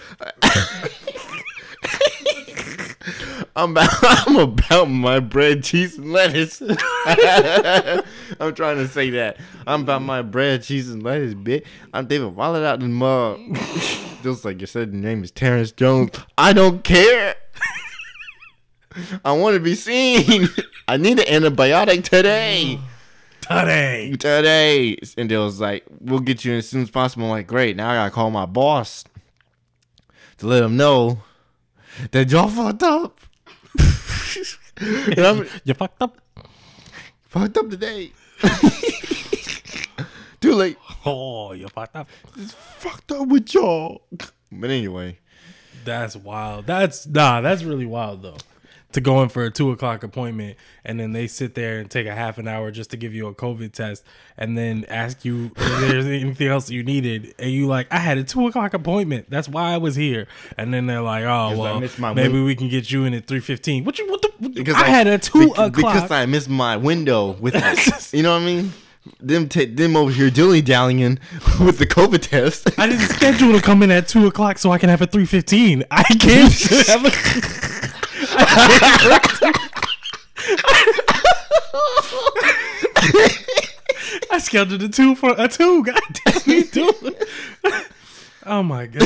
I'm 3.55 3.71
about, 3.71 3.89
I'm 4.01 4.37
about 4.37 4.89
my 4.89 5.19
bread, 5.19 5.63
cheese, 5.63 5.97
and 5.97 6.11
lettuce. 6.11 6.61
I'm 6.65 8.55
trying 8.55 8.77
to 8.77 8.87
say 8.87 9.09
that. 9.11 9.37
I'm 9.67 9.81
about 9.81 10.01
my 10.01 10.21
bread, 10.21 10.63
cheese, 10.63 10.89
and 10.89 11.03
lettuce, 11.03 11.33
bitch. 11.33 11.65
I'm 11.93 12.07
David 12.07 12.35
Wallet 12.35 12.63
out 12.63 12.81
in 12.81 12.89
the 12.89 12.95
mug. 12.95 13.39
Just 14.23 14.45
like 14.45 14.61
you 14.61 14.67
said, 14.67 14.93
the 14.93 14.97
name 14.97 15.23
is 15.23 15.31
Terrance 15.31 15.71
Jones. 15.71 16.11
I 16.37 16.53
don't 16.53 16.83
care. 16.83 17.35
I 19.25 19.31
want 19.33 19.55
to 19.55 19.59
be 19.59 19.75
seen. 19.75 20.47
I 20.87 20.97
need 20.97 21.19
an 21.19 21.43
antibiotic 21.43 22.03
today. 22.03 22.79
Today. 23.41 24.11
Today. 24.11 24.97
And 25.17 25.29
they 25.29 25.37
was 25.37 25.59
like, 25.59 25.85
we'll 25.99 26.19
get 26.19 26.45
you 26.45 26.53
in 26.53 26.59
as 26.59 26.69
soon 26.69 26.83
as 26.83 26.91
possible. 26.91 27.25
I'm 27.25 27.31
like, 27.31 27.47
great. 27.47 27.75
Now 27.75 27.89
I 27.89 27.95
got 27.95 28.05
to 28.05 28.11
call 28.11 28.31
my 28.31 28.45
boss 28.45 29.03
to 30.37 30.47
let 30.47 30.63
him 30.63 30.77
know 30.77 31.19
that 32.11 32.29
y'all 32.29 32.47
fucked 32.47 32.83
up. 32.83 33.19
and 34.77 35.19
I'm 35.19 35.47
You 35.63 35.73
fucked 35.73 36.01
up. 36.01 36.17
fucked 37.27 37.57
up 37.57 37.69
today. 37.69 38.11
Too 40.41 40.53
late. 40.55 40.77
Oh, 41.05 41.53
you 41.53 41.67
fucked 41.69 41.95
up. 41.95 42.07
It's 42.37 42.53
fucked 42.53 43.11
up 43.11 43.27
with 43.27 43.53
y'all. 43.53 44.01
But 44.51 44.69
anyway, 44.71 45.19
That's 45.85 46.15
wild. 46.15 46.65
That's 46.67 47.05
nah. 47.07 47.41
That's 47.41 47.63
really 47.63 47.85
wild 47.85 48.23
though. 48.23 48.37
To 48.93 49.01
go 49.01 49.23
in 49.23 49.29
for 49.29 49.43
a 49.45 49.51
two 49.51 49.71
o'clock 49.71 50.03
appointment 50.03 50.57
and 50.83 50.99
then 50.99 51.13
they 51.13 51.27
sit 51.27 51.55
there 51.55 51.79
and 51.79 51.89
take 51.89 52.07
a 52.07 52.13
half 52.13 52.37
an 52.37 52.47
hour 52.47 52.71
just 52.71 52.91
to 52.91 52.97
give 52.97 53.13
you 53.13 53.27
a 53.27 53.33
COVID 53.33 53.71
test 53.71 54.03
and 54.37 54.57
then 54.57 54.85
ask 54.89 55.23
you 55.23 55.51
if 55.55 55.79
there's 55.89 56.05
anything 56.05 56.47
else 56.47 56.69
you 56.69 56.83
needed 56.83 57.33
and 57.39 57.51
you 57.51 57.67
like 57.67 57.87
I 57.91 57.97
had 57.99 58.17
a 58.17 58.23
two 58.23 58.47
o'clock 58.47 58.73
appointment. 58.73 59.27
That's 59.29 59.47
why 59.47 59.73
I 59.73 59.77
was 59.77 59.95
here. 59.95 60.27
And 60.57 60.73
then 60.73 60.87
they're 60.87 61.01
like, 61.01 61.23
oh 61.23 61.57
well, 61.57 61.79
maybe 62.13 62.33
win- 62.33 62.45
we 62.45 62.55
can 62.55 62.67
get 62.69 62.91
you 62.91 63.05
in 63.05 63.13
at 63.13 63.27
three 63.27 63.39
fifteen. 63.39 63.83
What 63.85 63.97
you 63.99 64.09
what 64.09 64.21
the? 64.21 64.49
Because 64.49 64.75
I, 64.75 64.87
had 64.87 65.07
a 65.07 65.17
two 65.19 65.51
o'clock. 65.51 65.73
because 65.73 66.11
I 66.11 66.25
missed 66.25 66.49
my 66.49 66.75
window 66.75 67.31
with 67.39 67.53
that. 67.61 68.09
you 68.11 68.23
know 68.23 68.33
what 68.33 68.41
I 68.41 68.45
mean. 68.45 68.73
Them 69.19 69.49
t- 69.49 69.65
them 69.65 69.95
over 69.95 70.11
here 70.11 70.29
dilly 70.29 70.61
dallying 70.61 71.17
with 71.59 71.79
the 71.79 71.87
COVID 71.87 72.21
test. 72.21 72.77
I 72.79 72.85
didn't 72.87 73.07
schedule 73.07 73.51
to 73.53 73.59
come 73.61 73.81
in 73.81 73.89
at 73.89 74.07
two 74.07 74.27
o'clock 74.27 74.59
so 74.59 74.71
I 74.71 74.77
can 74.77 74.89
have 74.89 75.01
a 75.01 75.07
three 75.07 75.25
fifteen. 75.25 75.83
I 75.89 76.03
can't 76.03 76.53
have 76.87 77.05
a. 77.05 77.80
I 84.29 84.39
scheduled 84.39 84.81
a 84.83 84.89
two 84.89 85.15
for 85.15 85.33
a 85.37 85.47
two. 85.47 85.83
God 85.83 85.99
damn 86.25 86.41
me, 86.47 86.63
dude. 86.63 87.27
Oh 88.45 88.63
my 88.63 88.87
god. 88.87 89.05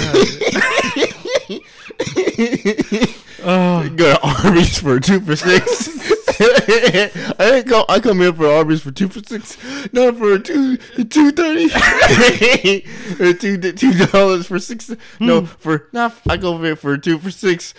oh, 3.43 3.89
Go 3.95 4.13
to 4.13 4.19
Arby's 4.21 4.79
for 4.79 4.99
two 4.99 5.19
for 5.19 5.35
six. 5.35 6.04
I 6.39 7.35
didn't 7.39 7.67
go. 7.67 7.85
I 7.87 7.99
come 7.99 8.19
here 8.19 8.33
for 8.33 8.47
Arby's 8.47 8.81
for 8.81 8.91
two 8.91 9.07
for 9.07 9.21
six, 9.25 9.57
not 9.93 10.17
for 10.17 10.37
two 10.39 10.77
two 10.77 11.31
thirty. 11.31 11.65
or 13.19 13.33
two 13.33 13.57
two 13.73 13.93
dollars 14.07 14.47
for 14.47 14.59
six. 14.59 14.89
No, 15.19 15.41
Hmm. 15.41 15.45
for 15.45 15.89
not. 15.93 16.13
I 16.27 16.37
go 16.37 16.57
here 16.61 16.75
for 16.75 16.97
two 16.97 17.17
for 17.19 17.31
six, 17.31 17.73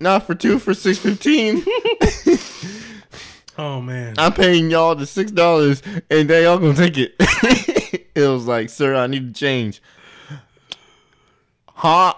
not 0.00 0.26
for 0.26 0.34
two 0.34 0.58
for 0.58 0.74
six 0.74 0.98
fifteen. 0.98 1.64
oh 3.58 3.80
man. 3.80 4.14
I'm 4.18 4.32
paying 4.32 4.70
y'all 4.70 4.94
the 4.94 5.06
six 5.06 5.30
dollars, 5.30 5.82
and 6.10 6.28
they 6.30 6.46
all 6.46 6.58
gonna 6.58 6.74
take 6.74 6.96
it. 6.96 7.14
it 8.14 8.28
was 8.28 8.46
like, 8.46 8.70
sir, 8.70 8.94
I 8.94 9.06
need 9.06 9.34
to 9.34 9.38
change. 9.38 9.82
Huh? 11.74 12.14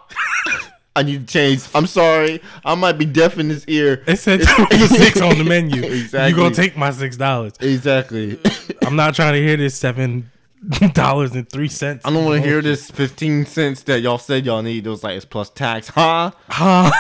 I 0.97 1.03
need 1.05 1.27
to 1.29 1.33
change. 1.33 1.63
I'm 1.75 1.87
sorry. 1.87 2.43
I 2.65 2.75
might 2.75 2.95
be 2.99 3.05
deaf 3.05 3.39
in 3.39 3.49
this 3.49 3.65
ear. 3.69 4.03
It 4.07 4.17
said 4.19 4.41
two 4.47 4.67
for 4.67 4.87
six 4.89 5.21
on 5.21 5.39
the 5.39 5.45
menu. 5.45 5.83
Exactly. 5.83 6.31
You 6.31 6.37
gonna 6.37 6.55
take 6.55 6.77
my 6.77 6.91
six 6.91 7.17
dollars? 7.17 7.53
Exactly. 7.61 8.39
I'm 8.83 8.97
not 8.97 9.15
trying 9.15 9.35
to 9.35 9.41
hear 9.41 9.57
this 9.57 9.77
seven 9.77 10.31
dollars 10.93 11.33
and 11.33 11.49
three 11.49 11.69
cents. 11.69 12.05
I 12.05 12.11
don't 12.13 12.25
want 12.25 12.43
to 12.43 12.49
hear 12.49 12.61
this 12.61 12.91
15 12.91 13.47
cents 13.47 13.83
that 13.85 14.01
y'all 14.03 14.19
said 14.19 14.45
y'all 14.45 14.63
need. 14.63 14.87
It 14.87 14.91
was 14.91 15.03
like, 15.05 15.17
it's 15.17 15.25
plus 15.25 15.49
tax. 15.51 15.89
Huh? 15.89 16.33
Huh? 16.49 16.91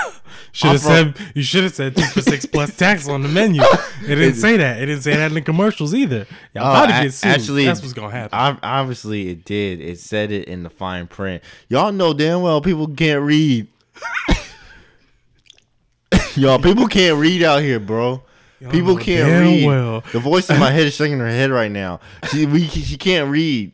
Should 0.53 0.71
have 0.71 0.81
said 0.81 1.15
you 1.35 1.43
should 1.43 1.65
have 1.65 1.75
said 1.75 1.97
two 1.97 2.05
for 2.07 2.23
six 2.23 2.47
plus 2.47 2.77
tax 2.77 3.09
on 3.09 3.23
the 3.23 3.29
menu. 3.29 3.61
It 4.05 4.15
didn't 4.15 4.35
say 4.35 4.57
that. 4.57 4.81
It 4.81 4.87
didn't 4.87 5.03
say 5.03 5.15
that 5.17 5.27
in 5.27 5.35
the 5.35 5.43
commercials 5.43 5.95
either. 5.95 6.27
Y'all 6.55 6.65
Oh, 6.67 6.85
about 6.85 6.87
to 6.87 7.03
get 7.05 7.13
sued. 7.13 7.31
actually, 7.33 7.65
that's 7.67 7.81
what's 7.83 7.93
gonna 7.93 8.11
happen. 8.11 8.39
ob- 8.39 8.59
Obviously, 8.63 9.29
it 9.31 9.45
did. 9.45 9.81
It 9.81 9.99
said 10.01 10.31
it 10.33 10.49
in 10.49 10.63
the 10.63 10.71
fine 10.71 11.07
print. 11.09 11.43
Y'all 11.69 11.93
know 11.93 12.13
damn 12.15 12.43
well 12.43 12.61
people 12.61 12.87
can't 12.89 13.23
read. 13.23 13.67
y'all, 16.37 16.59
people 16.59 16.87
can't 16.87 17.19
read 17.19 17.43
out 17.43 17.63
here, 17.63 17.81
bro. 17.81 18.23
People 18.71 18.97
can't 18.97 19.43
read. 19.43 19.67
well. 19.67 20.05
The 20.13 20.21
voice 20.21 20.51
in 20.51 20.59
my 20.59 20.71
head 20.71 20.87
is 20.87 20.95
shaking 20.95 21.19
her 21.19 21.29
head 21.29 21.51
right 21.51 21.71
now. 21.71 22.01
She, 22.31 22.45
we, 22.45 22.67
she 22.67 22.99
can't 22.99 23.31
read. 23.31 23.73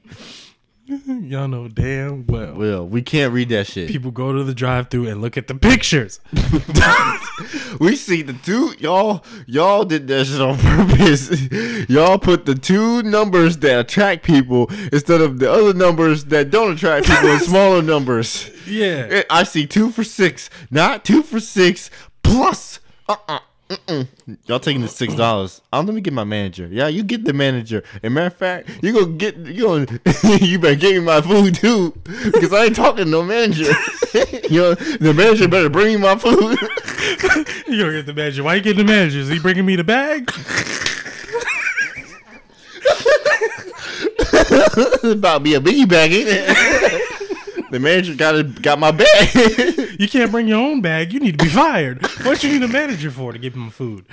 Y'all 1.07 1.49
know 1.49 1.67
damn 1.67 2.27
well. 2.27 2.55
Well, 2.55 2.87
we 2.87 3.03
can't 3.03 3.33
read 3.33 3.49
that 3.49 3.67
shit. 3.67 3.89
People 3.89 4.13
go 4.13 4.33
to 4.33 4.45
the 4.45 4.55
drive-through 4.55 5.09
and 5.09 5.21
look 5.21 5.37
at 5.37 5.49
the 5.49 5.55
pictures. 5.55 6.21
We 7.81 7.97
see 7.97 8.23
the 8.23 8.33
two 8.33 8.75
y'all 8.79 9.25
y'all 9.47 9.85
did 9.85 10.09
that 10.09 10.27
shit 10.27 10.41
on 10.41 10.57
purpose. 10.57 11.31
y'all 11.91 12.19
put 12.19 12.47
the 12.47 12.55
two 12.55 13.03
numbers 13.03 13.59
that 13.59 13.81
attract 13.81 14.25
people 14.25 14.71
instead 14.93 15.21
of 15.21 15.39
the 15.39 15.53
other 15.53 15.75
numbers 15.75 16.25
that 16.27 16.51
don't 16.51 16.73
attract 16.73 17.07
people 17.07 17.29
in 17.29 17.41
smaller 17.41 17.83
numbers. 17.83 18.51
Yeah. 18.67 19.25
I 19.29 19.43
see 19.43 19.67
two 19.67 19.91
for 19.91 20.05
six, 20.05 20.49
not 20.71 21.05
two 21.05 21.23
for 21.23 21.41
six 21.41 21.91
plus. 22.23 22.81
Uh 23.09 23.17
uh-uh, 23.29 23.41
uh. 23.89 24.05
Y'all 24.47 24.61
taking 24.61 24.83
the 24.83 24.89
six 24.89 25.15
dollars. 25.15 25.61
Um, 25.73 25.87
let 25.87 25.95
me 25.95 26.01
get 26.01 26.13
my 26.13 26.25
manager. 26.25 26.69
Yeah, 26.71 26.89
you 26.89 27.03
get 27.03 27.25
the 27.25 27.33
manager. 27.33 27.83
And 28.03 28.15
matter 28.15 28.29
of 28.29 28.37
fact, 28.37 28.71
you 28.83 28.93
gonna 28.93 29.17
get 29.17 29.37
you 29.37 29.63
gonna 29.67 29.87
you 30.41 30.59
better 30.59 30.77
give 30.77 30.93
me 30.93 31.01
my 31.01 31.21
food 31.21 31.55
too, 31.55 31.91
because 32.05 32.53
I 32.53 32.67
ain't 32.67 32.77
talking 32.77 33.05
to 33.05 33.11
no 33.11 33.23
manager. 33.23 33.65
you 34.49 34.61
know, 34.61 34.75
the 34.75 35.13
manager 35.17 35.49
better 35.49 35.69
bring 35.69 35.97
me 35.97 36.01
my 36.01 36.17
food. 36.17 36.59
You 37.69 37.83
gonna 37.83 37.93
get 37.99 38.07
the 38.07 38.15
manager. 38.15 38.43
Why 38.45 38.55
you 38.55 38.61
getting 38.63 38.87
the 38.87 38.93
manager? 38.93 39.19
Is 39.19 39.29
he 39.29 39.39
bringing 39.39 39.67
me 39.67 39.77
the 39.77 39.85
bag? 39.85 40.31
It's 44.39 45.05
about 45.05 45.43
be 45.43 45.55
a 45.55 45.61
biggie 45.61 45.89
bag, 45.89 46.13
ain't 46.13 46.29
it? 46.29 47.03
The 47.77 47.81
manager 47.81 48.15
got 48.15 48.63
got 48.63 48.79
my 48.79 48.91
bag. 48.91 49.83
You 49.99 50.09
can't 50.09 50.31
bring 50.31 50.47
your 50.47 50.59
own 50.59 50.83
bag. 50.83 51.11
You 51.15 51.21
need 51.21 51.39
to 51.39 51.45
be 51.45 51.51
fired. 51.51 52.05
What 52.23 52.45
you 52.45 52.53
need 52.53 52.63
a 52.63 52.69
manager 52.69 53.11
for 53.11 53.33
to 53.33 53.39
give 53.39 53.55
him 53.55 53.71
food? 53.71 54.05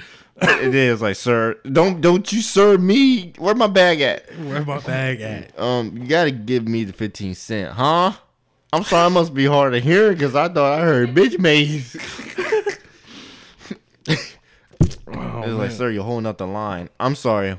it 0.41 0.73
is 0.73 1.01
like, 1.01 1.17
sir, 1.17 1.57
don't 1.69 1.99
don't 1.99 2.31
you 2.31 2.41
serve 2.41 2.81
me? 2.81 3.33
Where 3.37 3.53
my 3.53 3.67
bag 3.67 3.99
at? 3.99 4.29
Where 4.45 4.63
my 4.63 4.79
bag 4.79 5.19
at? 5.19 5.59
Um, 5.59 5.97
you 5.97 6.07
gotta 6.07 6.31
give 6.31 6.67
me 6.69 6.85
the 6.85 6.93
fifteen 6.93 7.35
cent, 7.35 7.73
huh? 7.73 8.13
I'm 8.71 8.83
sorry, 8.83 9.07
it 9.07 9.09
must 9.09 9.33
be 9.33 9.45
hard 9.45 9.73
to 9.73 9.79
hear 9.79 10.13
because 10.13 10.35
I 10.35 10.47
thought 10.47 10.79
I 10.79 10.83
heard 10.83 11.13
bitch 11.13 11.37
maze. 11.37 11.95
Oh, 15.07 15.41
It's 15.43 15.53
like, 15.53 15.71
sir, 15.71 15.91
you're 15.91 16.03
holding 16.03 16.25
up 16.27 16.37
the 16.37 16.47
line. 16.47 16.89
I'm 16.99 17.15
sorry. 17.15 17.57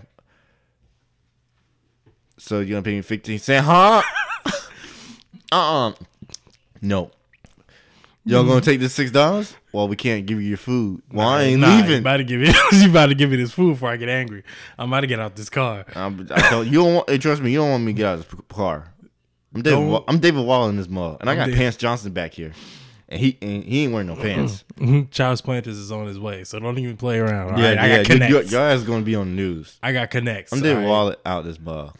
So 2.39 2.61
you 2.61 2.71
gonna 2.71 2.83
pay 2.83 2.95
me 2.97 3.03
fifteen 3.03 3.39
cent, 3.39 3.67
huh? 3.67 4.03
Uh 5.55 5.89
uh 5.89 5.93
No. 6.83 7.11
Y'all 8.27 8.45
gonna 8.45 8.61
take 8.63 8.81
the 8.81 8.89
six 8.89 9.11
dollars? 9.11 9.55
Well, 9.73 9.87
we 9.87 9.97
can't 9.97 10.25
give 10.25 10.41
you 10.41 10.49
your 10.49 10.57
food. 10.57 11.03
Well, 11.13 11.29
I 11.29 11.43
ain't 11.43 11.61
Nah, 11.61 11.77
You 11.77 11.83
leaving. 11.83 11.99
about 11.99 12.17
to 12.19 12.25
give 12.25 12.41
me. 12.41 12.47
you 12.73 12.89
about 12.89 13.07
to 13.07 13.15
give 13.15 13.31
me 13.31 13.37
this 13.37 13.53
food 13.53 13.75
before 13.75 13.91
I 13.91 13.97
get 13.99 14.09
angry. 14.09 14.43
I'm 14.79 14.89
about 14.91 15.01
to 15.03 15.07
get 15.07 15.21
out 15.21 15.37
this 15.37 15.51
car. 15.51 15.85
I'm, 15.95 16.27
I 16.31 16.51
don't. 16.51 16.67
You 16.67 16.73
don't 16.85 16.95
want. 16.95 17.11
hey, 17.11 17.19
Trust 17.19 17.43
me. 17.43 17.53
You 17.53 17.59
don't 17.59 17.71
want 17.71 17.85
me 17.85 17.93
to 17.93 17.97
get 17.99 18.07
out 18.07 18.19
of 18.21 18.29
this 18.31 18.41
car. 18.49 18.91
I'm 19.55 19.61
David. 19.63 19.77
Don't- 19.77 19.89
Wa- 19.91 20.05
I'm 20.09 20.19
David 20.21 20.45
Wall 20.47 20.69
in 20.71 20.77
this 20.77 20.89
mug, 20.89 21.19
and 21.21 21.29
I 21.29 21.35
got 21.35 21.47
David- 21.47 21.59
Pants 21.59 21.77
Johnson 21.77 22.13
back 22.13 22.33
here, 22.33 22.53
and 23.11 23.21
he 23.21 23.37
and 23.43 23.63
he 23.63 23.85
ain't 23.85 23.93
wearing 23.93 24.09
no 24.09 24.17
pants. 24.17 24.65
Charles 25.11 25.43
Planters 25.43 25.77
is 25.77 25.93
on 25.93 26.07
his 26.07 26.19
way, 26.19 26.45
so 26.45 26.59
don't 26.59 26.79
even 26.79 26.97
play 26.97 27.19
around. 27.19 27.53
all 27.53 27.59
yeah, 27.61 27.69
right? 27.75 27.79
I 27.79 27.89
got 27.89 28.09
Your, 28.09 28.17
your, 28.19 28.29
connects. 28.41 28.55
ass 28.55 28.79
is 28.79 28.85
gonna 28.85 29.03
be 29.03 29.15
on 29.17 29.27
the 29.29 29.35
news. 29.37 29.79
I 29.83 29.93
got 29.93 30.11
connects. 30.11 30.51
I'm 30.53 30.63
David 30.63 30.85
all 30.87 31.09
right? 31.09 31.09
Wall 31.09 31.15
out 31.27 31.45
this 31.45 31.61
mug. 31.61 31.95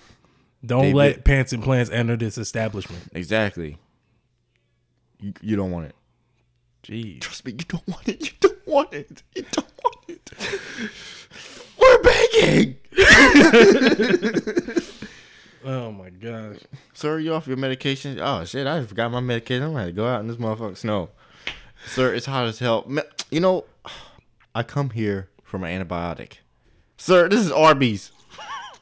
Don't 0.65 0.83
David- 0.83 0.97
let 0.97 1.25
pants 1.25 1.53
and 1.53 1.63
plants 1.63 1.91
enter 1.91 2.17
this 2.17 2.39
establishment. 2.39 3.03
Exactly. 3.13 3.79
You, 5.21 5.33
you 5.41 5.57
don't 5.57 5.71
want 5.71 5.87
it. 5.87 5.95
Jeez. 6.83 7.21
Trust 7.21 7.45
me, 7.47 7.53
you 7.53 7.65
don't 7.67 7.87
want 7.89 8.09
it. 8.09 8.23
You 8.27 8.31
don't 8.41 8.67
want 8.67 8.93
it. 8.95 9.23
You 9.35 9.43
don't 9.51 9.73
want 9.83 10.09
it. 10.09 10.31
We're 11.79 12.03
begging. 12.03 12.77
Oh 15.67 15.91
my 15.93 16.11
gosh. 16.11 16.59
Sir, 16.93 17.19
you 17.21 17.33
off 17.33 17.47
your 17.47 17.57
medication? 17.57 18.21
Oh 18.21 18.45
shit, 18.45 18.67
I 18.67 18.85
forgot 18.85 19.11
my 19.11 19.21
medication. 19.21 19.63
I'm 19.65 19.73
gonna 19.73 19.93
go 19.93 20.07
out 20.07 20.21
in 20.21 20.27
this 20.29 20.37
motherfucking 20.37 20.77
snow. 20.77 21.09
Sir, 21.87 22.13
it's 22.13 22.27
hot 22.27 22.47
as 22.47 22.59
hell. 22.59 22.87
You 23.31 23.41
know, 23.41 23.65
I 24.55 24.63
come 24.63 24.91
here 24.91 25.31
for 25.43 25.59
my 25.59 25.71
antibiotic. 25.71 26.35
Sir, 26.99 27.31
this 27.31 27.41
is 27.41 27.51
Arby's. 27.51 28.13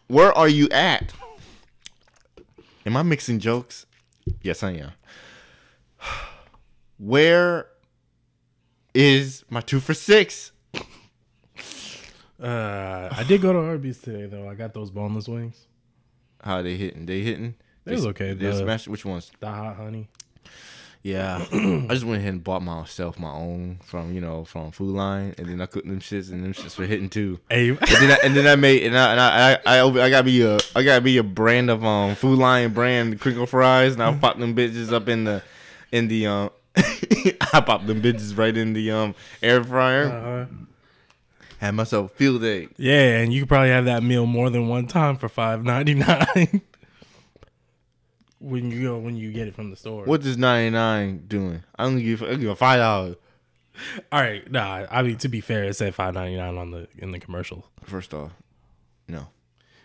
Where 0.08 0.32
are 0.36 0.48
you 0.48 0.68
at? 0.70 1.12
Am 2.86 2.96
I 2.96 3.02
mixing 3.02 3.38
jokes? 3.38 3.86
Yes, 4.42 4.62
I 4.62 4.72
am. 4.72 4.92
Where 6.98 7.66
is 8.94 9.44
my 9.50 9.60
two 9.60 9.80
for 9.80 9.94
six? 9.94 10.52
Uh, 12.42 13.08
I 13.12 13.22
did 13.22 13.40
go 13.40 13.52
to 13.52 13.58
Arby's 13.60 13.98
today 14.00 14.26
though. 14.26 14.48
I 14.48 14.54
got 14.56 14.74
those 14.74 14.90
boneless 14.90 15.28
wings. 15.28 15.68
How 16.42 16.60
they 16.60 16.76
hitting? 16.76 17.06
They 17.06 17.20
hitting? 17.20 17.54
It 17.86 17.92
was 17.92 18.04
okay. 18.06 18.32
They 18.34 18.46
The- 18.50 18.56
smashed. 18.58 18.88
Which 18.88 19.04
ones? 19.04 19.30
The 19.38 19.46
hot 19.48 19.76
honey. 19.76 20.08
Yeah, 21.04 21.44
I 21.52 21.86
just 21.90 22.04
went 22.04 22.20
ahead 22.20 22.34
and 22.34 22.44
bought 22.44 22.62
myself 22.62 23.18
my 23.18 23.32
own 23.32 23.80
from 23.84 24.14
you 24.14 24.20
know 24.20 24.44
from 24.44 24.70
Food 24.70 24.94
Lion, 24.94 25.34
and 25.36 25.48
then 25.48 25.60
I 25.60 25.66
cooked 25.66 25.86
them 25.88 25.98
shits, 25.98 26.30
and 26.30 26.44
them 26.44 26.52
shits 26.52 26.78
were 26.78 26.86
hitting 26.86 27.08
too. 27.10 27.40
Hey, 27.50 27.70
And 27.70 27.78
then 27.80 28.10
I, 28.12 28.18
and 28.22 28.36
then 28.36 28.46
I 28.46 28.54
made 28.54 28.84
and 28.84 28.96
I 28.96 29.10
and 29.10 29.20
I 29.20 29.52
I, 29.66 29.78
I, 29.80 30.04
I 30.06 30.10
got 30.10 30.24
me 30.24 30.40
a 30.42 30.58
I 30.76 30.84
got 30.84 31.02
me 31.02 31.16
a 31.16 31.24
brand 31.24 31.70
of 31.70 31.84
um 31.84 32.14
Food 32.14 32.38
Lion 32.38 32.72
brand 32.72 33.20
crinkle 33.20 33.46
fries, 33.46 33.94
and 33.94 34.02
I 34.02 34.14
popped 34.14 34.38
them 34.38 34.54
bitches 34.54 34.92
up 34.92 35.08
in 35.08 35.24
the 35.24 35.42
in 35.90 36.06
the 36.06 36.26
um 36.28 36.50
I 36.76 37.60
popped 37.66 37.88
them 37.88 38.00
bitches 38.00 38.38
right 38.38 38.56
in 38.56 38.72
the 38.72 38.92
um 38.92 39.14
air 39.42 39.62
fryer. 39.64 40.48
uh, 40.50 40.54
Had 41.58 41.72
myself 41.72 42.12
field 42.12 42.42
day. 42.42 42.68
yeah, 42.76 43.18
and 43.18 43.32
you 43.32 43.40
could 43.42 43.48
probably 43.48 43.70
have 43.70 43.86
that 43.86 44.04
meal 44.04 44.26
more 44.26 44.50
than 44.50 44.68
one 44.68 44.86
time 44.86 45.16
for 45.16 45.28
five 45.28 45.64
ninety 45.64 45.94
nine. 45.94 46.60
when 48.42 48.70
you 48.70 48.82
go 48.82 48.98
when 48.98 49.16
you 49.16 49.32
get 49.32 49.48
it 49.48 49.54
from 49.54 49.70
the 49.70 49.76
store. 49.76 50.04
What 50.04 50.24
is 50.24 50.36
ninety 50.36 50.70
nine 50.70 51.24
doing? 51.28 51.62
I 51.76 51.84
only 51.84 52.02
give 52.02 52.22
I 52.22 52.34
give 52.34 52.50
a 52.50 52.56
five 52.56 52.78
dollars. 52.78 53.16
All 54.10 54.20
right, 54.20 54.50
nah. 54.50 54.86
I 54.90 55.02
mean, 55.02 55.16
to 55.18 55.28
be 55.28 55.40
fair, 55.40 55.64
it 55.64 55.74
said 55.74 55.94
five 55.94 56.14
ninety 56.14 56.36
nine 56.36 56.56
on 56.58 56.70
the 56.72 56.88
in 56.98 57.12
the 57.12 57.18
commercial. 57.18 57.66
First 57.84 58.12
off, 58.12 58.32
no. 59.08 59.28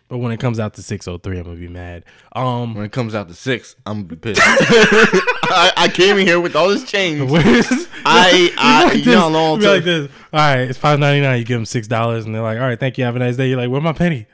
But 0.10 0.20
when 0.20 0.32
it 0.32 0.40
comes 0.40 0.58
out 0.60 0.74
to 0.76 0.84
six 0.84 1.08
oh 1.08 1.18
three, 1.18 1.38
I'm 1.38 1.44
gonna 1.44 1.58
be 1.58 1.68
mad. 1.68 2.06
Um, 2.34 2.74
When 2.76 2.86
it 2.86 2.92
comes 2.92 3.14
out 3.14 3.28
to 3.28 3.34
six, 3.34 3.76
I'm 3.86 4.08
gonna 4.08 4.08
be 4.08 4.16
pissed. 4.16 4.42
I, 4.46 5.72
I 5.76 5.88
came 5.90 6.18
in 6.18 6.26
here 6.26 6.40
with 6.40 6.56
all 6.56 6.70
this 6.70 6.90
change. 6.90 7.30
I, 7.32 8.54
I, 8.58 8.84
like 8.86 8.98
you 8.98 9.04
this, 9.04 9.16
know, 9.16 9.30
long 9.30 9.60
like 9.60 9.84
this. 9.84 10.10
All 10.34 10.40
right, 10.40 10.62
it's 10.62 10.78
five 10.80 11.00
ninety 11.00 11.22
nine. 11.22 11.40
You 11.40 11.46
give 11.46 11.58
them 11.58 11.66
six 11.66 11.88
dollars, 11.88 12.26
and 12.26 12.34
they're 12.34 12.42
like, 12.42 12.58
"All 12.58 12.64
right, 12.66 12.80
thank 12.80 12.98
you. 12.98 13.04
Have 13.04 13.16
a 13.16 13.20
nice 13.20 13.36
day." 13.36 13.50
You're 13.50 13.58
like, 13.58 13.70
"Where 13.70 13.82
my 13.82 13.94
penny?" 13.94 14.28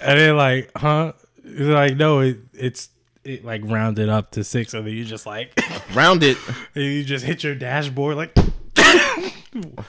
and 0.00 0.18
they're 0.18 0.34
like, 0.34 0.70
"Huh?" 0.76 1.12
It's 1.44 1.60
like, 1.60 1.96
"No, 1.96 2.20
it, 2.20 2.38
it's 2.52 2.88
it 3.26 3.44
like 3.44 3.62
rounded 3.64 4.08
up 4.08 4.30
to 4.32 4.44
six, 4.44 4.74
and 4.74 4.86
then 4.86 4.94
you 4.94 5.04
just 5.04 5.26
like 5.26 5.58
round 5.94 6.22
it, 6.22 6.38
you 6.74 7.04
just 7.04 7.24
hit 7.24 7.42
your 7.44 7.54
dashboard 7.54 8.16
like, 8.16 8.36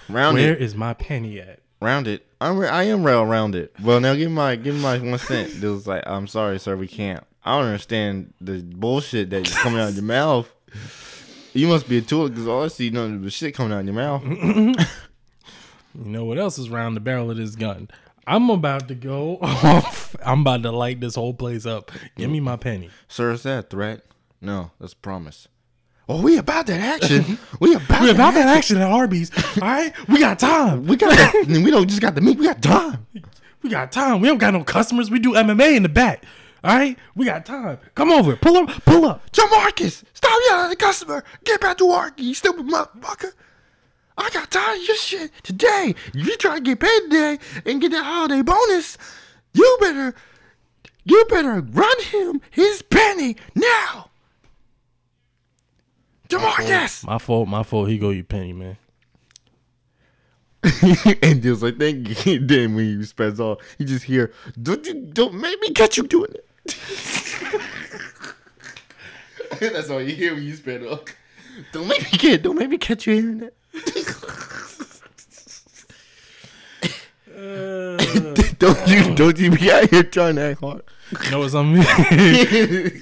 round 0.10 0.36
"Where 0.36 0.54
it, 0.54 0.62
is 0.62 0.76
my 0.76 0.94
penny 0.94 1.40
at?" 1.40 1.60
round 1.82 2.08
it. 2.08 2.26
I'm, 2.40 2.60
I 2.62 2.84
am 2.84 3.04
rail 3.04 3.26
rounded. 3.26 3.70
Well, 3.82 4.00
now 4.00 4.14
give 4.14 4.30
me 4.30 4.36
my, 4.36 4.56
give 4.56 4.76
me 4.76 4.82
my 4.82 5.00
one 5.00 5.18
cent. 5.18 5.64
It 5.64 5.68
was 5.68 5.88
like, 5.88 6.04
I'm 6.06 6.28
sorry, 6.28 6.60
sir, 6.60 6.76
we 6.76 6.88
can't. 6.88 7.24
I 7.44 7.58
don't 7.58 7.68
understand 7.68 8.34
the 8.42 8.62
bullshit 8.62 9.30
that's 9.30 9.56
coming 9.58 9.80
out 9.80 9.90
of 9.90 9.96
your 9.96 10.04
mouth. 10.04 10.54
You 11.54 11.68
must 11.68 11.90
be 11.90 11.98
a 11.98 12.02
tool 12.02 12.30
because 12.30 12.48
all 12.48 12.64
I 12.64 12.68
see, 12.68 12.90
nothing 12.90 13.22
the 13.22 13.32
shit 13.32 13.56
coming 13.56 13.74
out 13.74 13.80
of 13.80 13.86
your 13.86 13.96
mouth. 13.96 14.24
You 15.98 16.12
know 16.12 16.26
what 16.26 16.38
else 16.38 16.60
is 16.60 16.70
round 16.70 16.96
the 16.96 17.02
barrel 17.02 17.32
of 17.32 17.38
this 17.38 17.56
gun? 17.56 17.90
I'm 18.28 18.50
about 18.50 18.90
to 18.90 18.96
go 18.96 19.38
off. 19.42 20.16
I'm 20.24 20.42
about 20.42 20.64
to 20.64 20.72
light 20.72 21.00
this 21.00 21.16
whole 21.16 21.34
place 21.34 21.66
up. 21.66 21.92
Give 22.18 22.30
me 22.30 22.42
my 22.42 22.58
penny. 22.58 22.90
Sir, 23.08 23.32
is 23.32 23.44
that 23.44 23.60
a 23.60 23.68
threat? 23.68 24.02
No, 24.42 24.72
that's 24.80 24.94
a 24.94 24.98
promise. 24.98 25.48
Oh, 26.10 26.22
we 26.22 26.38
about 26.38 26.68
that 26.68 26.80
action. 26.80 27.38
we 27.60 27.74
about, 27.76 27.88
that 27.88 28.16
about 28.16 28.34
that 28.34 28.56
action. 28.56 28.78
at 28.78 28.92
Arby's. 28.92 29.32
All 29.62 29.68
right, 29.68 29.94
we 30.10 30.20
got 30.20 30.40
time. 30.40 30.86
We 30.86 30.98
got. 30.98 31.48
we 31.48 31.72
don't 31.72 31.88
just 31.88 32.02
got 32.02 32.16
the 32.16 32.22
meat. 32.22 32.38
We 32.38 32.46
got 32.46 32.62
time. 32.62 33.08
We 33.62 33.70
got 33.70 33.92
time. 33.92 34.20
We 34.22 34.28
don't 34.28 34.38
got 34.38 34.54
no 34.54 34.64
customers. 34.64 35.10
We 35.10 35.20
do 35.20 35.34
MMA 35.34 35.76
in 35.78 35.84
the 35.84 35.90
back. 35.90 36.24
All 36.64 36.76
right, 36.76 36.98
we 37.16 37.26
got 37.26 37.46
time. 37.46 37.80
Come 37.96 38.12
over. 38.12 38.36
Pull 38.36 38.58
up. 38.58 38.70
Pull 38.86 39.06
up. 39.06 39.32
Jamarcus, 39.32 40.04
stop 40.14 40.38
yelling 40.50 40.66
at 40.66 40.70
the 40.70 40.76
customer. 40.76 41.24
Get 41.46 41.62
back 41.62 41.78
to 41.78 41.86
work, 41.86 42.20
you 42.20 42.34
stupid 42.34 42.66
motherfucker. 42.66 43.32
I 44.18 44.30
got 44.32 44.50
tired 44.52 44.80
of 44.80 44.88
your 44.88 44.98
shit 44.98 45.32
today. 45.44 45.94
If 46.14 46.28
you 46.28 46.38
try 46.38 46.56
to 46.56 46.62
get 46.62 46.80
paid 46.80 47.00
today 47.04 47.40
and 47.66 47.80
get 47.80 47.92
that 47.92 48.04
holiday 48.04 48.42
bonus, 48.42 48.98
you 49.54 49.78
better, 49.80 50.16
you 51.04 51.26
better 51.30 51.62
run 51.62 52.04
him 52.04 52.42
his 52.50 52.82
penny 52.82 53.36
now. 53.56 54.10
Jamarcus. 56.30 57.06
My 57.06 57.18
fault. 57.18 57.48
My 57.48 57.64
fault. 57.64 57.90
He 57.90 57.98
go 57.98 58.10
you 58.10 58.24
penny 58.24 58.54
man. 58.54 58.78
and 61.22 61.42
just 61.42 61.62
like 61.62 61.78
thank 61.78 62.26
you. 62.26 62.40
Then 62.48 62.76
when 62.76 62.86
you 62.86 63.04
spends 63.04 63.40
all, 63.40 63.62
you 63.78 63.86
just 63.86 64.06
hear, 64.06 64.34
don't 64.62 64.86
you, 64.86 64.94
don't 65.14 65.36
make 65.36 65.60
me 65.62 65.72
catch 65.72 65.98
you 65.98 66.04
doing 66.04 66.34
it. 66.34 66.46
That's 69.60 69.90
all 69.90 70.02
you 70.02 70.16
hear 70.16 70.34
when 70.34 70.44
you 70.44 70.56
spend 70.56 70.86
all. 70.86 71.02
Don't 71.72 71.88
make 71.88 72.12
me 72.12 72.18
get, 72.18 72.44
don't 72.44 72.58
make 72.58 72.70
me 72.70 72.78
catch 72.78 73.08
you 73.08 73.14
hearing 73.14 73.38
that. 73.40 73.54
don't 78.58 78.88
you, 78.88 79.14
don't 79.16 79.38
you 79.38 79.52
be 79.52 79.72
out 79.72 79.88
here 79.92 80.02
trying 80.02 80.36
to 80.38 80.42
act 80.42 80.60
hard. 80.60 80.82
You 81.24 81.32
know 81.32 81.40
what's 81.40 81.52
something? 81.52 81.84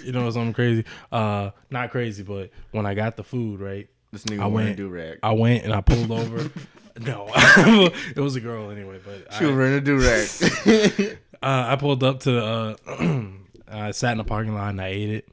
you 0.06 0.12
know 0.12 0.24
what's 0.26 0.36
something 0.36 0.54
crazy? 0.54 0.84
Uh, 1.10 1.52
not 1.70 1.90
crazy, 1.92 2.22
but 2.22 2.50
when 2.72 2.86
I 2.86 2.96
got 2.96 3.16
the 3.16 3.24
food, 3.24 3.62
right? 3.62 3.88
This 4.12 4.26
nigga 4.26 4.42
I 4.42 4.48
wearing 4.48 4.68
went. 4.68 4.78
do 4.78 4.90
rag. 4.90 5.20
I 5.24 5.32
went 5.32 5.64
and 5.64 5.74
I 5.74 5.80
pulled 5.80 6.12
over. 6.12 6.52
no, 7.00 7.30
it 7.34 8.18
was 8.20 8.36
a 8.36 8.42
girl 8.42 8.72
anyway. 8.72 9.00
But 9.06 9.34
She 9.36 9.46
was 9.46 9.54
I, 9.54 9.58
wearing 9.58 9.74
a 9.76 9.82
do 9.82 10.00
rag. 10.00 11.18
uh, 11.42 11.66
I 11.72 11.76
pulled 11.78 12.04
up 12.04 12.20
to. 12.22 12.44
Uh, 12.46 12.76
I 13.72 13.92
sat 13.92 14.12
in 14.12 14.18
the 14.18 14.24
parking 14.26 14.54
lot 14.54 14.70
and 14.70 14.82
I 14.82 14.88
ate 14.88 15.10
it. 15.12 15.30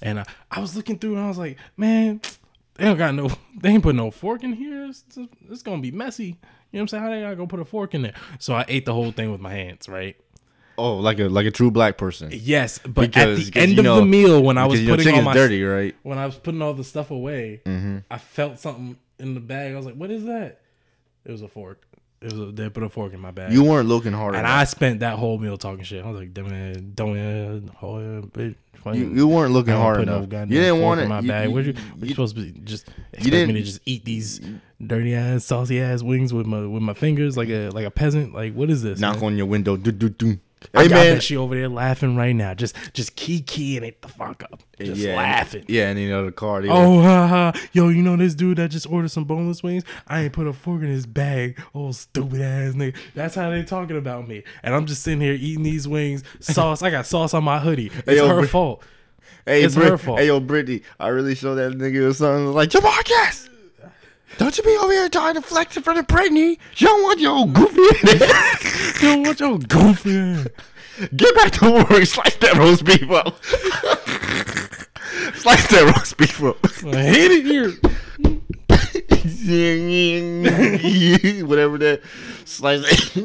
And 0.00 0.20
I, 0.20 0.24
I 0.50 0.60
was 0.60 0.76
looking 0.76 0.96
through 0.98 1.16
and 1.16 1.24
I 1.24 1.28
was 1.28 1.38
like, 1.38 1.58
man, 1.76 2.20
they 2.76 2.84
don't 2.84 2.96
got 2.96 3.14
no. 3.16 3.30
They 3.60 3.70
ain't 3.70 3.82
put 3.82 3.96
no 3.96 4.12
fork 4.12 4.44
in 4.44 4.52
here. 4.52 4.86
It's, 4.86 5.02
it's 5.50 5.62
gonna 5.62 5.82
be 5.82 5.90
messy. 5.90 6.38
You 6.78 6.82
know 6.82 6.84
what 6.84 6.84
I'm 6.84 6.88
saying? 6.88 7.02
How 7.02 7.10
they 7.10 7.20
gotta 7.22 7.34
go 7.36 7.46
put 7.48 7.58
a 7.58 7.64
fork 7.64 7.92
in 7.94 8.02
there? 8.02 8.14
So 8.38 8.54
I 8.54 8.64
ate 8.68 8.84
the 8.86 8.94
whole 8.94 9.10
thing 9.10 9.32
with 9.32 9.40
my 9.40 9.50
hands, 9.52 9.88
right? 9.88 10.16
oh, 10.80 10.98
like 10.98 11.18
a 11.18 11.24
like 11.28 11.44
a 11.44 11.50
true 11.50 11.72
black 11.72 11.98
person. 11.98 12.30
Yes, 12.32 12.78
but 12.78 13.08
Because- 13.08 13.48
at 13.48 13.52
the 13.54 13.60
end 13.60 13.72
you 13.72 13.78
of 13.80 13.84
know- 13.84 13.96
the 13.96 14.06
meal, 14.06 14.40
when 14.40 14.56
I 14.58 14.66
was 14.66 14.80
putting 14.80 15.12
all 15.12 15.22
my 15.22 15.32
dirty, 15.34 15.64
right? 15.64 15.92
when 16.04 16.18
I 16.18 16.26
was 16.26 16.36
putting 16.36 16.62
all 16.62 16.72
the 16.72 16.84
stuff 16.84 17.10
away, 17.10 17.62
Mm-hmm. 17.66 17.98
I 18.08 18.18
felt 18.18 18.60
something 18.60 18.96
in 19.18 19.34
the 19.34 19.40
bag. 19.40 19.72
I 19.72 19.76
was 19.76 19.86
like, 19.86 19.96
"What 19.96 20.12
is 20.12 20.24
that?" 20.26 20.60
It 21.24 21.32
was 21.32 21.42
a 21.42 21.48
fork. 21.48 21.82
It 22.20 22.32
was 22.32 22.40
a, 22.40 22.52
they 22.52 22.68
put 22.70 22.84
a 22.84 22.88
fork 22.88 23.12
in 23.12 23.18
my 23.18 23.32
bag. 23.32 23.52
You 23.52 23.64
weren't 23.64 23.88
looking 23.88 24.12
hard 24.12 24.36
and 24.36 24.44
enough. 24.46 24.60
I 24.60 24.64
spent 24.64 25.00
that 25.00 25.18
whole 25.18 25.38
meal 25.38 25.58
talking 25.58 25.82
shit. 25.82 26.04
I 26.04 26.08
was 26.08 26.20
like, 26.20 26.32
"Damn 26.32 26.92
don't 26.94 27.16
yeah, 27.16 27.58
bitch." 28.30 28.54
You, 28.94 29.12
you 29.12 29.26
weren't 29.26 29.52
looking 29.52 29.74
hard 29.74 29.96
no 30.06 30.18
enough. 30.18 30.28
goddamn 30.28 30.52
you 30.52 30.60
didn't 30.60 30.80
want 30.80 31.00
in 31.00 31.06
it. 31.06 31.08
my 31.08 31.20
You- 31.20 31.28
bag. 31.28 31.48
you- 31.48 31.54
what 31.54 31.64
you, 31.64 31.72
you- 31.72 32.02
you 32.04 32.08
supposed 32.10 32.36
to 32.36 32.42
be 32.42 32.52
just 32.60 32.88
expect 33.12 33.24
me 33.24 33.30
didn't- 33.32 33.54
to 33.56 33.62
just 33.62 33.80
eat 33.84 34.04
these 34.04 34.40
dirty 34.84 35.14
ass, 35.14 35.44
saucy 35.44 35.80
ass 35.80 36.02
wings 36.02 36.32
with 36.32 36.46
my 36.46 36.66
with 36.66 36.82
my 36.82 36.94
fingers 36.94 37.36
like 37.36 37.48
a 37.48 37.70
like 37.70 37.86
a 37.86 37.90
peasant? 37.90 38.34
Like 38.34 38.54
what 38.54 38.70
is 38.70 38.82
this? 38.82 39.00
knock 39.00 39.16
man? 39.16 39.24
on 39.24 39.36
your 39.36 39.46
window. 39.46 39.76
Do, 39.76 39.92
do, 39.92 40.08
do. 40.08 40.38
I 40.74 40.82
Hey 40.82 40.88
got 40.88 40.94
man, 40.96 41.14
that 41.14 41.22
she 41.22 41.36
over 41.36 41.54
there 41.54 41.68
laughing 41.68 42.16
right 42.16 42.34
now. 42.34 42.52
Just 42.52 42.74
just 42.92 43.14
key 43.14 43.40
keying 43.40 43.84
it 43.84 44.02
the 44.02 44.08
fuck 44.08 44.42
up. 44.42 44.60
Just 44.80 45.00
yeah, 45.00 45.16
laughing. 45.16 45.64
Yeah, 45.68 45.90
and 45.90 45.98
you 46.00 46.08
know 46.08 46.24
the 46.24 46.32
car. 46.32 46.62
Oh, 46.68 47.00
ha, 47.00 47.26
ha. 47.28 47.52
yo, 47.72 47.88
you 47.90 48.02
know 48.02 48.16
this 48.16 48.34
dude 48.34 48.58
that 48.58 48.70
just 48.70 48.90
ordered 48.90 49.10
some 49.10 49.24
boneless 49.24 49.62
wings? 49.62 49.84
I 50.08 50.22
ain't 50.22 50.32
put 50.32 50.48
a 50.48 50.52
fork 50.52 50.82
in 50.82 50.88
his 50.88 51.06
bag. 51.06 51.60
Oh, 51.74 51.92
stupid 51.92 52.40
ass 52.40 52.74
nigga. 52.74 52.96
That's 53.14 53.36
how 53.36 53.50
they 53.50 53.62
talking 53.62 53.96
about 53.96 54.26
me. 54.26 54.42
And 54.64 54.74
I'm 54.74 54.86
just 54.86 55.02
sitting 55.02 55.20
here 55.20 55.34
eating 55.34 55.62
these 55.62 55.86
wings. 55.86 56.24
Sauce. 56.40 56.82
I 56.82 56.90
got 56.90 57.06
sauce 57.06 57.34
on 57.34 57.44
my 57.44 57.60
hoodie. 57.60 57.92
It's 58.06 58.16
yo, 58.16 58.28
her 58.28 58.40
Bri- 58.40 58.48
fault. 58.48 58.82
Hey, 59.46 59.62
It's 59.62 59.76
her 59.76 59.96
fault. 59.96 60.18
Hey, 60.18 60.26
yo, 60.26 60.40
Brittany, 60.40 60.82
I 60.98 61.08
really 61.08 61.34
showed 61.34 61.54
that 61.54 61.72
nigga 61.72 62.10
or 62.10 62.12
something. 62.12 62.52
Like, 62.52 62.68
Jamarcus, 62.70 63.48
don't 64.36 64.56
you 64.56 64.62
be 64.62 64.76
over 64.76 64.92
here 64.92 65.08
trying 65.08 65.34
to 65.34 65.42
flex 65.42 65.76
in 65.76 65.82
front 65.82 65.98
of 65.98 66.06
Brittany. 66.06 66.58
You 66.76 66.86
don't 66.86 67.02
want 67.02 67.20
your 67.20 67.32
old 67.32 67.54
goofy 67.54 67.82
ass. 68.24 69.02
Yo, 69.02 69.16
what 69.18 69.40
your 69.40 69.58
goofy 69.58 70.16
ass? 70.16 70.46
Get 71.16 71.34
back 71.34 71.52
to 71.52 71.70
work. 71.70 72.04
Slice 72.04 72.36
that 72.36 72.54
roast 72.56 72.84
beef 72.84 73.10
up. 73.10 73.42
Slice 75.36 75.68
that 75.68 75.94
roast 75.96 76.16
beef 76.16 76.42
up. 76.42 76.56
I 76.86 77.02
hate 77.02 77.30
it 77.30 77.44
here. 77.44 77.70
Whatever 81.46 81.78
that. 81.78 82.02
Slice. 82.44 83.16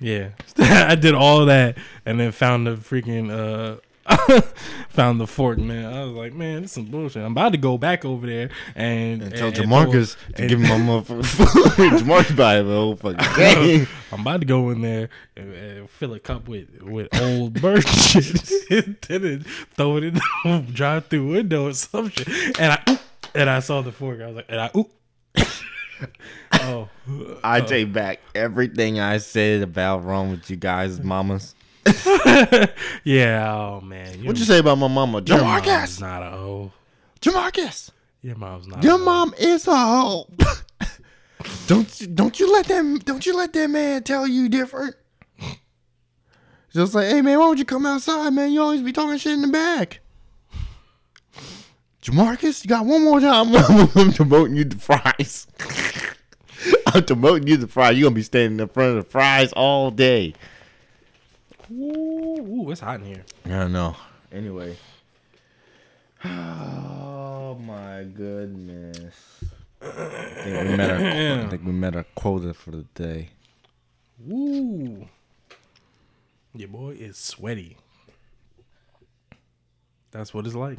Yeah. 0.00 0.30
I 0.58 0.94
did 0.94 1.14
all 1.14 1.46
that 1.46 1.78
and 2.04 2.20
then 2.20 2.32
found 2.32 2.66
the 2.66 2.76
freaking 2.76 3.30
uh 3.30 3.80
Found 4.90 5.20
the 5.20 5.26
fork, 5.26 5.58
man. 5.58 5.92
I 5.92 6.04
was 6.04 6.12
like, 6.14 6.32
man, 6.32 6.62
this 6.62 6.70
is 6.70 6.74
some 6.74 6.86
bullshit. 6.86 7.22
I'm 7.22 7.32
about 7.32 7.52
to 7.52 7.58
go 7.58 7.76
back 7.78 8.04
over 8.04 8.26
there 8.26 8.50
and, 8.74 9.22
And 9.22 9.34
tell 9.34 9.48
and- 9.48 9.56
Jamarcus 9.56 10.16
and- 10.26 10.36
to 10.36 10.46
give 10.46 10.60
him 10.60 10.68
my 10.68 11.00
motherfucker. 11.00 11.98
Jamarcus 11.98 12.36
him 12.36 12.66
a 12.66 12.70
whole 12.70 12.96
fucking 12.96 13.36
game. 13.36 13.86
I'm 14.10 14.20
about 14.22 14.40
to 14.40 14.46
go 14.46 14.70
in 14.70 14.80
there 14.80 15.08
and, 15.36 15.88
fill 15.90 16.14
a 16.14 16.20
cup 16.20 16.48
with 16.48 16.82
with 16.82 17.08
old 17.20 17.60
bird 17.60 17.86
shit, 17.86 18.50
and 18.70 18.96
then 19.08 19.40
throw 19.76 19.96
it 19.96 20.04
in 20.04 20.14
the 20.14 20.64
drive-through 20.72 21.32
window 21.32 21.66
or 21.66 21.72
some 21.74 22.08
shit. 22.10 22.28
And 22.58 22.72
I 22.72 22.82
oop, 22.88 23.00
and 23.34 23.50
I 23.50 23.60
saw 23.60 23.82
the 23.82 23.92
fork. 23.92 24.20
I 24.20 24.26
was 24.26 24.36
like, 24.36 24.46
and 24.48 24.60
I 24.60 24.70
oop. 24.76 24.90
oh, 26.52 26.88
I 27.42 27.60
oh. 27.60 27.66
take 27.66 27.92
back 27.92 28.20
everything 28.34 29.00
I 29.00 29.18
said 29.18 29.62
about 29.62 30.04
wrong 30.04 30.30
with 30.30 30.48
you 30.50 30.56
guys, 30.56 31.00
mamas. 31.00 31.54
yeah. 33.04 33.54
Oh 33.54 33.80
man, 33.80 34.24
What'd 34.24 34.38
you 34.38 34.44
say 34.44 34.58
about 34.58 34.78
my 34.78 34.88
mama? 34.88 35.22
Your 35.24 35.38
mom's 35.40 35.66
Jamarcus! 35.66 36.00
not 36.00 36.22
a 36.22 36.30
hoe. 36.30 36.72
Jamarcus! 37.20 37.90
Your 38.22 38.36
mom's 38.36 38.66
not. 38.66 38.82
Your 38.82 38.94
a 38.94 38.98
hoe. 38.98 39.04
mom 39.04 39.34
is 39.38 39.66
a 39.66 39.76
hoe. 39.76 40.28
don't 41.66 42.00
you, 42.00 42.06
don't 42.06 42.40
you 42.40 42.52
let 42.52 42.66
them 42.66 42.98
don't 42.98 43.24
you 43.24 43.36
let 43.36 43.52
that 43.52 43.70
man 43.70 44.02
tell 44.02 44.26
you 44.26 44.48
different. 44.48 44.94
Just 46.72 46.94
like, 46.94 47.08
hey 47.08 47.22
man, 47.22 47.38
why 47.38 47.46
don't 47.46 47.58
you 47.58 47.64
come 47.64 47.86
outside, 47.86 48.30
man? 48.30 48.52
You 48.52 48.62
always 48.62 48.82
be 48.82 48.92
talking 48.92 49.16
shit 49.18 49.32
in 49.32 49.42
the 49.42 49.48
back. 49.48 50.00
Jamarcus, 52.02 52.64
you 52.64 52.68
got 52.68 52.86
one 52.86 53.04
more 53.04 53.20
time. 53.20 53.48
I'm 53.56 54.12
demoting 54.12 54.56
you 54.56 54.64
to 54.64 54.76
fries. 54.76 55.46
I'm 56.86 57.02
demoting 57.02 57.48
you 57.48 57.56
to 57.58 57.66
fries. 57.66 57.96
You're 57.96 58.06
gonna 58.06 58.14
be 58.14 58.22
standing 58.22 58.60
in 58.60 58.68
front 58.68 58.90
of 58.90 59.04
the 59.04 59.10
fries 59.10 59.52
all 59.54 59.90
day. 59.90 60.34
Ooh, 61.70 62.64
ooh, 62.66 62.70
it's 62.70 62.80
hot 62.80 63.00
in 63.00 63.06
here. 63.06 63.24
I 63.44 63.48
don't 63.50 63.72
know. 63.72 63.94
Anyway. 64.32 64.76
Oh 66.24 67.54
my 67.60 68.04
goodness. 68.04 69.14
I 69.80 69.86
think 69.86 70.70
we 70.70 70.76
met 70.76 70.90
our, 70.90 70.96
I 71.44 71.48
think 71.48 71.64
we 71.64 71.72
met 71.72 71.94
our 71.96 72.04
quota 72.14 72.52
for 72.54 72.72
the 72.72 72.84
day. 72.94 73.28
Woo. 74.18 75.06
Your 76.54 76.68
boy 76.68 76.90
is 76.98 77.16
sweaty. 77.16 77.76
That's 80.10 80.32
what 80.34 80.46
it's 80.46 80.56
like. 80.56 80.78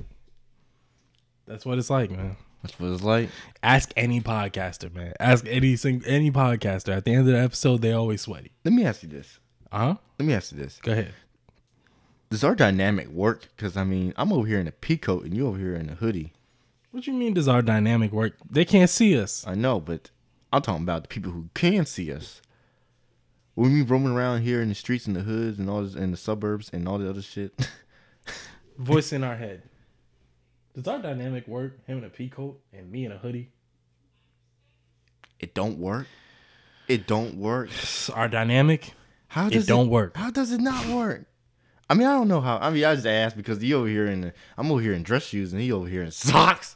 That's 1.45 1.65
what 1.65 1.77
it's 1.77 1.89
like, 1.89 2.11
man. 2.11 2.35
That's 2.61 2.77
what 2.79 2.91
it's 2.91 3.03
like. 3.03 3.29
Ask 3.63 3.93
any 3.95 4.19
podcaster, 4.19 4.93
man. 4.93 5.13
Ask 5.19 5.45
any 5.47 5.75
sing- 5.77 6.03
any 6.05 6.31
podcaster. 6.31 6.89
At 6.95 7.05
the 7.05 7.11
end 7.11 7.21
of 7.21 7.27
the 7.27 7.39
episode, 7.39 7.81
they 7.81 7.93
always 7.93 8.21
sweaty. 8.21 8.51
Let 8.65 8.73
me 8.73 8.83
ask 8.85 9.03
you 9.03 9.09
this. 9.09 9.39
Uh 9.71 9.77
huh. 9.79 9.95
Let 10.17 10.25
me 10.25 10.33
ask 10.33 10.51
you 10.51 10.57
this. 10.57 10.79
Go 10.81 10.91
ahead. 10.91 11.13
Does 12.29 12.43
our 12.43 12.55
dynamic 12.55 13.07
work? 13.09 13.47
Because 13.55 13.75
I 13.75 13.83
mean, 13.83 14.13
I'm 14.17 14.31
over 14.31 14.47
here 14.47 14.59
in 14.59 14.67
a 14.67 14.71
pea 14.71 14.97
coat 14.97 15.23
and 15.25 15.35
you 15.35 15.47
over 15.47 15.57
here 15.57 15.75
in 15.75 15.89
a 15.89 15.95
hoodie. 15.95 16.33
What 16.91 17.07
you 17.07 17.13
mean? 17.13 17.33
Does 17.33 17.47
our 17.47 17.61
dynamic 17.61 18.11
work? 18.11 18.33
They 18.49 18.65
can't 18.65 18.89
see 18.89 19.19
us. 19.19 19.45
I 19.47 19.55
know, 19.55 19.79
but 19.79 20.09
I'm 20.51 20.61
talking 20.61 20.83
about 20.83 21.03
the 21.03 21.07
people 21.07 21.31
who 21.31 21.49
can 21.53 21.85
see 21.85 22.11
us. 22.11 22.41
When 23.53 23.71
we 23.71 23.79
mean 23.79 23.87
roaming 23.87 24.13
around 24.13 24.41
here 24.41 24.61
in 24.61 24.69
the 24.69 24.75
streets 24.75 25.05
and 25.05 25.15
the 25.15 25.21
hoods 25.21 25.59
and 25.59 25.69
all 25.69 25.83
this 25.83 25.95
in 25.95 26.11
the 26.11 26.17
suburbs 26.17 26.69
and 26.71 26.87
all 26.87 26.97
the 26.97 27.09
other 27.09 27.21
shit. 27.21 27.69
Voice 28.77 29.11
in 29.11 29.23
our 29.23 29.35
head. 29.35 29.63
Does 30.73 30.87
our 30.87 30.99
dynamic 30.99 31.47
work? 31.47 31.85
Him 31.85 31.97
in 31.97 32.03
a 32.05 32.09
pea 32.09 32.29
coat 32.29 32.61
and 32.71 32.91
me 32.91 33.05
in 33.05 33.11
a 33.11 33.17
hoodie. 33.17 33.49
it 35.39 35.53
don't 35.53 35.77
work. 35.77 36.07
It 36.87 37.05
don't 37.05 37.35
work. 37.35 37.69
Our 38.15 38.27
dynamic. 38.27 38.93
How 39.29 39.47
It 39.47 39.53
does 39.53 39.67
don't 39.67 39.89
work. 39.89 40.17
How 40.17 40.31
does 40.31 40.51
it 40.51 40.59
not 40.59 40.87
work? 40.87 41.25
I 41.89 41.93
mean, 41.93 42.07
I 42.07 42.13
don't 42.13 42.27
know 42.27 42.41
how. 42.41 42.57
I 42.57 42.69
mean, 42.71 42.83
I 42.83 42.95
just 42.95 43.07
asked 43.07 43.37
because 43.37 43.61
he 43.61 43.73
over 43.73 43.87
here 43.87 44.07
in 44.07 44.21
the, 44.21 44.33
I'm 44.57 44.71
over 44.71 44.81
here 44.81 44.93
in 44.93 45.03
dress 45.03 45.23
shoes 45.23 45.53
and 45.53 45.61
he 45.61 45.71
over 45.71 45.87
here 45.87 46.03
in 46.03 46.11
socks. 46.11 46.75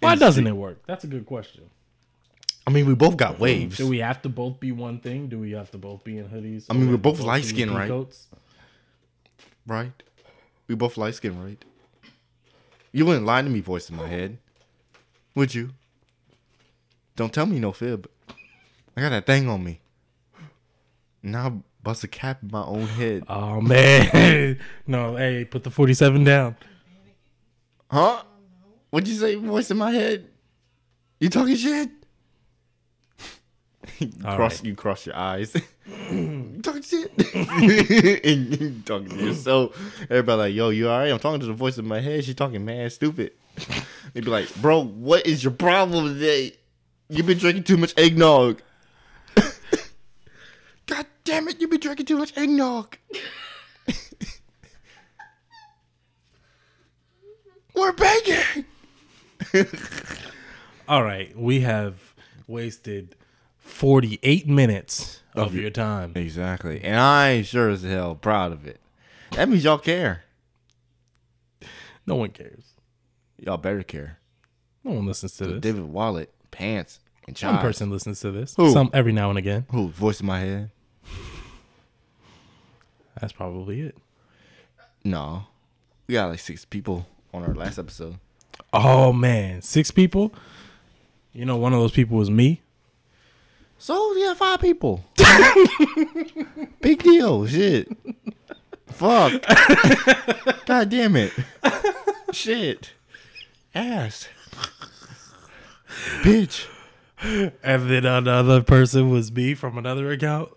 Why 0.00 0.16
doesn't 0.16 0.46
it 0.46 0.56
work? 0.56 0.82
That's 0.86 1.04
a 1.04 1.06
good 1.06 1.26
question. 1.26 1.70
I 2.66 2.70
mean, 2.70 2.86
we 2.86 2.94
both 2.94 3.16
got 3.16 3.38
waves. 3.38 3.76
Do 3.76 3.88
we 3.88 3.98
have 3.98 4.22
to 4.22 4.28
both 4.28 4.60
be 4.60 4.72
one 4.72 4.98
thing? 4.98 5.28
Do 5.28 5.38
we 5.38 5.52
have 5.52 5.70
to 5.72 5.78
both 5.78 6.04
be 6.04 6.18
in 6.18 6.28
hoodies? 6.28 6.66
I 6.68 6.74
mean, 6.74 6.86
we're 6.86 6.92
we 6.92 6.98
both 6.98 7.20
light 7.20 7.44
skin, 7.44 7.72
right? 7.72 7.88
coats? 7.88 8.28
right? 9.66 9.92
We 10.66 10.74
both 10.74 10.96
light 10.96 11.14
skin, 11.14 11.42
right? 11.42 11.64
You 12.92 13.06
wouldn't 13.06 13.26
lie 13.26 13.42
to 13.42 13.48
me, 13.48 13.60
voice 13.60 13.88
in 13.90 13.96
my 13.96 14.06
head, 14.08 14.38
would 15.34 15.54
you? 15.54 15.70
Don't 17.16 17.32
tell 17.32 17.46
me 17.46 17.58
no 17.58 17.72
fib. 17.72 18.08
I 18.96 19.00
got 19.00 19.10
that 19.10 19.26
thing 19.26 19.48
on 19.48 19.62
me. 19.62 19.81
Now 21.22 21.62
bust 21.82 22.04
a 22.04 22.08
cap 22.08 22.42
in 22.42 22.50
my 22.50 22.64
own 22.64 22.86
head. 22.86 23.24
Oh 23.28 23.60
man, 23.60 24.58
no! 24.86 25.16
Hey, 25.16 25.44
put 25.44 25.62
the 25.64 25.70
forty-seven 25.70 26.24
down. 26.24 26.56
Huh? 27.90 28.22
What'd 28.90 29.08
you 29.08 29.14
say, 29.14 29.34
voice 29.36 29.70
in 29.70 29.76
my 29.78 29.90
head? 29.90 30.28
You 31.20 31.28
talking 31.30 31.56
shit? 31.56 31.90
you, 33.98 34.10
All 34.24 34.36
cross, 34.36 34.56
right. 34.56 34.64
you 34.64 34.74
cross 34.74 35.06
your 35.06 35.16
eyes. 35.16 35.54
you 36.10 36.60
talking 36.62 36.82
shit? 36.82 37.12
and 37.34 38.60
you 38.60 38.82
talking 38.84 39.08
to 39.08 39.16
yourself. 39.26 39.76
Everybody 40.04 40.38
like, 40.38 40.54
yo, 40.54 40.70
you 40.70 40.88
alright? 40.90 41.12
I'm 41.12 41.18
talking 41.18 41.40
to 41.40 41.46
the 41.46 41.52
voice 41.52 41.78
in 41.78 41.86
my 41.86 42.00
head. 42.00 42.24
She 42.24 42.34
talking 42.34 42.64
mad 42.64 42.92
stupid. 42.92 43.32
They'd 44.12 44.24
be 44.24 44.30
like, 44.30 44.54
bro, 44.56 44.84
what 44.84 45.26
is 45.26 45.42
your 45.44 45.52
problem 45.52 46.14
today? 46.14 46.52
You've 47.08 47.26
been 47.26 47.38
drinking 47.38 47.64
too 47.64 47.76
much 47.76 47.94
eggnog. 47.98 48.62
God 51.32 51.38
damn 51.38 51.48
it, 51.48 51.60
you've 51.62 51.70
been 51.70 51.80
drinking 51.80 52.04
too 52.06 52.18
much 52.18 52.36
eggnog. 52.36 52.96
We're 57.74 57.92
begging. 57.92 58.66
All 60.86 61.02
right, 61.02 61.36
we 61.36 61.60
have 61.60 62.14
wasted 62.46 63.16
forty-eight 63.58 64.46
minutes 64.46 65.22
of, 65.34 65.46
Of 65.48 65.54
your- 65.54 65.62
your 65.62 65.70
time. 65.70 66.12
Exactly. 66.14 66.82
And 66.84 67.00
I 67.00 67.30
ain't 67.30 67.46
sure 67.46 67.70
as 67.70 67.82
hell 67.82 68.14
proud 68.14 68.52
of 68.52 68.66
it. 68.66 68.78
That 69.30 69.48
means 69.48 69.64
y'all 69.64 69.78
care. 69.78 70.24
No 72.06 72.16
one 72.16 72.28
cares. 72.30 72.74
Y'all 73.38 73.56
better 73.56 73.82
care. 73.82 74.18
No 74.84 74.90
one 74.92 75.06
listens 75.06 75.36
to 75.38 75.46
this. 75.46 75.60
David 75.60 75.84
Wallet, 75.84 76.30
pants, 76.50 77.00
and 77.26 77.28
One 77.28 77.34
child. 77.54 77.60
person 77.62 77.90
listens 77.90 78.20
to 78.20 78.30
this. 78.30 78.54
Who? 78.56 78.70
Some 78.72 78.90
every 78.92 79.12
now 79.12 79.30
and 79.30 79.38
again. 79.38 79.64
Who? 79.70 79.88
Voice 79.88 80.20
in 80.20 80.26
my 80.26 80.40
head? 80.40 80.70
That's 83.20 83.32
probably 83.32 83.80
it. 83.82 83.96
No. 85.04 85.44
We 86.06 86.14
got 86.14 86.30
like 86.30 86.40
six 86.40 86.64
people 86.64 87.06
on 87.32 87.44
our 87.44 87.54
last 87.54 87.78
episode. 87.78 88.16
Oh 88.72 89.12
man, 89.12 89.62
six 89.62 89.90
people. 89.90 90.32
You 91.32 91.44
know, 91.44 91.56
one 91.56 91.72
of 91.72 91.80
those 91.80 91.92
people 91.92 92.18
was 92.18 92.30
me. 92.30 92.60
So 93.78 94.14
yeah, 94.16 94.34
five 94.34 94.60
people. 94.60 95.04
Big 96.80 97.02
deal. 97.02 97.46
Shit. 97.46 97.88
Fuck. 98.86 99.42
God 100.66 100.88
damn 100.88 101.16
it. 101.16 101.32
Shit. 102.32 102.92
Ass. 103.74 104.28
Bitch. 106.22 106.66
And 107.22 107.90
then 107.90 108.04
another 108.04 108.62
person 108.62 109.10
was 109.10 109.32
me 109.32 109.54
from 109.54 109.78
another 109.78 110.10
account. 110.10 110.50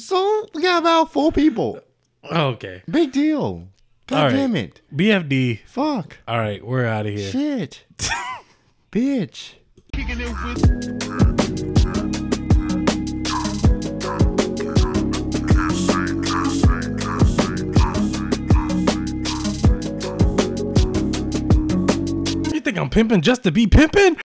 So 0.00 0.46
we 0.54 0.62
got 0.62 0.80
about 0.80 1.12
four 1.12 1.30
people. 1.30 1.78
Okay. 2.24 2.82
Big 2.90 3.12
deal. 3.12 3.68
God 4.06 4.24
right. 4.24 4.32
damn 4.32 4.56
it. 4.56 4.80
BFD. 4.94 5.60
Fuck. 5.66 6.18
All 6.26 6.38
right, 6.38 6.64
we're 6.66 6.86
out 6.86 7.06
of 7.06 7.12
here. 7.12 7.30
Shit. 7.30 7.84
Bitch. 8.92 9.54
You 22.52 22.60
think 22.60 22.78
I'm 22.78 22.88
pimping 22.88 23.20
just 23.20 23.42
to 23.42 23.52
be 23.52 23.66
pimping? 23.66 24.16